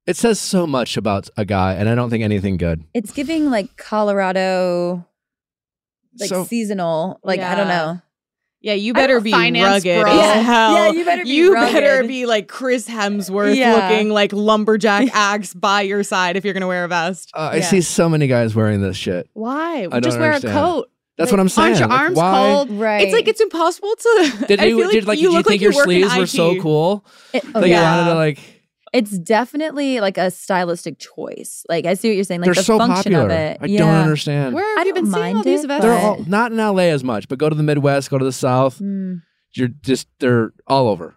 [0.06, 2.84] It says so much about a guy, and I don't think anything good.
[2.94, 5.06] It's giving like Colorado,
[6.18, 7.20] like so seasonal.
[7.22, 8.00] Like I don't know.
[8.60, 9.52] Yeah, you better be rugged
[10.02, 10.10] bro.
[10.10, 10.72] as Yeah, hell.
[10.74, 13.74] yeah, you better be You better be like Chris Hemsworth Yeah.
[13.74, 17.30] looking like lumberjack axe by your side if you're gonna wear a vest.
[17.34, 17.62] uh, I Yeah.
[17.62, 19.28] see so many guys wearing this shit.
[19.32, 19.86] Why?
[19.92, 20.56] I Just wear understand.
[20.56, 20.90] a coat.
[21.16, 21.66] That's Like, what I'm saying.
[21.68, 22.70] Aren't your Like, arms why- cold?
[22.72, 23.02] Right.
[23.04, 24.44] It's like it's impossible to.
[24.48, 26.16] Did I you feel like did like you did you think like your you sleeves
[26.16, 28.38] were so cool It- oh, that you wanted to like?
[28.92, 31.64] It's definitely like a stylistic choice.
[31.68, 32.40] Like I see what you're saying.
[32.40, 33.24] Like they're the so function popular.
[33.24, 33.58] of it.
[33.60, 33.78] I yeah.
[33.78, 34.54] don't understand.
[34.54, 35.84] Where have I you been seeing all mind these vests?
[35.84, 38.32] They're all not in LA as much, but go to the Midwest, go to the
[38.32, 38.78] South.
[38.78, 39.22] Mm.
[39.52, 41.16] You're just they're all over.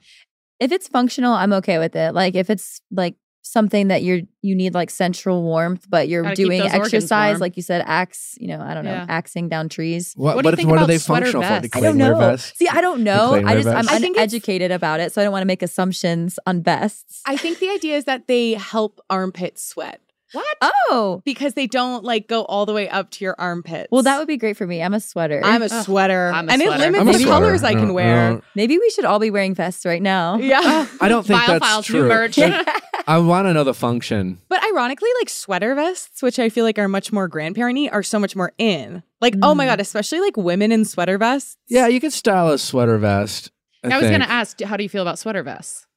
[0.60, 2.14] If it's functional, I'm okay with it.
[2.14, 6.35] Like if it's like something that you're you need like central warmth, but you're Gotta
[6.35, 8.38] doing exercise, like you said, axe.
[8.39, 9.05] You know, I don't know, Yeah.
[9.09, 10.13] axing down trees.
[10.15, 11.49] What What do you if- think what are they sweater functional for?
[11.61, 11.69] vests?
[11.73, 12.18] The I don't know.
[12.19, 12.57] vest?
[12.57, 13.34] See, I don't know.
[13.34, 16.39] I just I'm think it's- uneducated about it, so I don't want to make assumptions
[16.45, 17.22] on vests.
[17.26, 19.99] I think the idea is that they help armpit sweat
[20.34, 20.57] What?
[20.61, 23.89] oh, because they don't like go all the way up to your armpits.
[23.91, 24.81] well, that would be great for me.
[24.81, 25.41] I'm a sweater.
[25.43, 28.30] I'm a Ugh, sweater, I'm a and it limits the colors I don't- can wear.
[28.30, 30.38] don't- Maybe we should all be wearing vests right now.
[30.38, 30.85] Yeah.
[31.01, 32.07] I don't think File that's files, new true.
[32.09, 32.38] merch.
[33.07, 34.40] I want to know the function.
[34.49, 38.19] But ironically, like sweater vests, which I feel like are much more grandparenty, are so
[38.19, 39.03] much more in.
[39.19, 39.69] Like, oh my Mm.
[39.69, 41.57] god, especially like women in sweater vests.
[41.68, 43.52] Yeah, you could style a sweater vest.
[43.84, 45.88] I, I was going to ask, how do you feel about sweater vests?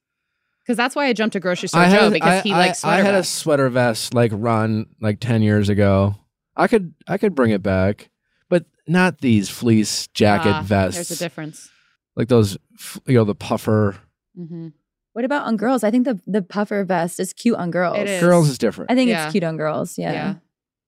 [0.63, 2.59] Because that's why I jumped to grocery store I Joe had, because I, he I-
[2.59, 3.37] likes sweater I had vests.
[3.37, 6.15] a sweater vest like run like ten years ago.
[6.57, 8.09] I could I could bring it back,
[8.49, 10.97] but not these fleece jacket Ah, vests.
[11.09, 11.69] There's a difference.
[12.17, 12.57] like those,
[13.07, 13.97] you know, the puffer.
[14.37, 14.69] hmm
[15.15, 15.83] What about on girls?
[15.85, 17.97] I think the the puffer vest is cute on girls.
[17.99, 18.21] It is.
[18.21, 18.91] Girls is different.
[18.91, 19.25] I think Yeah.
[19.25, 19.97] it's cute on girls.
[19.97, 20.13] Yeah.
[20.13, 20.35] Yeah.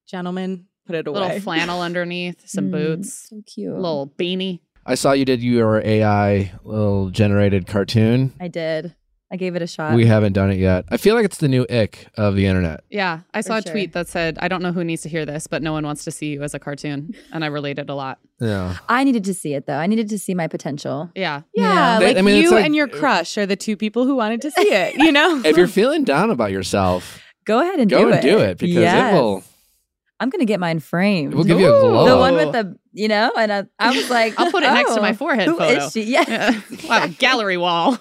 [0.09, 1.21] Gentlemen, put it A away.
[1.21, 3.73] little flannel underneath, some Mm, boots, So cute.
[3.73, 4.61] a little beanie.
[4.85, 8.33] I saw you did your AI little generated cartoon.
[8.41, 8.95] I did.
[9.31, 9.95] I gave it a shot.
[9.95, 10.85] We haven't done it yet.
[10.89, 12.85] I feel like it's the new ick of the internet.
[12.91, 13.73] Yeah, I saw a sure.
[13.73, 16.05] tweet that said, "I don't know who needs to hear this, but no one wants
[16.05, 18.19] to see you as a cartoon," and I related a lot.
[18.41, 18.77] Yeah.
[18.89, 19.79] I needed to see it though.
[19.79, 21.11] I needed to see my potential.
[21.17, 23.77] Yeah, Yeah, That- like I mean, you like- and your uh, crush are the two
[23.77, 24.95] people who wanted to see it.
[24.97, 28.23] You know, If you're feeling down about yourself, Go ahead and go do and it.
[28.23, 29.13] do it because Yes.
[29.13, 29.43] it will
[30.19, 31.33] I'm gonna get mine framed.
[31.33, 32.09] it will give you a glow.
[32.09, 34.95] the one with the, you know, and I, I was like, I'll put it next
[34.95, 35.85] to my oh, forehead who photo.
[35.85, 36.03] is she?
[36.13, 36.25] Yeah.
[36.29, 36.61] Yeah.
[36.89, 37.99] wow, gallery wall.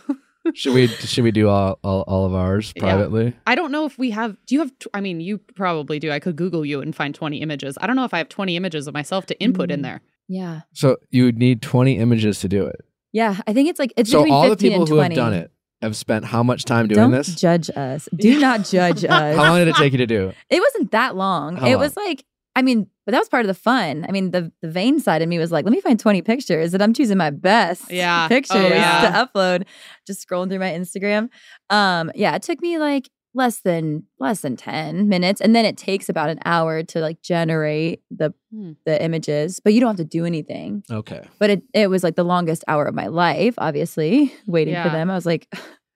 [0.55, 2.81] Should we should we do all, all, all of ours Yeah.
[2.81, 3.33] privately?
[3.45, 4.37] I don't know if we have.
[4.45, 4.71] Do you have?
[4.79, 6.11] tw- I mean, you probably do.
[6.11, 7.77] I could Google you and find twenty images.
[7.81, 9.83] I don't know if I have twenty images of myself to input in Mm.
[9.83, 10.01] there.
[10.27, 10.61] Yeah.
[10.73, 12.81] So you would need 20 images to do it.
[13.13, 13.37] Yeah.
[13.45, 15.33] I think it's like it's so between all the 15 people and who have done
[15.33, 15.51] it
[15.83, 17.35] have spent how much time doing Don't this?
[17.35, 18.09] judge us.
[18.15, 19.35] Do not judge us.
[19.35, 20.33] How long did it take you to do?
[20.49, 21.57] It wasn't that long.
[21.57, 21.79] How it long?
[21.81, 22.23] was like,
[22.55, 24.05] I mean, but that was part of the fun.
[24.07, 26.73] I mean, the the vain side of me was like, let me find 20 pictures
[26.73, 28.25] and I'm choosing my best Yeah.
[28.25, 29.01] Oh, pictures yeah.
[29.01, 29.65] to upload.
[30.07, 31.29] Just scrolling through my Instagram.
[31.69, 35.41] Um, yeah, it took me like less than less than 10 minutes.
[35.41, 38.71] And then it takes about an hour to like generate the Hmm.
[38.85, 40.83] the images, but you don't have to do anything.
[40.89, 41.27] Okay.
[41.39, 45.11] But it, it was like the longest hour of my life, obviously, waiting for them.
[45.11, 45.53] I was like,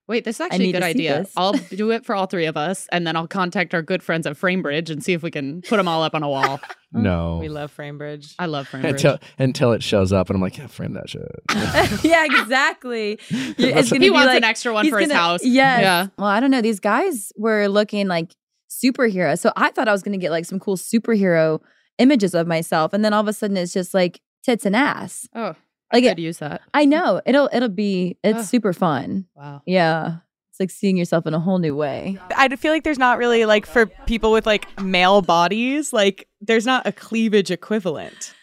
[0.09, 1.27] Wait, this is actually a good idea.
[1.37, 4.25] I'll do it for all three of us, and then I'll contact our good friends
[4.25, 6.59] at Framebridge and see if we can put them all up on a wall.
[6.91, 7.37] No.
[7.39, 8.33] we love Framebridge.
[8.39, 8.89] I love Framebridge.
[8.89, 11.21] until until it shows up and I'm like, yeah, frame that shit.
[12.03, 13.19] yeah, exactly.
[13.29, 15.45] It's he be wants like, an extra one for his gonna- house.
[15.45, 15.81] Yes.
[15.81, 16.07] Yeah.
[16.17, 16.61] Well, I don't know.
[16.63, 18.35] These guys were looking like
[18.71, 19.37] superheroes.
[19.37, 21.59] So I thought I was going to get like some cool superhero
[21.99, 22.91] images of myself.
[22.91, 25.27] And then all of a sudden it's just like tits and ass.
[25.35, 25.53] Oh,
[25.91, 26.61] Like I it, could use that.
[26.73, 28.45] I know it'll, it'll be, it's Ugh.
[28.45, 29.25] super fun.
[29.35, 29.61] Wow.
[29.65, 30.17] Yeah.
[30.51, 32.17] It's like seeing yourself in a whole new way.
[32.35, 36.65] I feel like there's not really like for people with like male bodies, like there's
[36.65, 38.33] not a cleavage equivalent.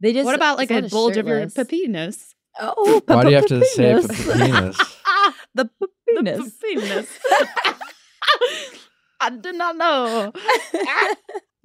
[0.00, 1.68] They just, What about like it's a lot bulge of your shirtless.
[1.68, 2.34] penis?
[2.60, 4.06] Oh, Why do you have to say penis.
[4.36, 4.76] penis?
[5.54, 5.70] the
[6.08, 6.54] penis.
[6.62, 7.18] penis.
[9.20, 10.32] I do not know.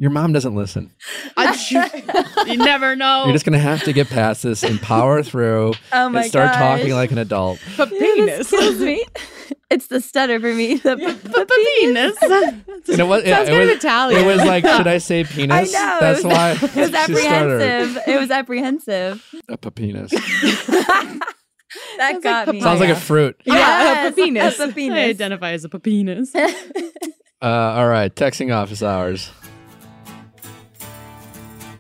[0.01, 0.91] Your mom doesn't listen.
[1.35, 3.23] I you never know.
[3.25, 6.53] You're just gonna have to get past this and power through Oh my and start
[6.53, 7.59] talking like an adult.
[7.77, 8.49] But Yeah, penis.
[8.49, 9.03] this kills me.
[9.69, 10.75] it's the stutter for me.
[10.75, 11.45] The, the
[11.81, 12.87] penis.
[12.87, 13.25] You know what?
[13.25, 14.21] Sounds it, kind of was, Italian.
[14.21, 15.75] it was like, should I say penis?
[15.75, 15.97] I know.
[15.99, 17.61] That's it was, why it was she started.
[17.61, 18.03] apprehensive.
[18.07, 19.35] It was apprehensive.
[19.49, 20.11] A penis.
[20.11, 21.19] that
[21.97, 22.61] Sounds got like me.
[22.61, 23.35] Sounds like a fruit.
[23.45, 24.59] Yeah, Yes, a penis.
[24.59, 24.97] a penis.
[24.97, 26.33] I identify as a penis.
[26.35, 29.31] Uh, all right, texting office hours.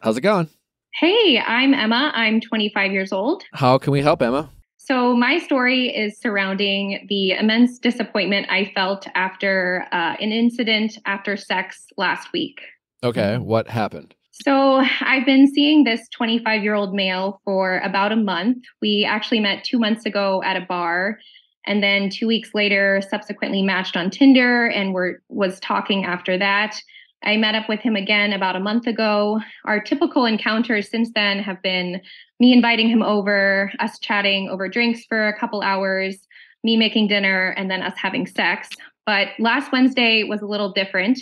[0.01, 0.49] How's it going?
[0.93, 2.11] Hey, I'm Emma.
[2.15, 3.43] I'm 25 years old.
[3.53, 4.49] How can we help, Emma?
[4.77, 11.37] So, my story is surrounding the immense disappointment I felt after uh, an incident after
[11.37, 12.61] sex last week.
[13.03, 14.15] Okay, what happened?
[14.31, 18.63] So, I've been seeing this 25 year old male for about a month.
[18.81, 21.19] We actually met two months ago at a bar.
[21.65, 26.81] And then two weeks later, subsequently matched on Tinder and were was talking after that.
[27.23, 29.41] I met up with him again about a month ago.
[29.65, 32.01] Our typical encounters since then have been
[32.39, 36.17] me inviting him over, us chatting over drinks for a couple hours,
[36.63, 38.69] me making dinner, and then us having sex.
[39.05, 41.19] But last Wednesday was a little different.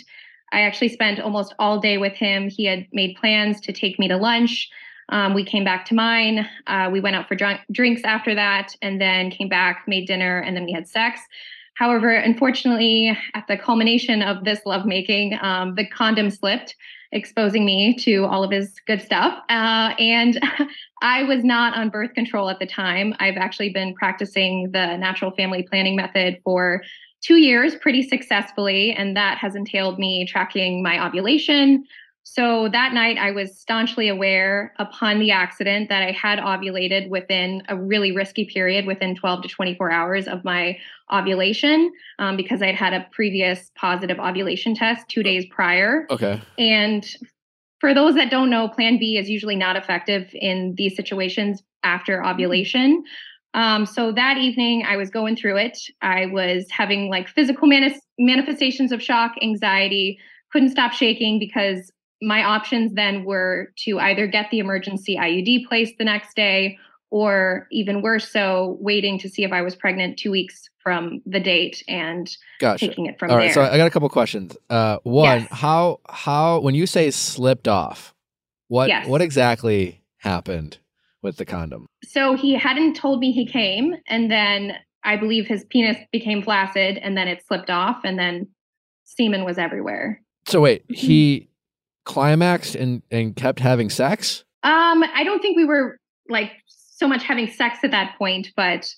[0.52, 2.48] I actually spent almost all day with him.
[2.48, 4.68] He had made plans to take me to lunch.
[5.10, 6.46] Um, we came back to mine.
[6.66, 10.40] Uh, we went out for drunk, drinks after that, and then came back, made dinner,
[10.40, 11.20] and then we had sex.
[11.78, 16.74] However, unfortunately, at the culmination of this lovemaking, um, the condom slipped,
[17.12, 19.38] exposing me to all of his good stuff.
[19.48, 20.40] Uh, and
[21.02, 23.14] I was not on birth control at the time.
[23.20, 26.82] I've actually been practicing the natural family planning method for
[27.20, 31.84] two years pretty successfully, and that has entailed me tracking my ovulation.
[32.30, 37.62] So that night, I was staunchly aware upon the accident that I had ovulated within
[37.70, 40.78] a really risky period, within 12 to 24 hours of my
[41.10, 46.06] ovulation, um, because I'd had a previous positive ovulation test two days prior.
[46.10, 46.38] Okay.
[46.58, 47.08] And
[47.80, 52.22] for those that don't know, Plan B is usually not effective in these situations after
[52.22, 53.04] ovulation.
[53.54, 55.78] Um, so that evening, I was going through it.
[56.02, 60.18] I was having like physical manis- manifestations of shock, anxiety,
[60.52, 61.90] couldn't stop shaking because
[62.20, 66.76] my options then were to either get the emergency IUD placed the next day
[67.10, 71.40] or even worse so waiting to see if I was pregnant 2 weeks from the
[71.40, 72.28] date and
[72.60, 72.86] Gotcha.
[72.88, 73.54] taking it from All right, there.
[73.54, 74.56] so I got a couple questions.
[74.68, 75.48] Uh, one, Yes.
[75.52, 78.14] how how when you say slipped off,
[78.68, 79.06] what Yes.
[79.06, 80.78] what exactly happened
[81.22, 81.86] with the condom?
[82.04, 84.74] So he hadn't told me he came, and then
[85.04, 88.48] I believe his penis became flaccid, and then it slipped off, and then
[89.04, 90.20] semen was everywhere.
[90.46, 90.94] So wait, Mm-hmm.
[90.94, 91.48] he
[92.08, 94.44] climaxed and and kept having sex?
[94.64, 98.88] Um, I don't think we were like so much having sex at that point, but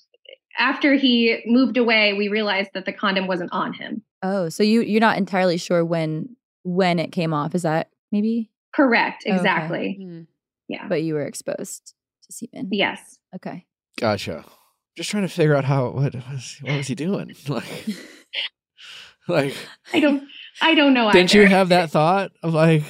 [0.57, 4.01] after he moved away, we realized that the condom wasn't on him.
[4.23, 7.53] Oh, so you you're not entirely sure when when it came off.
[7.53, 8.49] Is that maybe?
[8.73, 9.23] Correct.
[9.27, 9.35] Okay.
[9.35, 9.97] Exactly.
[10.01, 10.27] Mm.
[10.67, 10.87] Yeah.
[10.87, 11.93] But you were exposed
[12.23, 12.69] to semen.
[12.71, 13.17] yes.
[13.35, 13.65] Okay.
[13.99, 14.45] Gotcha.
[14.95, 17.35] Just trying to figure out how what was what was he doing?
[17.47, 17.65] Like,
[19.27, 19.55] like
[19.93, 20.23] I don't.
[20.61, 21.11] I don't know.
[21.11, 21.43] didn't either.
[21.43, 22.83] you have that thought of like?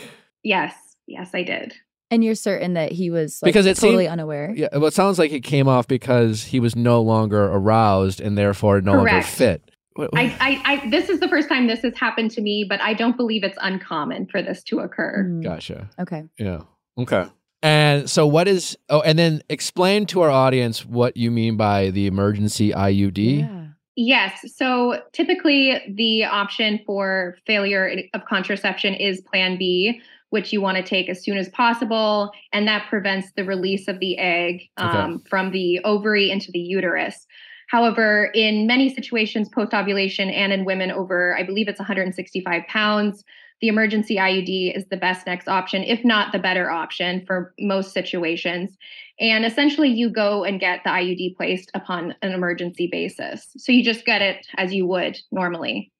[0.44, 0.74] Yes.
[1.08, 1.74] Yes, I did.
[2.10, 4.54] And you're certain that he was like, Because it totally seemed- unaware.
[4.56, 8.38] Yeah, well, it sounds like it came off because he was no longer aroused and
[8.38, 9.64] therefore no longer fit.
[9.98, 10.08] I,
[10.40, 13.18] I, I, this is the first time this has happened to me, but I don't
[13.18, 15.26] believe it's uncommon for this to occur.
[15.30, 15.90] Mm, Gotcha.
[16.00, 16.24] Okay.
[16.40, 16.62] Yeah.
[16.98, 17.26] Okay.
[17.62, 18.78] And so, what is?
[18.90, 23.40] Oh, and then explain to our audience what you mean by the emergency IUD.
[23.42, 23.61] Yeah.
[23.96, 24.40] Yes.
[24.56, 30.84] So typically, the option for failure of contraception is Plan B, which you want to
[30.84, 35.52] take as soon as possible, and that prevents the release of the egg um, from
[35.52, 37.28] the ovary into the uterus.
[37.68, 43.24] However, in many situations post ovulation and in women over, I believe it's 165 pounds,
[43.62, 47.94] the emergency IUD is the best next option, if not the better option for most
[47.94, 48.76] situations.
[49.22, 53.48] And essentially, you go and get the IUD placed upon an emergency basis.
[53.56, 55.92] So you just get it as you would normally.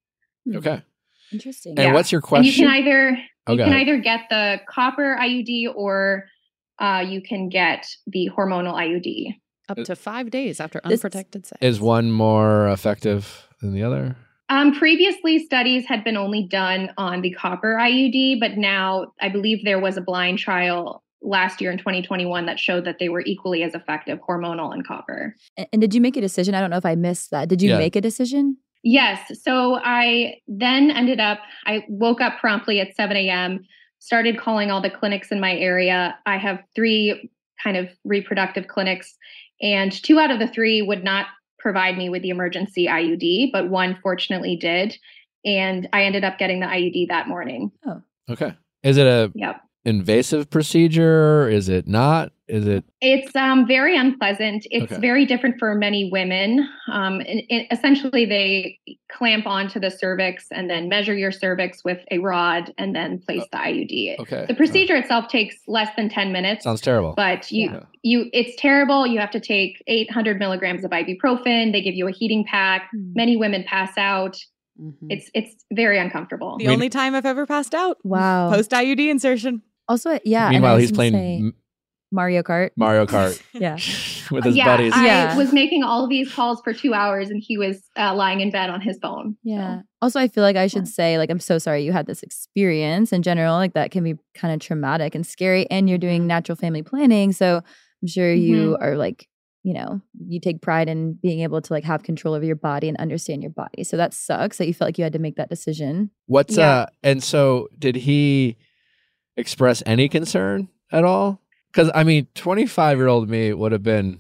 [0.54, 0.82] Okay.
[1.32, 1.74] Interesting.
[1.78, 1.94] And Yeah.
[1.94, 2.66] what's your question?
[2.66, 2.86] And question?
[2.88, 3.88] you can either Oh, you can ahead.
[3.88, 6.26] either get the copper IUD or
[6.80, 9.36] uh, you can get the hormonal IUD.
[9.70, 11.60] Up to five days after This- unprotected sex.
[11.62, 14.16] Is one more effective than the other?
[14.50, 19.64] Um, previously, studies had been only done on the copper IUD, but now I believe
[19.64, 23.64] there was a blind trial last year in 2021 that showed that they were equally
[23.64, 25.36] as effective, hormonal and copper.
[25.58, 26.56] And, and did you make a decision?
[26.56, 27.48] I don't know if I missed that.
[27.50, 27.78] Did you Yeah.
[27.78, 28.58] make a decision?
[28.84, 29.20] Yes.
[29.44, 33.64] So I then ended up, I woke up promptly at 7 a.m.,
[34.00, 36.18] started calling all the clinics in my area.
[36.26, 37.30] I have three
[37.64, 39.16] kind of reproductive clinics,
[39.62, 41.28] and two out of the three would not
[41.60, 44.98] provide me with the emergency IUD, but one fortunately did.
[45.46, 47.72] And I ended up getting the IUD that morning.
[47.86, 48.02] Oh.
[48.32, 48.56] Okay.
[48.82, 49.62] Is it a Yep.
[49.86, 51.50] Invasive procedure?
[51.50, 52.32] Is it not?
[52.48, 52.84] Is it?
[53.00, 54.68] It's um, very unpleasant.
[54.70, 55.00] It's Okay.
[55.02, 56.68] very different for many women.
[56.92, 58.78] Um, and, and essentially, they
[59.12, 63.44] clamp onto the cervix and then measure your cervix with a rod and then place
[63.52, 64.20] the IUD.
[64.20, 64.46] Okay.
[64.48, 67.14] The procedure itself takes less than 10 minutes, Sounds terrible.
[67.16, 67.80] but you Yeah.
[68.04, 69.08] you it's terrible.
[69.08, 71.72] You have to take 800 milligrams of ibuprofen.
[71.72, 72.90] They give you a heating pack.
[72.92, 73.14] Hmm.
[73.16, 74.36] Many women pass out.
[74.82, 74.94] Mhm.
[75.10, 76.58] It's it's very uncomfortable.
[76.58, 77.98] The Mean- only time I've ever passed out.
[78.04, 78.50] Wow.
[78.52, 79.62] Post IUD insertion.
[79.88, 80.46] Also, yeah.
[80.46, 81.52] and Meanwhile, he's playing say
[82.12, 82.72] Mario Kart.
[82.76, 83.76] Mario Kart Yeah.
[84.32, 84.94] with his yeah, buddies.
[84.94, 85.32] I Yeah.
[85.34, 88.52] He was making all these calls for two hours, and he was uh, lying in
[88.52, 89.34] bed on his phone.
[89.34, 89.82] So- Yeah.
[90.02, 90.92] Also, I feel like I should Yeah.
[90.92, 93.56] say, like, I'm so sorry you had this experience in general.
[93.56, 95.70] Like, that can be kind of traumatic and scary.
[95.70, 97.32] And you're doing natural family planning.
[97.34, 97.58] So
[98.02, 99.28] I'm sure you are like,
[99.64, 102.88] you know, you take pride in being able to like have control over your body
[102.90, 103.84] and understand your body.
[103.84, 106.10] So that sucks that you felt like you had to make that decision.
[106.26, 106.68] What's Yeah.
[106.70, 106.86] uh?
[107.04, 108.58] And so, did he
[109.42, 111.42] express any concern at all?
[111.72, 114.20] Because I mean, twenty-five year old me would have been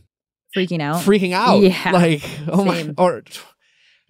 [0.55, 1.01] Freaking out.
[1.03, 1.59] freaking out.
[1.61, 1.91] Yeah.
[1.91, 2.93] Like, oh my, Same.
[2.97, 3.21] or I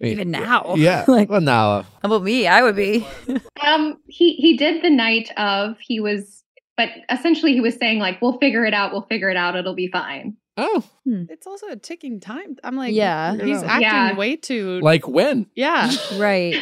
[0.00, 0.74] mean, Even now.
[0.76, 1.04] Yeah.
[1.06, 1.70] Like- well, now.
[1.72, 2.46] uh, How about me?
[2.48, 3.06] I would be.
[3.64, 5.76] Um, he he did the night of.
[5.78, 6.42] He was,
[6.76, 8.90] but essentially he was saying like, "We'll figure it out.
[8.90, 9.54] We'll figure it out.
[9.54, 12.56] It'll be fine." Oh, It's also a ticking time.
[12.64, 13.36] I'm like, Yeah.
[13.36, 14.16] he's acting Yeah.
[14.16, 14.80] way too.
[14.80, 15.46] like when?
[15.54, 15.90] yeah.
[16.16, 16.56] right.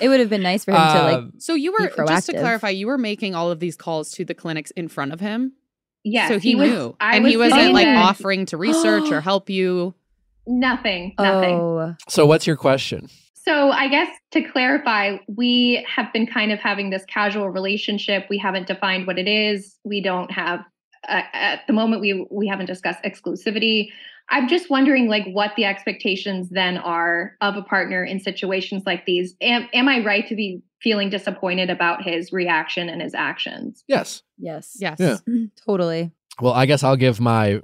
[0.00, 2.26] It would have been nice for him to like, Um, So you were Be just
[2.26, 5.20] to clarify, you were making all of these calls to the clinics in front of
[5.20, 5.52] him.
[6.02, 9.10] Yeah, so he, was- knew, I and was he wasn't like there- offering to research
[9.10, 9.94] or help you.
[10.46, 11.54] nothing, nothing.
[11.56, 13.08] oh, so, what's your question?
[13.34, 18.26] So I guess to clarify, we have been kind of having this casual relationship.
[18.28, 19.76] We haven't defined what it is.
[19.84, 20.60] We don't have
[21.08, 23.88] uh, at the moment we we haven't discussed exclusivity.
[24.28, 29.06] I'm just wondering like what the expectations then are of a partner in situations like
[29.06, 29.34] these.
[29.40, 33.84] Am am I right to be feeling disappointed about his reaction and his actions?
[33.86, 34.22] Yes.
[34.38, 34.76] yes.
[34.78, 34.98] Yes.
[34.98, 35.18] Yeah.
[35.66, 36.10] Totally.
[36.40, 37.62] Well, I guess I'll give my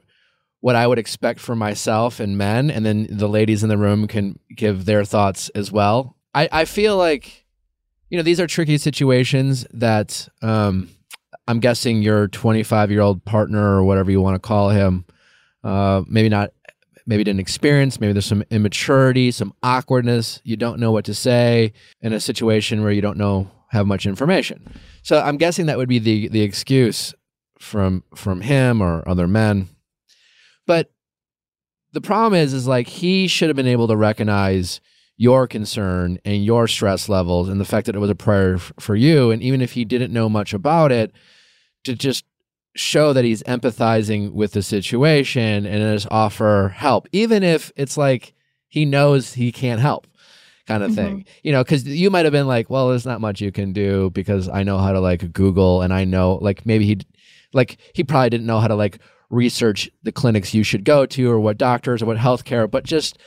[0.60, 4.06] what I would expect for myself and men, and then the ladies in the room
[4.06, 6.16] can give their thoughts as well.
[6.34, 7.44] I, I feel like,
[8.10, 10.88] you know, these are tricky situations that um,
[11.48, 15.04] I'm guessing your 25 year old partner or whatever you want to call him,
[15.64, 16.50] uh, maybe not,
[17.06, 18.00] maybe didn't experience.
[18.00, 20.40] Maybe there's some immaturity, some awkwardness.
[20.44, 24.06] You don't know what to say in a situation where you don't know have much
[24.06, 24.70] information.
[25.02, 27.14] So I'm guessing that would be the the excuse
[27.58, 29.68] from from him or other men.
[30.66, 30.90] But
[31.92, 34.80] the problem is is like he should have been able to recognize
[35.16, 38.96] your concern and your stress levels and the fact that it was a prayer for
[38.96, 41.12] you and even if he didn't know much about it
[41.84, 42.24] to just
[42.74, 48.34] show that he's empathizing with the situation and just offer help, even if it's like
[48.68, 50.06] he knows he can't help
[50.66, 50.96] kind of mm-hmm.
[50.96, 51.24] thing.
[51.42, 54.10] You know, because you might have been like, well, there's not much you can do
[54.10, 57.00] because I know how to like Google and I know like maybe he
[57.52, 61.30] like he probably didn't know how to like research the clinics you should go to
[61.30, 63.18] or what doctors or what healthcare, but just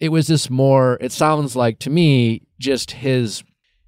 [0.00, 3.42] it was just more it sounds like to me just his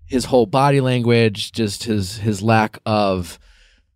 [0.07, 3.39] his whole body language, just his his lack of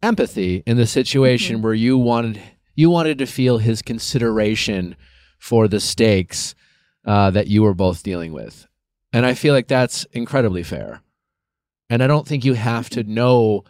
[0.03, 2.41] empathy in the situation where you wanted
[2.75, 4.95] you wanted to feel his consideration
[5.39, 6.55] for the stakes
[7.05, 8.67] uh, that you were both dealing with,
[9.13, 11.03] and I feel like that's incredibly fair.
[11.91, 13.65] And I don't think you have to know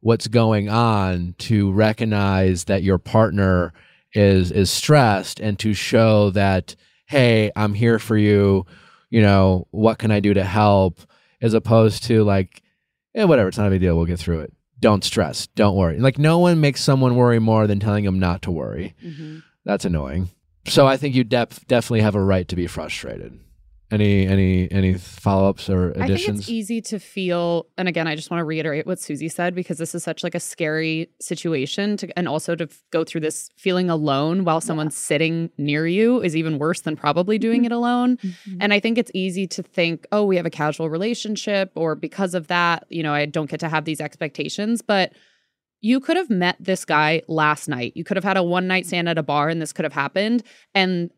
[0.00, 3.72] what's going on to recognize that your partner
[4.12, 8.64] is is stressed and to show that hey, I'm here for you.
[9.10, 11.00] You know, what can I do to help?
[11.42, 12.62] As opposed to like,
[13.14, 13.96] yeah, whatever, it's not a big deal.
[13.96, 14.53] We'll get through it.
[14.84, 15.46] Don't stress.
[15.54, 15.98] Don't worry.
[15.98, 18.92] Like, no one makes someone worry more than telling them not to worry.
[19.02, 19.42] Mhm.
[19.64, 20.28] That's annoying.
[20.66, 23.32] So I think you def- definitely have a right to be frustrated.
[23.94, 26.40] Any any any follow ups or I think additions?
[26.40, 29.78] it's easy to feel, and again, I just want to reiterate what Susie said because
[29.78, 33.50] this is such like a scary situation to, and also to f- go through this
[33.56, 37.66] feeling alone while someone's sitting near you is even worse than probably doing mm-hmm.
[37.66, 38.16] it alone.
[38.16, 38.56] Mm-hmm.
[38.60, 42.34] And I think it's easy to think, oh, we have a casual relationship, or because
[42.34, 44.82] of that, you know, I don't get to have these expectations.
[44.82, 45.12] But
[45.82, 47.92] you could have met this guy last night.
[47.94, 49.92] You could have had a one night stand at a bar and this could have
[49.92, 50.42] happened.
[50.74, 51.12] And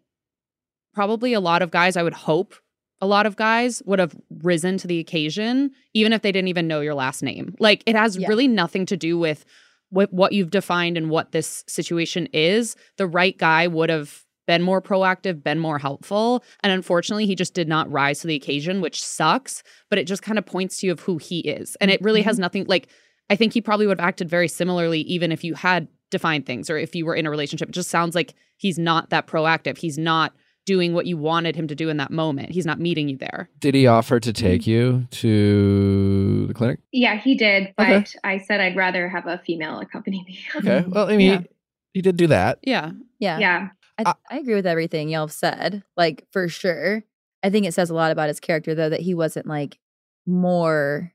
[0.92, 2.54] probably a lot of guys, I would hope
[3.00, 6.66] a lot of guys would have risen to the occasion, even if they didn't even
[6.66, 7.54] know your last name.
[7.58, 8.28] Like it has Yeah.
[8.28, 9.44] really nothing to do with
[9.90, 12.74] what, what you've defined and what this situation is.
[12.96, 16.42] The right guy would have been more proactive, been more helpful.
[16.62, 20.22] And unfortunately, he just did not rise to the occasion, which sucks, but it just
[20.22, 21.76] kind of points to you of who he is.
[21.80, 22.42] And it really has mm-hmm.
[22.42, 22.88] nothing like
[23.28, 26.70] I think he probably would have acted very similarly even if you had defined things
[26.70, 27.68] or if you were in a relationship.
[27.68, 29.78] It just sounds like he's not that proactive.
[29.78, 30.32] He's not
[30.66, 32.50] doing what you wanted him to do in that moment.
[32.50, 33.48] He's not meeting you there.
[33.60, 36.80] Did he offer to take you to the clinic?
[36.92, 38.04] Yeah, he did, but Okay.
[38.24, 40.38] I said I'd rather have a female accompany me.
[40.56, 40.84] Okay.
[40.86, 41.38] Well, I mean, Yeah.
[41.40, 41.46] he,
[41.94, 42.58] he did do that.
[42.62, 42.90] Yeah.
[43.18, 43.38] Yeah.
[43.38, 43.68] yeah.
[43.98, 47.02] I, I agree with everything y'all have said, like for sure.
[47.42, 49.78] I think it says a lot about his character, though, that he wasn't like
[50.26, 51.12] more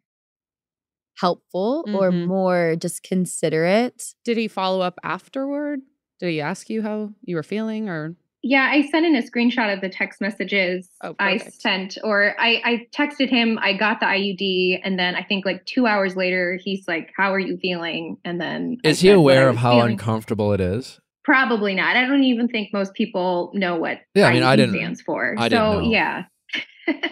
[1.18, 2.26] helpful or Mhm.
[2.28, 4.16] more just considerate.
[4.24, 5.82] Did he follow up afterward?
[6.20, 9.72] Did he ask you how you were feeling or Yeah, I sent in a screenshot
[9.72, 14.08] of the text messages Oh, I sent, or I, I texted him, I got the
[14.08, 18.18] IUD, and then I think like two hours later, he's like, How are you feeling?
[18.26, 19.92] And then I Is he aware of how feeling.
[19.92, 21.00] uncomfortable it is?
[21.24, 21.96] Probably not.
[21.96, 25.36] I don't even think most people know what Yeah, I mean, I didn't- stands for.
[25.38, 25.92] I so, didn't know.
[25.92, 26.24] yeah.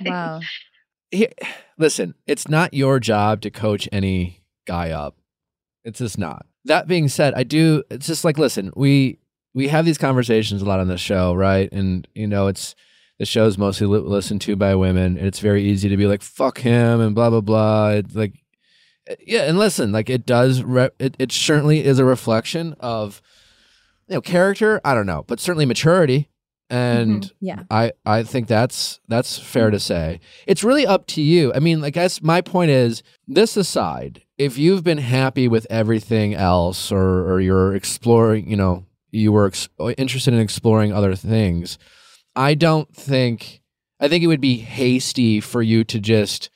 [0.06, 0.40] Wow.
[1.12, 1.28] He,
[1.80, 5.16] listen, it's not your job to coach any guy up.
[5.84, 6.46] It's just not.
[6.66, 7.82] That being said, I do.
[7.90, 9.18] It's just like, listen, we
[9.54, 11.72] we have these conversations a lot on this show, right?
[11.72, 12.76] And you know, it's
[13.18, 16.22] the show's mostly li- listened to by women, and it's very easy to be like,
[16.22, 17.90] "Fuck him" and blah blah blah.
[17.90, 18.34] It's like,
[19.08, 20.64] eh, yeah, and listen, like it does.
[20.64, 23.22] Re- it it certainly is a reflection of
[24.08, 24.80] you know character.
[24.86, 26.30] I don't know, but certainly maturity.
[26.72, 27.64] And mm-hmm, Yeah.
[27.72, 30.20] I I think that's that's fair to say.
[30.46, 31.52] It's really up to you.
[31.56, 35.66] I mean, like I guess my point is this aside, if you've been happy with
[35.72, 41.16] everything else or or you're exploring, you know, you were ex- interested in exploring other
[41.16, 41.78] things,
[42.36, 43.62] I don't think
[44.00, 46.50] I think it would be hasty for you to just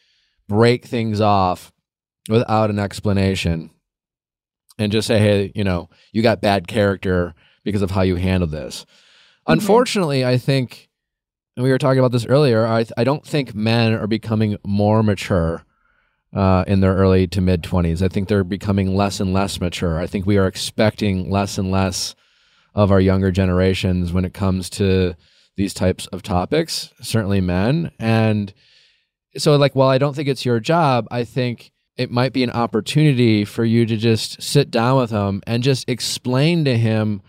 [0.48, 1.74] break things off
[2.30, 3.70] without an explanation
[4.80, 8.52] and just say, "Hey, you know, you got bad character because of how you handled
[8.52, 8.86] this."
[9.46, 10.90] Unfortunately, I think
[11.56, 12.66] and we were talking about this earlier.
[12.66, 15.64] I I don't think men are becoming more mature
[16.34, 18.02] uh, in their early to mid twenties.
[18.02, 20.00] I think they're becoming less and less mature.
[20.00, 22.16] I think we are expecting less and less
[22.74, 25.16] of our younger generations when it comes to
[25.56, 26.94] these types of topics.
[27.02, 28.54] Certainly, men and
[29.38, 32.52] so like while I don't think it's your job, I think it might be an
[32.52, 37.22] opportunity for you to just sit down with him and just explain to him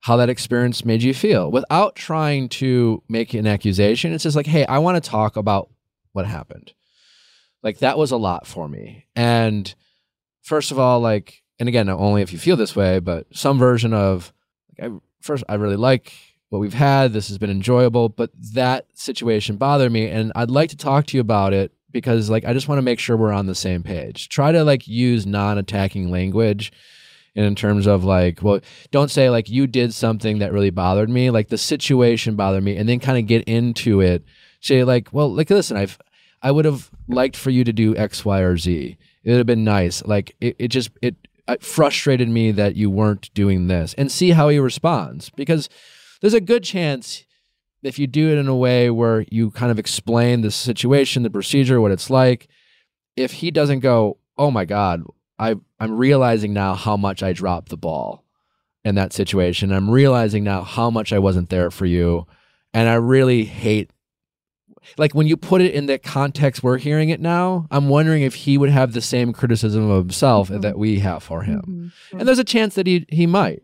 [0.00, 4.12] how that experience made you feel without trying to make an accusation.
[4.12, 5.70] It's just like, hey, I want to talk about
[6.12, 6.72] what happened.
[7.62, 9.06] Like that was a lot for me.
[9.14, 9.72] And
[10.42, 13.94] first of all, like, and again, only if you feel this way, but some version
[13.94, 14.32] of
[14.78, 16.12] like, I first I really like
[16.48, 17.12] what we've had.
[17.12, 21.16] This has been enjoyable, but that situation bothered me, and I'd like to talk to
[21.16, 23.82] you about it because like I just want to make sure we're on the same
[23.82, 24.28] page.
[24.28, 26.72] Try to like use non-attacking language
[27.34, 31.30] in terms of like, well, don't say like you did something that really bothered me,
[31.30, 34.24] like the situation bothered me, and then kind of get into it.
[34.60, 35.98] Say like, well, like listen, I've
[36.42, 38.96] I would have liked for you to do X, Y, or Z.
[39.24, 40.04] It would have been nice.
[40.04, 41.16] Like it, it just it
[41.48, 45.68] it frustrated me that you weren't doing this and see how he responds because
[46.20, 47.24] there's a good chance
[47.82, 51.30] if you do it in a way where you kind of explain the situation, the
[51.30, 52.48] procedure, what it's like,
[53.16, 55.02] if he doesn't go, "Oh my god,
[55.38, 58.24] I I'm realizing now how much I dropped the ball
[58.84, 59.72] in that situation.
[59.72, 62.26] I'm realizing now how much I wasn't there for you,
[62.72, 63.90] and I really hate
[64.98, 68.34] like when you put it in the context we're hearing it now, I'm wondering if
[68.34, 70.62] he would have the same criticism of himself Mhm.
[70.62, 71.92] that we have for him.
[72.12, 72.18] Mhm.
[72.20, 73.62] And there's a chance that he he might.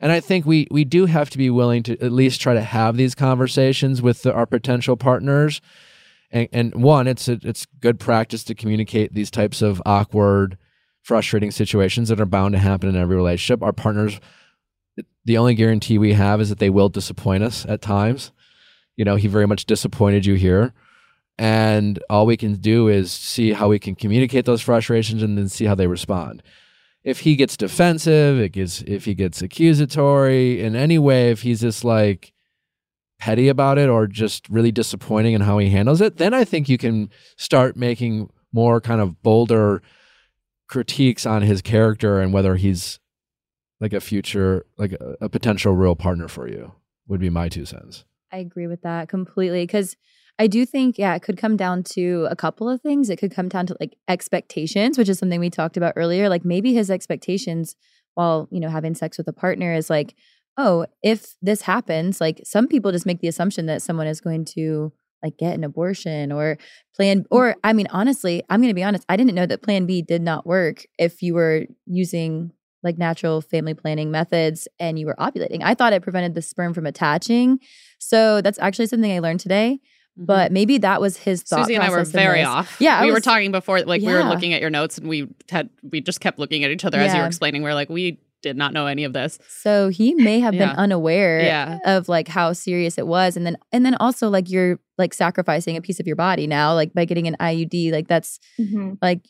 [0.00, 2.62] And I think we we do have to be willing to at least try to
[2.62, 5.60] have these conversations with the, our potential partners.
[6.32, 10.56] And, and one, it's a, it's good practice to communicate these types of awkward,
[11.02, 13.62] frustrating situations that are bound to happen in every relationship.
[13.64, 14.20] Our partners,
[15.24, 18.30] the only guarantee we have is that they will disappoint us at times.
[19.00, 20.74] You know, he very much disappointed you here.
[21.38, 25.48] And all we can do is see how we can communicate those frustrations and then
[25.48, 26.42] see how they respond.
[27.02, 31.62] If he gets defensive, it gets if he gets accusatory in any way, if he's
[31.62, 32.34] just like
[33.18, 36.68] petty about it or just really disappointing in how he handles it, then I think
[36.68, 37.08] you can
[37.38, 39.80] start making more kind of bolder
[40.68, 42.98] critiques on his character and whether he's
[43.80, 46.74] like a future like a, a potential real partner for you
[47.08, 48.04] would be my two cents.
[48.32, 49.96] I agree with that completely because
[50.38, 53.10] I do think, yeah, it could come down to a couple of things.
[53.10, 56.28] It could come down to like expectations, which is something we talked about earlier.
[56.28, 57.76] Like maybe his expectations
[58.14, 60.14] while, you know, having sex with a partner is like,
[60.56, 64.44] oh, if this happens, like some people just make the assumption that someone is going
[64.44, 64.92] to
[65.22, 66.56] like get an abortion or
[66.94, 67.34] plan mm-hmm.
[67.34, 70.02] or I mean honestly, I'm going to be honest, I didn't know that plan B
[70.02, 72.52] did not work if you were using
[72.82, 75.60] like natural family planning methods and you were ovulating.
[75.62, 77.58] I thought it prevented the sperm from attaching.
[77.98, 79.80] So that's actually something I learned today.
[80.16, 81.60] But maybe that was his thought.
[81.60, 82.76] Susie and I were very off.
[82.78, 85.28] Yeah, I we were talking before, like we were looking at your notes, and we
[85.50, 87.62] had we just kept looking at each other as you were explaining.
[87.62, 89.38] We are like, we did not know any of this.
[89.48, 90.66] So he may have Yeah.
[90.70, 91.78] been unaware Yeah.
[91.86, 95.76] of like how serious it was, and then and then also like you're like sacrificing
[95.76, 98.98] a piece of your body now, like by getting an IUD, like that's Mhm.
[99.00, 99.20] like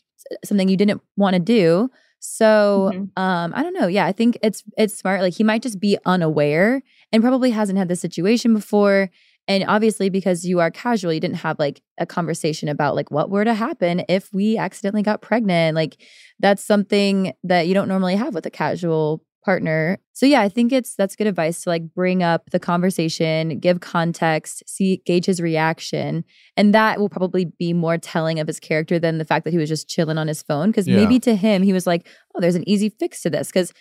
[0.45, 1.89] something you didn't want to do.
[2.21, 3.11] So Mhm.
[3.17, 3.87] um I don't know.
[3.89, 5.23] Yeah, I think it's it's smart.
[5.23, 6.83] Like he might just be unaware
[7.13, 9.11] and probably hasn't had this situation before.
[9.49, 13.31] And obviously because you are casual, you didn't have like a conversation about like what
[13.31, 15.75] were to happen if we accidentally got pregnant.
[15.75, 15.97] Like
[16.39, 19.99] that's something that you don't normally have with a casual partner.
[20.12, 23.81] So yeah, I think it's that's good advice to like bring up the conversation, give
[23.81, 26.25] context, see gauge his reaction,
[26.57, 29.59] and that will probably be more telling of his character than the fact that he
[29.59, 30.97] was just chilling on his phone because Yeah.
[30.97, 33.73] maybe to him he was like, "Oh, there's an easy fix to this." Cuz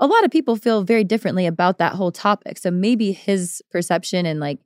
[0.00, 2.58] a lot of people feel very differently about that whole topic.
[2.58, 4.58] So maybe his perception and like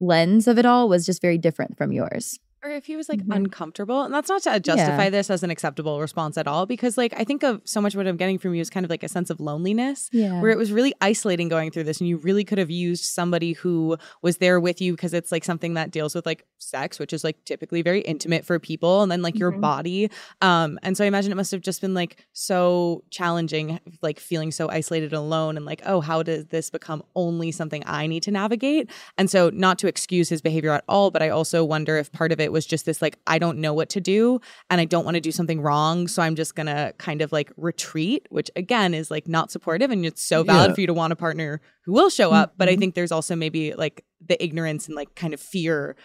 [0.00, 2.38] lens of it all was just very different from yours.
[2.68, 3.34] Or if he was like Mhm.
[3.34, 4.02] uncomfortable.
[4.02, 7.24] And that's not to justify this as an acceptable response at all, because like I
[7.24, 9.30] think of so much what I'm getting from you is kind of like a sense
[9.30, 10.10] of loneliness.
[10.12, 10.40] Yeah.
[10.42, 13.52] Where it was really isolating going through this, and you really could have used somebody
[13.54, 17.14] who was there with you because it's like something that deals with like sex, which
[17.14, 19.60] is like typically very intimate for people, and then like your Mhm.
[19.62, 20.10] body.
[20.42, 24.50] Um, and so I imagine it must have just been like so challenging, like feeling
[24.50, 28.22] so isolated and alone, and like, oh, how does this become only something I need
[28.24, 28.90] to navigate?
[29.16, 32.32] And so, not to excuse his behavior at all, but I also wonder if part
[32.32, 34.40] of it was just this like, I don't know what to do
[34.70, 36.08] and I don't want to do something wrong.
[36.08, 39.90] So I'm just going to kind of like retreat, which again is like not supportive.
[39.90, 40.74] And it's so valid Yeah.
[40.74, 42.54] for you to want a partner who will show up.
[42.56, 42.78] But I Mhm.
[42.78, 45.96] think there's also maybe like the ignorance and like kind of fear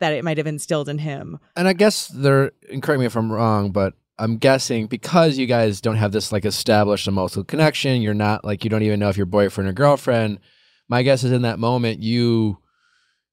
[0.00, 1.38] that it might have instilled in him.
[1.56, 5.46] And I guess there, and correct me if I'm wrong, but I'm guessing because you
[5.46, 9.08] guys don't have this like established emotional connection, you're not like you don't even know
[9.08, 10.38] if you're boyfriend or girlfriend.
[10.88, 12.58] My guess is in that moment you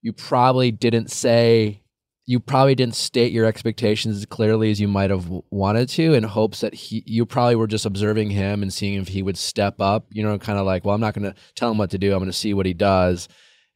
[0.02, 1.82] you probably didn't say
[2.28, 6.24] you probably didn't state your expectations as clearly as you might have wanted to in
[6.24, 9.80] hopes that he you probably were just observing him and seeing if he would step
[9.80, 11.98] up, you know, kind of like, well, I'm not going to tell him what to
[12.00, 12.12] do.
[12.14, 13.28] I'm going to see what he does.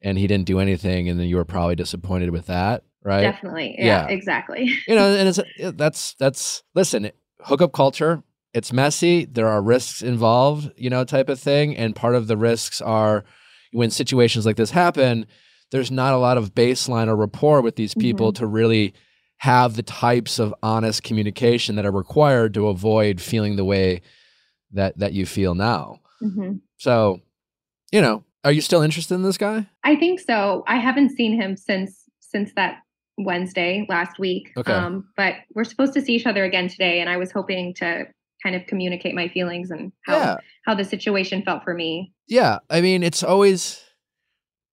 [0.02, 3.22] And he didn't do anything and then you were probably disappointed with that, right?
[3.22, 3.76] Definitely.
[3.78, 4.08] Yeah, Yeah.
[4.08, 4.64] exactly.
[4.88, 7.12] you know, and it's uh, that's that's listen,
[7.42, 8.24] hookup culture.
[8.54, 9.26] It's messy.
[9.26, 11.76] There are risks involved, you know, type of thing.
[11.78, 13.24] And part of the risks are
[13.74, 15.28] when situations like this happen.
[15.72, 18.94] There's not a lot of baseline or rapport with these people to really
[19.38, 24.02] have the types of honest communication that are required to avoid feeling the way
[24.72, 26.00] that that you feel now.
[26.20, 27.22] hmm So,
[27.92, 29.68] you know, are you still interested in this guy?
[29.84, 30.64] I think so.
[30.68, 32.80] I haven't seen him since since that
[33.18, 34.52] Wednesday last week.
[34.58, 34.72] Okay.
[34.72, 38.06] Um, but we're supposed to see each other again today, and I was hoping to
[38.42, 40.38] kind of communicate my feelings and how yeah.
[40.66, 42.14] how the situation felt for me.
[42.28, 43.84] Yeah, I mean, it's always.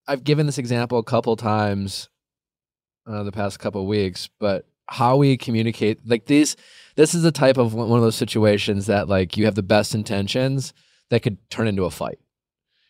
[0.09, 2.09] I've given this example a couple times,
[3.07, 6.55] uh, the past couple weeks, but how we communicate like these
[6.95, 9.97] this is the type of one of those situations that like you have the best
[9.97, 10.73] intentions
[11.11, 12.21] that could turn into a fight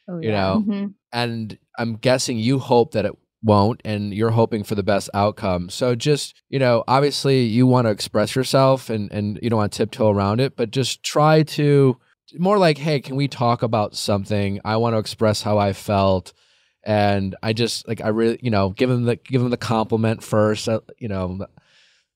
[0.06, 0.62] Oh, you know?
[0.66, 0.92] Mhm.
[1.12, 3.12] and i'm guessing you hope that it
[3.42, 5.70] won't and you're hoping for the best outcome.
[5.70, 9.72] So just you know obviously you want to express yourself and and you don't want
[9.72, 11.96] to tiptoe around it but just try to
[12.38, 14.60] more like hey can we talk about something?
[14.66, 16.34] I want to express how i felt
[16.86, 20.22] and i just like i really you know give him the give him the compliment
[20.22, 21.44] first uh, you know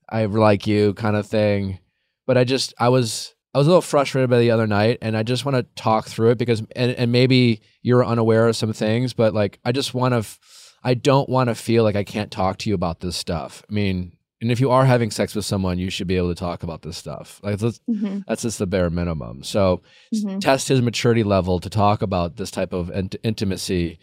[0.09, 1.79] i like you kind of thing.
[2.27, 5.17] But i just i was i was a little frustrated by the other night and
[5.17, 8.73] i just want to talk through it because and, and maybe you're unaware of some
[8.73, 10.39] things but like i just want to f-
[10.85, 13.65] i don't want to feel like i can't talk to you about this stuff.
[13.69, 16.35] I mean and if you are having sex with someone you should be able to
[16.39, 17.41] talk about this stuff.
[17.43, 18.25] Like that's, Mhm.
[18.27, 19.43] that's just the bare minimum.
[19.43, 19.83] So
[20.15, 20.41] Mhm.
[20.41, 23.99] test his maturity level to talk about this type of int- intimacy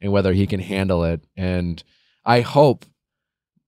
[0.00, 1.82] and whether he can handle it and
[2.24, 2.84] i hope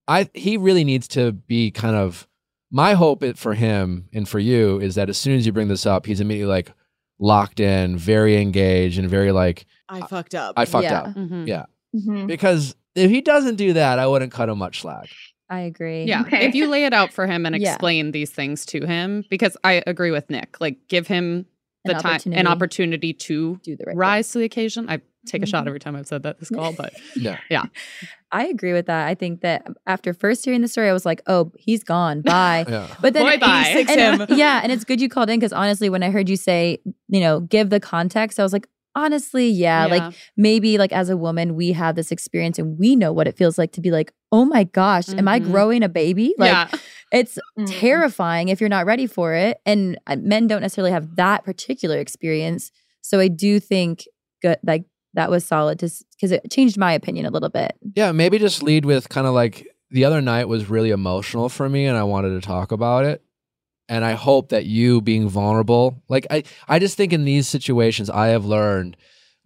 [0.09, 2.27] i he really needs to be kind of
[2.71, 5.87] my hope for him and for you is that as soon as you bring this
[5.87, 6.73] up he's immediately like
[7.19, 10.55] locked in very engaged and very like I fucked up.
[10.57, 11.01] i fucked Yeah.
[11.03, 11.47] up Mhm.
[11.47, 11.65] Yeah.
[11.95, 12.27] Mhm.
[12.27, 15.09] because if he doesn't do that i wouldn't cut him much slack
[15.49, 16.03] I agree.
[16.07, 16.23] Yeah.
[16.23, 16.45] Okay.
[16.47, 17.69] If you lay it out for him and Yeah.
[17.75, 21.47] explain these things to him, because I agree with Nick, like give him
[21.85, 22.41] the An time, opportunity.
[22.41, 23.97] an opportunity to Do the right thing.
[23.97, 24.87] rise to the occasion.
[24.91, 25.69] I take a shot Mhm.
[25.69, 27.65] every time I've said that this call, but yeah yeah.
[28.33, 29.07] I agree with that.
[29.07, 32.21] I think that after first hearing the story, I was like, oh, he's gone.
[32.35, 32.65] Bye.
[32.69, 33.65] yeah But then, Boy, bye.
[33.71, 34.39] 86 and- him.
[34.39, 36.79] yeah, and it's good you called in because honestly, when I heard you say,
[37.09, 38.67] you know, give the context, I was like,
[38.97, 43.13] honestly, yeah, like maybe like as a woman, we have this experience and we know
[43.13, 45.45] what it feels like to be like, oh my gosh, am I Mhm.
[45.53, 46.35] growing a baby?
[46.39, 46.69] Like yeah.
[47.13, 47.67] it's Mhm.
[47.81, 49.59] terrifying if you're not ready for it.
[49.67, 52.73] And uh, men don't necessarily have that particular experience.
[53.03, 54.05] So I do think
[54.43, 54.85] good, like
[55.17, 57.75] that was solid to because it changed my opinion a little bit.
[57.95, 61.69] Yeah, maybe just lead with kind of like the other night was really emotional for
[61.69, 63.23] me and I wanted to talk about it.
[63.89, 68.11] And I hope that you being vulnerable, like I, I just think in these situations,
[68.11, 68.97] I have learned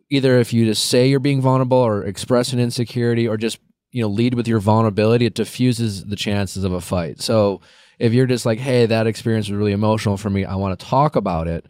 [0.09, 3.59] either if you just say you're being vulnerable or express an insecurity or just,
[3.93, 7.21] you know, lead with your vulnerability, it diffuses the chances of a fight.
[7.21, 7.61] So
[7.99, 10.87] if you're just like, hey, that experience was really emotional for me, I want to
[10.87, 11.67] talk about it,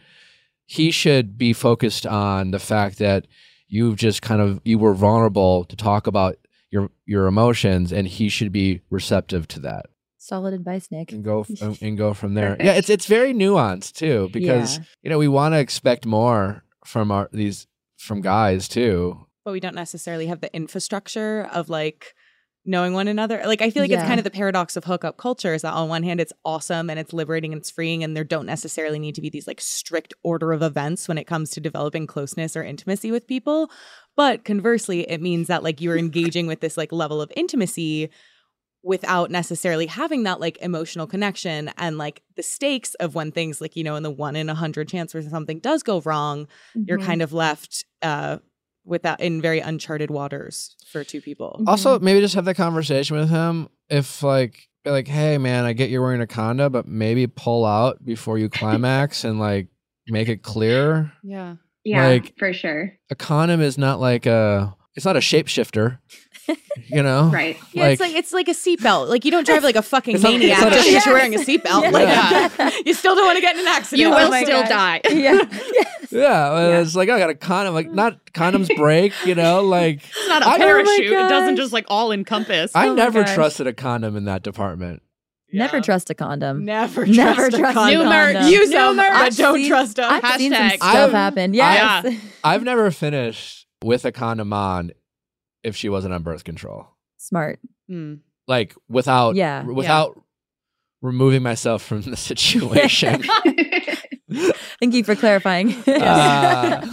[0.65, 3.27] he should be focused on the fact that
[3.71, 6.37] you've just kind of, you were vulnerable to talk about
[6.71, 9.87] your your emotions and he should be receptive to that
[10.19, 11.11] Solid advice, Nick.
[11.13, 14.85] and go f- and go from there yeah it's it's very nuanced too because Yeah.
[15.03, 17.67] you know we want to expect more from our these
[17.99, 22.15] from guys too but we don't necessarily have the infrastructure of like
[22.67, 23.43] knowing one another.
[23.47, 25.89] Like I feel like it's kind of the paradox of hookup culture is that on
[25.89, 29.15] one hand it's awesome and it's liberating and it's freeing and there don't necessarily need
[29.15, 32.63] to be these like strict order of events when it comes to developing closeness or
[32.63, 33.71] intimacy with people.
[34.15, 38.11] But conversely, it means that like you're engaging with this like level of intimacy
[38.83, 43.77] without necessarily having that like emotional connection and like the stakes of when things like
[43.77, 46.99] you know in the one in a hundred chance where something does go wrong you're
[46.99, 47.05] Mhm.
[47.05, 48.39] kind of left uh
[48.85, 51.57] with that in very uncharted waters for two people.
[51.59, 51.69] Mm-hmm.
[51.69, 55.73] also maybe just have that conversation with him if like be like hey man i
[55.75, 59.69] get you're wearing a condom but maybe pull out before you climax and like
[60.09, 61.57] make it clear Yeah.
[61.85, 62.93] Yeah, Like- for sure.
[63.11, 65.99] a condom is not like a it's not a shapeshifter
[66.89, 67.57] you know Right.
[67.73, 69.09] Yeah, it's like it's like a seatbelt.
[69.09, 71.15] Like you don't drive like a fucking It's not- it's maniac a- just because you're
[71.15, 71.83] wearing a seatbelt.
[71.93, 72.49] Yeah.
[72.59, 74.01] Like you still don't want to get in an accident.
[74.01, 74.69] You Oh will my still gosh.
[74.69, 75.01] die.
[75.13, 75.41] yeah.
[76.13, 77.73] Yeah, well, it's like I got a condom.
[77.73, 79.63] Like not condoms break, you know.
[79.63, 81.05] Like It's not a I- oh parachute.
[81.07, 82.73] it doesn't uh, just like all encompass.
[82.75, 85.03] I Oh never trusted a condom in that department.
[85.53, 86.65] Never trust a condom.
[86.65, 87.99] Never Never trust a trust a condom.
[88.03, 88.33] New merch.
[88.35, 88.53] condom.
[88.53, 89.13] Use New them, merch.
[89.13, 90.11] but I've don't seen- trust them.
[90.13, 90.75] I've seen some Hashtag.
[90.77, 91.55] stuff I've- happen.
[91.55, 92.17] Yes.
[92.43, 94.91] I've never finished with a condom on
[95.63, 96.89] if she wasn't on birth control.
[97.19, 97.59] Smart.
[97.91, 98.21] Mm.
[98.47, 99.63] Like without Yeah.
[99.65, 100.21] without
[101.03, 103.23] removing myself from the situation.
[104.81, 105.75] Thank you for clarifying.
[105.87, 106.87] Uh,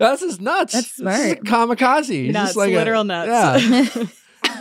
[0.00, 0.72] That's just nuts.
[0.72, 1.44] That's This is smart.
[1.44, 2.08] kamikaze.
[2.08, 3.28] He's Nuts, just like a- literal nuts.
[3.64, 4.04] Yeah.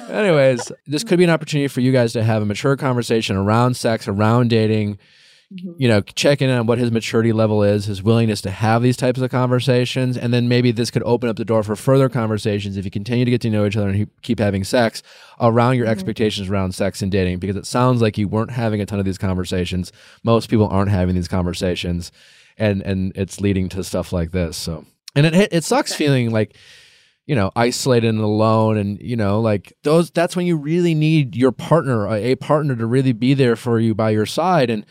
[0.10, 3.76] Anyways, this could be an opportunity for you guys to have a mature conversation around
[3.76, 5.00] sex, around dating.
[5.54, 5.74] Mm-hmm.
[5.78, 8.98] You know, checking in on what his maturity level is, his willingness to have these
[8.98, 12.76] types of conversations, and then maybe this could open up the door for further conversations
[12.76, 15.04] if you continue to get to know each other and keep having sex
[15.40, 15.92] around your mm-hmm.
[15.92, 17.38] expectations around sex and dating.
[17.38, 19.92] Because it sounds like you weren't having a ton of these conversations.
[20.24, 22.12] Most people aren't having these conversations,
[22.58, 24.58] and and it's leading to stuff like this.
[24.58, 24.86] So,
[25.16, 26.56] and it it sucks feeling like
[27.26, 31.36] you know isolated and alone and you know like those that's when you really need
[31.36, 34.86] your partner a partner to really be there for you by your side and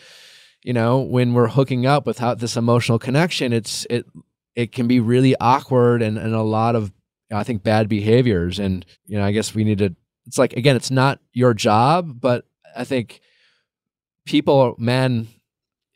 [0.63, 4.07] you know when we're hooking up without this emotional connection it's it
[4.55, 6.93] it can be really awkward and and a lot of
[7.33, 8.59] i think bad behaviors.
[8.59, 9.95] And you know i guess we need to
[10.27, 13.21] it's like again it's not your job but I think
[14.25, 15.29] people, men,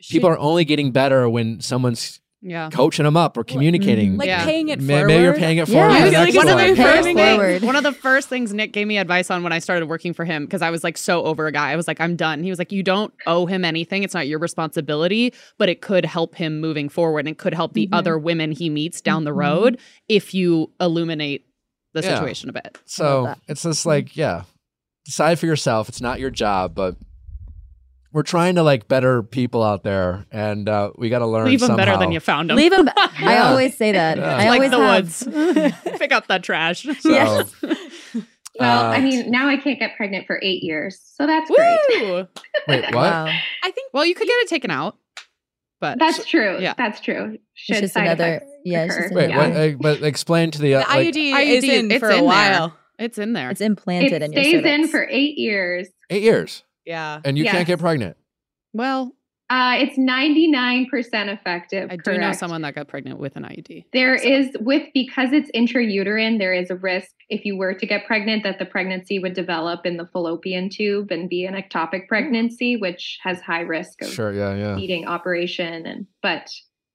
[0.01, 2.71] people are only getting better when someone's Yeah.
[2.73, 4.17] coaching them up or communicating.
[4.17, 4.45] like Yeah.
[4.45, 5.07] paying it May- forward.
[5.09, 5.91] Maybe you're paying it forward.
[5.91, 7.63] I to like one of the first things, forward.
[7.63, 10.25] one of the first things Nick gave me advice on when I started working for
[10.25, 11.73] him because I was like so over a guy.
[11.73, 12.45] I was like, I'm done.
[12.45, 14.05] He was like, you don't owe him anything.
[14.05, 17.73] It's not your responsibility, but it could help him moving forward and it could help
[17.73, 17.95] the Mhm.
[17.99, 19.37] other women he meets down the Mhm.
[19.39, 19.79] road
[20.09, 21.47] if you illuminate
[21.95, 22.15] the Yeah.
[22.15, 22.79] situation a bit.
[22.85, 24.43] So it's just like, yeah,
[25.05, 25.89] decide for yourself.
[25.89, 26.95] It's not your job, but
[28.17, 31.45] we're trying to like better people out there, and uh, we got to learn.
[31.45, 32.57] Leave them better than you found them.
[32.57, 32.89] Leave them.
[32.97, 33.49] I Yeah.
[33.51, 34.17] always say that.
[34.17, 34.37] Yeah.
[34.37, 35.67] I like always the have.
[35.85, 35.99] woods.
[35.99, 36.83] Pick up that trash.
[36.85, 37.55] So, Yes.
[38.59, 41.79] Well, Uh, I mean, now I can't get pregnant for eight years, so that's great.
[42.67, 42.95] Wait, what?
[42.95, 43.27] Wow.
[43.27, 44.97] I think Well, you could get it taken out,
[45.79, 46.59] but That's true.
[46.59, 46.73] Yeah.
[46.79, 47.35] That's true.
[47.35, 48.37] It's Should just side another.
[48.37, 49.15] effects Yeah, just.
[49.15, 49.75] Wait, another- what?
[49.75, 52.17] Uh, but explain to the, the uh, like, IUD, IUD, is in for a in
[52.21, 52.25] there.
[52.25, 52.77] while.
[52.99, 53.51] it's in there.
[53.51, 55.89] It's implanted It in your stays in for eight years.
[56.09, 57.21] eight years, Yeah.
[57.25, 58.17] and you can't get pregnant.
[58.73, 59.13] well,
[59.49, 61.89] Uh, it's 99% effective.
[61.91, 63.85] I do know someone that got pregnant with an IUD.
[63.93, 67.87] There So- is with because it's intrauterine, there is a risk if you were to
[67.87, 72.09] get pregnant that the pregnancy would develop in the fallopian tube and be an ectopic
[72.09, 74.75] pregnancy, which has high risk of Sure, yeah, yeah.
[74.75, 75.87] needing operation.
[75.87, 76.51] And but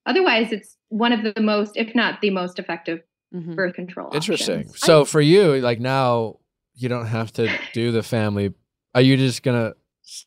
[0.05, 3.01] otherwise, it's one of the most, if not the most effective
[3.33, 3.55] Mhm.
[3.55, 4.09] birth control.
[4.13, 4.59] Interesting.
[4.59, 4.79] options.
[4.79, 6.39] So for you, like now,
[6.75, 8.53] you don't have to do the family.
[8.93, 9.73] Are you just gonna s-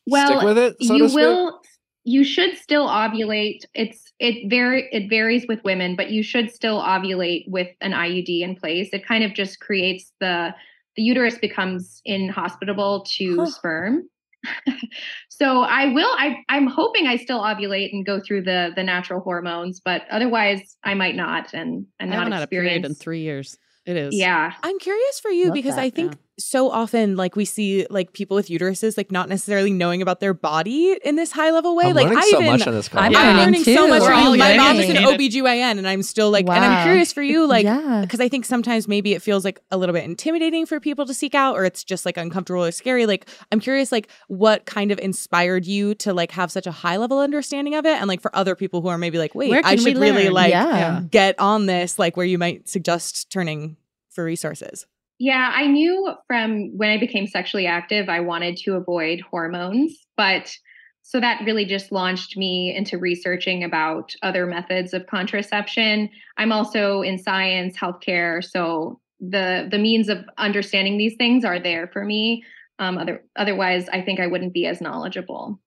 [0.07, 0.83] Well, stick with it?
[0.83, 1.21] So you to speak?
[1.21, 1.61] will
[2.05, 6.79] you should still ovulate it's it vary it varies with women but you should still
[6.79, 10.53] ovulate with an iud in place it kind of just creates the
[10.95, 13.45] the uterus becomes inhospitable to Huh.
[13.47, 14.03] sperm
[15.29, 19.19] so i will i i'm hoping i still ovulate and go through the the natural
[19.19, 22.93] hormones but otherwise i might not and and I not haven't had a period in
[22.93, 23.57] three years.
[23.87, 24.15] It is.
[24.15, 26.17] yeah I'm curious for you Love because that, I think yeah.
[26.37, 30.33] So often, like we see, like people with uteruses, like not necessarily knowing about their
[30.33, 31.93] body in this high level way.
[31.93, 33.01] Like, I'm like learning I so even, much on this call.
[33.01, 33.87] I'm I'm learning learning so too.
[33.87, 34.01] much.
[34.01, 34.37] We're from.
[34.37, 37.63] My mom is an OBGYN, and I'm still like, and I'm curious for you, like,
[37.63, 38.01] yeah.
[38.01, 41.13] because I think sometimes maybe it feels like a little bit intimidating for people to
[41.13, 43.05] seek out, or it's just like uncomfortable or scary.
[43.05, 46.97] Like, I'm curious, like, what kind of inspired you to like have such a high
[46.97, 49.77] level understanding of it, and like for other people who are maybe like, wait, I
[49.77, 51.01] should really like yeah.
[51.09, 53.77] get on this, like where you might suggest turning
[54.09, 54.85] for resources.
[55.19, 59.95] Yeah, I knew from when I became sexually active, I wanted to avoid hormones.
[60.17, 60.53] But
[61.03, 66.09] so that really just launched me into researching about other methods of contraception.
[66.37, 68.43] I'm also in science, healthcare.
[68.43, 72.43] So the the means of understanding these things are there for me.
[72.79, 75.59] Um, other, otherwise, I think I wouldn't be as knowledgeable.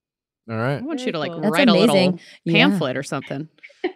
[0.51, 0.77] All right.
[0.77, 1.33] I want you to like.
[1.41, 1.89] That's write a amazing.
[2.13, 2.69] little Yeah.
[2.69, 3.49] pamphlet or something.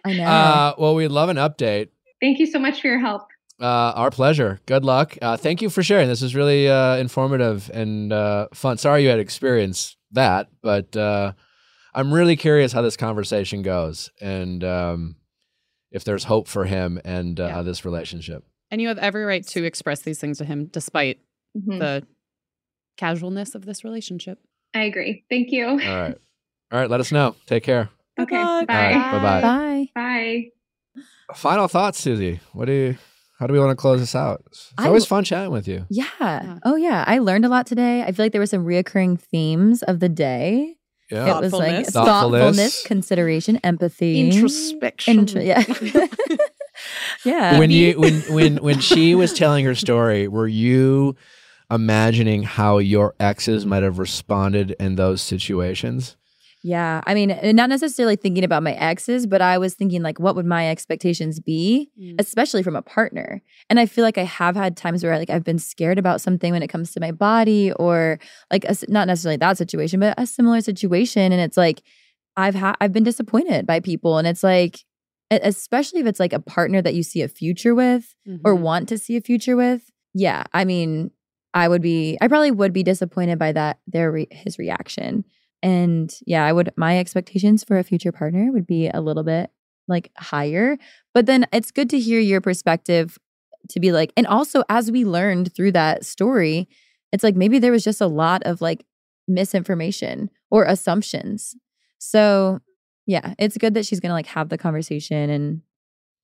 [0.05, 0.23] I know.
[0.23, 1.89] Uh, well, we'd love an update.
[2.21, 3.23] Thank you so much for your help.
[3.61, 4.59] Uh, our pleasure.
[4.65, 5.17] Good luck.
[5.21, 6.07] Uh, thank you for sharing.
[6.07, 8.77] This was really uh, informative and uh, fun.
[8.77, 11.33] Sorry you had experienced that, but uh,
[11.93, 15.15] I'm really curious how this conversation goes and um,
[15.91, 17.61] if there's hope for him and uh, Yeah.
[17.61, 18.43] this relationship.
[18.71, 21.19] And you have every right to express these things to him despite
[21.55, 21.79] Mhm.
[21.79, 22.07] the
[22.97, 24.39] casualness of this relationship.
[24.73, 25.23] I agree.
[25.29, 25.67] Thank you.
[25.67, 26.17] All right.
[26.71, 26.89] All right.
[26.89, 27.35] Let us know.
[27.45, 27.89] Take care.
[28.19, 28.49] Okay, bye.
[28.51, 29.41] All right, bye-bye.
[29.41, 29.89] Bye.
[29.95, 31.03] Bye.
[31.35, 32.39] Final thoughts, Susie.
[32.53, 32.97] What do you?
[33.43, 34.41] How do we want to close this out?
[34.47, 35.85] It's I- always fun chatting with you.
[35.89, 36.05] Yeah.
[36.21, 36.59] Yeah.
[36.63, 37.03] Oh, yeah.
[37.05, 38.01] I learned a lot today.
[38.01, 40.75] I feel like there were some reoccurring themes of the day.
[41.11, 41.37] Yeah.
[41.39, 41.89] It was like Thoughtfulness.
[41.91, 42.83] thoughtfulness, Thoughtfulness.
[42.87, 45.19] consideration, empathy, Introspection.
[45.19, 45.61] Intro- yeah.
[47.25, 47.59] yeah.
[47.59, 51.17] when you when when when she was telling her story, were you
[51.69, 56.15] imagining how your exes might have responded in those situations?
[56.65, 57.01] Yeah.
[57.05, 60.45] I mean, not necessarily thinking about my exes, but I was thinking, like, what would
[60.45, 62.15] my expectations be, Mm.
[62.19, 63.41] especially from a partner?
[63.69, 66.53] And I feel like I have had times where, like, I've been scared about something
[66.53, 68.17] when it comes to my body or,
[68.49, 71.33] like, a not necessarily that situation, but a similar situation.
[71.33, 71.83] And it's like,
[72.37, 74.17] I've had, I've been disappointed by people.
[74.17, 74.79] And it's like,
[75.31, 78.15] especially if it's like a partner that you see a future with
[78.45, 78.61] or Mhm.
[78.61, 79.91] want to see a future with.
[80.13, 80.43] Yeah.
[80.53, 81.11] I mean,
[81.53, 85.25] I would be, I probably would be disappointed by that, their, re- his reaction.
[85.63, 89.49] And yeah, I would, my expectations for a future partner would be a little bit
[89.87, 90.77] like higher.
[91.13, 93.17] But then it's good to hear your perspective
[93.69, 96.67] to be like, and also as we learned through that story,
[97.13, 98.85] it's like maybe there was just a lot of like
[99.27, 101.55] misinformation or assumptions.
[101.97, 102.59] So
[103.05, 105.61] yeah, it's good that she's gonna like have the conversation and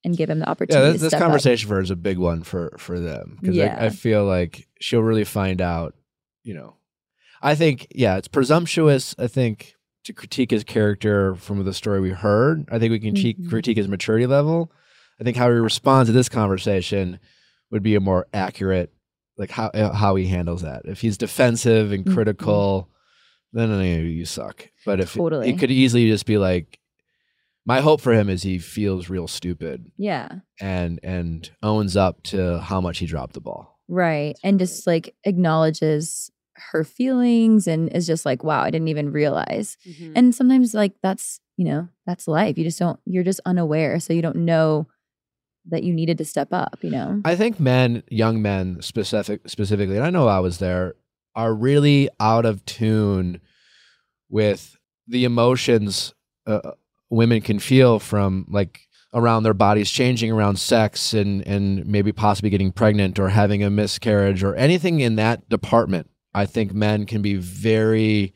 [0.04, 0.92] and give him the Yeah, opportunity.
[0.92, 1.28] this, to this step up.
[1.28, 4.68] conversation for her is a big one for for them because I, I feel like
[4.82, 5.96] she'll really find out.
[6.44, 6.76] You know,
[7.42, 9.16] I think yeah, it's presumptuous.
[9.18, 9.74] I think
[10.06, 12.66] to critique his character from the story we heard.
[12.72, 13.50] I think we can Mhm.
[13.50, 14.72] critique his maturity level.
[15.20, 17.20] I think how he responds to this conversation
[17.72, 18.92] would be a more accurate,
[19.38, 20.84] like how uh, how he handles that.
[20.86, 22.14] If he's defensive and Mhm.
[22.14, 22.90] critical,
[23.54, 24.70] then uh, you suck.
[24.86, 25.50] But if Totally.
[25.50, 26.80] it could easily just be like,
[27.66, 30.30] my hope for him is he feels real stupid Yeah.
[30.62, 33.80] and and owns up to how much he dropped the ball.
[33.88, 34.38] Right.
[34.44, 36.32] And just like acknowledges
[36.72, 39.78] her feelings and is just like, wow, I didn't even realize.
[39.88, 40.14] Mhm.
[40.16, 42.58] And sometimes like that's, you know, that's life.
[42.58, 44.00] You just don't you're just unaware.
[44.00, 44.88] So you don't know
[45.66, 47.22] that you needed to step up, you know?
[47.26, 50.96] I think men, young men specific specifically, and I know I was there,
[51.36, 53.40] are really out of tune
[54.30, 54.78] with
[55.08, 56.14] the emotions
[56.48, 56.72] uh,
[57.10, 58.82] women can feel from like
[59.14, 63.70] around their bodies changing around sex and and maybe possibly getting pregnant or having a
[63.70, 66.10] miscarriage or anything in that department.
[66.34, 68.34] I think men can be very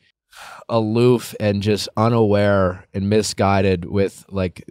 [0.68, 4.64] aloof and just unaware and misguided with like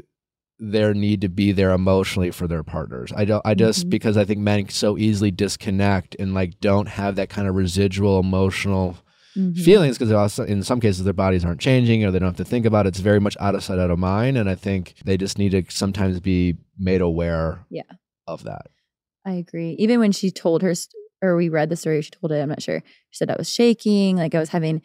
[0.60, 3.12] their need to be there emotionally for their partners.
[3.16, 3.90] I don't I just Mhm.
[3.90, 8.20] because I think men so easily disconnect and like don't have that kind of residual
[8.20, 8.98] emotional
[9.36, 9.58] Mhm.
[9.58, 12.46] feelings because also in some cases their bodies aren't changing or they don't have to
[12.46, 12.90] think about it.
[12.90, 14.38] It's very much out of sight, out of mind.
[14.38, 17.82] And I think they just need to sometimes be made aware Yeah.
[18.28, 18.68] of that.
[19.26, 19.72] I agree.
[19.80, 20.74] Even when she told her,
[21.24, 22.84] or we read the story, she told it, I'm not sure.
[23.12, 24.82] She said I was shaking, like I was having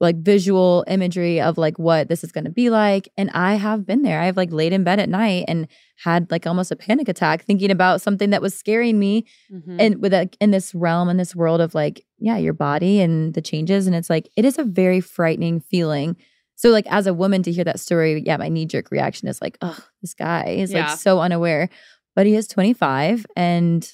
[0.00, 3.08] like visual imagery of like what this is going to be like.
[3.16, 4.20] And I have been there.
[4.20, 5.68] I've like laid in bed at night and
[6.04, 9.76] had like almost a panic attack thinking about something that was scaring me Mhm.
[9.78, 13.34] and with a, in this realm in this world of like yeah your body and
[13.34, 16.16] the changes and it's like it is a very frightening feeling
[16.56, 19.58] so like as a woman to hear that story yeah my knee-jerk reaction is like
[19.62, 20.88] oh this guy is Yeah.
[20.90, 21.68] like so unaware
[22.16, 23.88] but he is 25 and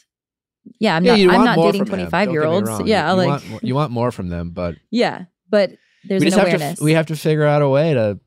[0.79, 3.61] yeah i'm yeah, not i'm not dating 25 year olds yeah you, like want, more-
[3.63, 5.71] you want more from them, but yeah but
[6.05, 8.19] there's we an just have awareness to we have to figure out a way to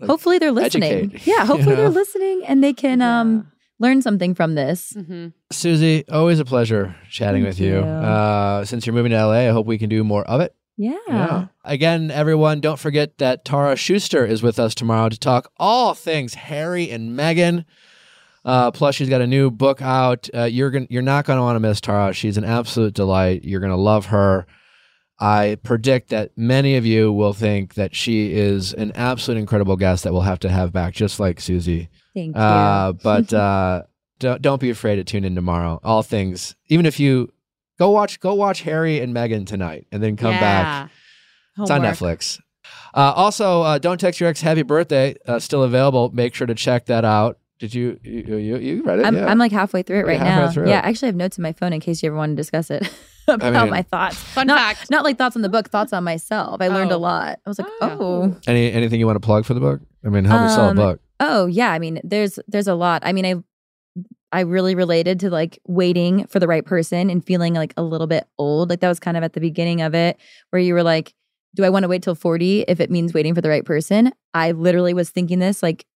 [0.00, 3.50] like, hopefully they're listening educate, yeah you hopefully they're listening and they can um
[3.80, 5.28] learn something from this Mm-hmm.
[5.50, 7.74] Susie, always a pleasure chatting Thank with you.
[7.76, 7.80] you.
[7.84, 10.54] Uh, since you're moving to LA, I hope we can do more of it.
[10.76, 15.94] yeah, Again, everyone, don't forget that Tara Schuster is with us tomorrow to talk all
[15.94, 17.64] things Harry and Meghan.
[18.44, 20.28] Uh, plus, she's got a new book out.
[20.34, 22.12] Uh, you're gonna, you're not going to want to miss Tara.
[22.12, 23.44] She's an absolute delight.
[23.44, 24.46] You're going to love her.
[25.18, 30.04] I predict that many of you will think that she is an absolute incredible guest
[30.04, 31.88] that we'll have to have back, just like Susie.
[32.14, 33.84] thank you Uh, but uh,
[34.18, 35.80] don't don't be afraid to tune in tomorrow.
[35.84, 37.32] All things, even if you
[37.78, 40.90] go watch go watch Harry and Meghan tonight, and then come back.
[41.56, 41.62] Yeah.
[41.62, 42.40] It's on Netflix.
[42.92, 45.14] Uh, also, uh, don't text your ex happy birthday.
[45.26, 46.10] Uh, still available.
[46.12, 47.38] Make sure to check that out.
[47.64, 49.06] Did you you you, you read it?
[49.06, 49.24] I'm, yeah.
[49.26, 50.68] I'm like halfway through it right halfway now.
[50.68, 50.84] Yeah, it.
[50.84, 52.82] I actually have notes in my phone in case you ever want to discuss it
[53.28, 54.16] about mean- my thoughts.
[54.16, 54.90] Fun not, fact.
[54.90, 56.60] Not like thoughts on the book, thoughts on myself.
[56.60, 56.96] I learned Oh.
[56.96, 57.40] a lot.
[57.46, 57.98] I was like, Oh.
[58.00, 59.80] oh, Any anything you want to plug for the book?
[60.04, 61.00] I mean, help me sell a Um, book.
[61.20, 61.70] oh yeah.
[61.72, 63.00] I mean, there's there's a lot.
[63.06, 63.34] I mean, I
[64.30, 68.06] I really related to like waiting for the right person and feeling like a little
[68.08, 68.68] bit old.
[68.68, 70.18] Like that was kind of at the beginning of it,
[70.50, 71.14] where you were like,
[71.54, 74.12] do I want to wait till 40 if it means waiting for the right person?
[74.34, 75.86] I literally was thinking this like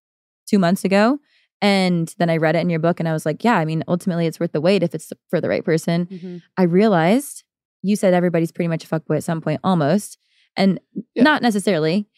[0.48, 1.18] two months ago.
[1.60, 3.82] And then I read it in your book and I was like, yeah, I mean,
[3.88, 6.06] ultimately it's worth the wait if it's for the right person.
[6.06, 6.42] Mhm.
[6.56, 7.42] I realized
[7.82, 10.18] you said everybody's pretty much a fuckboy at some point, almost.
[10.56, 10.80] And
[11.14, 11.22] Yeah.
[11.24, 12.08] not necessarily.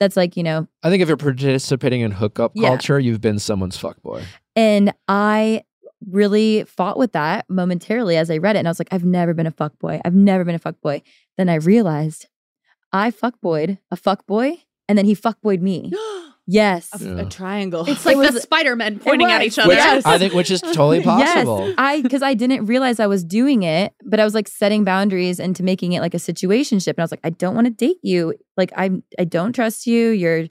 [0.00, 2.68] That's like, you know, I think if you're participating in hookup Yeah.
[2.68, 4.22] culture, you've been someone's fuckboy.
[4.56, 5.64] and I
[6.10, 8.60] really fought with that momentarily as I read it.
[8.60, 10.00] And I was like, I've never been a fuckboy.
[10.04, 11.02] I've never been a fuckboy.
[11.38, 12.26] Then I realized
[12.92, 14.58] I fuckboyed a fuckboy
[14.88, 15.90] and then he fuckboyed me.
[16.46, 16.88] Yes.
[16.92, 17.20] a, Yeah.
[17.22, 17.84] a triangle.
[17.88, 19.68] It's like It the Spider Men pointing at each other.
[19.68, 20.04] Which Yes.
[20.04, 21.66] I think which is totally possible.
[21.68, 24.84] Yes, I because I didn't realize I was doing it, but I was like setting
[24.84, 27.72] boundaries into making it like a situationship, and I was like, I don't want to
[27.72, 28.34] date you.
[28.56, 30.10] Like I I don't trust you.
[30.10, 30.46] You're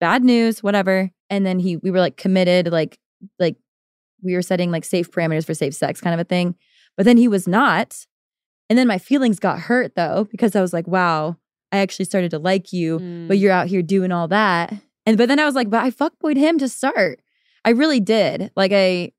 [0.00, 1.10] bad news, whatever.
[1.30, 2.98] And then he we were like committed, like
[3.38, 3.56] like
[4.22, 6.56] we were setting like safe parameters for safe sex, kind of a thing.
[6.96, 8.06] But then he was not,
[8.68, 11.36] and then my feelings got hurt though because I was like, wow,
[11.72, 13.28] I actually started to like you Mm.
[13.28, 14.74] but you're out here doing all that.
[15.06, 17.20] And but then I was like, but I fuckboyed him to start.
[17.64, 18.50] I really did.
[18.56, 19.12] Like I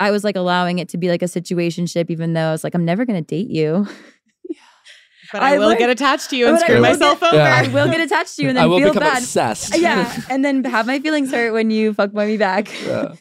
[0.00, 2.74] I was like allowing it to be like a situationship, even though I was like,
[2.74, 3.86] I'm never gonna date you.
[5.32, 7.36] but I, I will learned- get attached to you and screw will myself get- over.
[7.36, 7.62] Yeah.
[7.64, 9.18] I will get attached to you and then I will feel become bad.
[9.22, 9.76] obsessed.
[9.78, 10.12] Yeah.
[10.30, 12.68] And then have my feelings hurt when you fuckboy me back.
[12.84, 13.14] Yeah.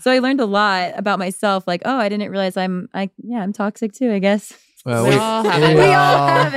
[0.00, 1.66] so I learned a lot about myself.
[1.66, 4.52] Like, oh, I didn't realize I'm I yeah, I'm toxic too, I guess.
[4.86, 5.76] Well, We all have it.
[5.76, 6.54] we all have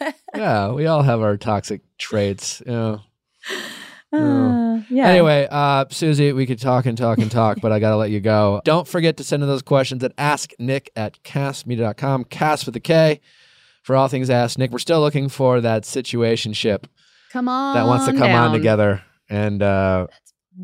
[0.00, 0.14] it.
[0.34, 2.62] Yeah, we all have our toxic traits.
[2.64, 3.00] You know.
[4.14, 5.06] Uh, yeah.
[5.08, 8.10] Anyway, uh, Susie, we could talk and talk and talk, but I got to let
[8.10, 8.60] you go.
[8.64, 13.20] Don't forget to send in those questions at asknick at kastmedia.com, cast with a K,
[13.82, 14.70] for all things Ask Nick.
[14.70, 16.84] We're still looking for that situationship
[17.32, 17.74] Come on.
[17.74, 20.06] that wants to come on together and uh,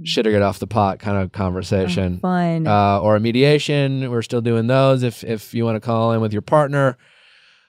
[0.05, 2.17] shit or get off the pot kind of conversation.
[2.19, 2.67] Oh, fun.
[2.67, 4.11] uh, or a mediation.
[4.11, 5.03] We're still doing those.
[5.03, 6.97] If if you want to call in with your partner,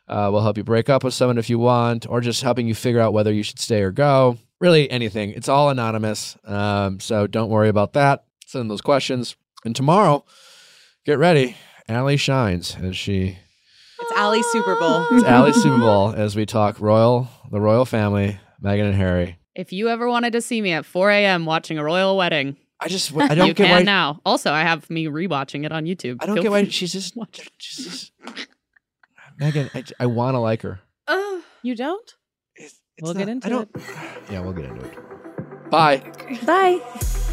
[0.08, 2.76] Uh, we'll help you break up with someone if you want, or just helping you
[2.76, 4.38] figure out whether you should stay or go.
[4.62, 5.32] Really, anything.
[5.32, 6.38] It's all anonymous.
[6.46, 8.26] Um, so don't worry about that.
[8.46, 9.36] Send those questions.
[9.66, 10.24] And tomorrow,
[11.04, 11.58] get ready.
[11.90, 13.40] Allie shines as she
[14.00, 15.06] It's Allie's Super Bowl.
[15.12, 19.40] it's Allie's Super Bowl as we talk royal, the royal family, Meghan and Harry.
[19.56, 21.46] If you ever wanted to see me at 4 a.m.
[21.46, 24.22] watching a royal wedding, I just I don't you get can why now.
[24.26, 26.18] Also, I have me rewatching it on YouTube.
[26.22, 27.50] I don't Feel get why she's just to watch it.
[27.58, 28.12] she's just
[29.42, 29.70] Meghan.
[29.74, 30.82] I, I want to like her.
[31.08, 32.16] Oh, you don't?
[33.02, 33.69] It's, it's We'll get into it.
[34.32, 35.69] Yeah, we'll get into it.
[35.69, 36.03] Bye.
[36.45, 37.28] Bye.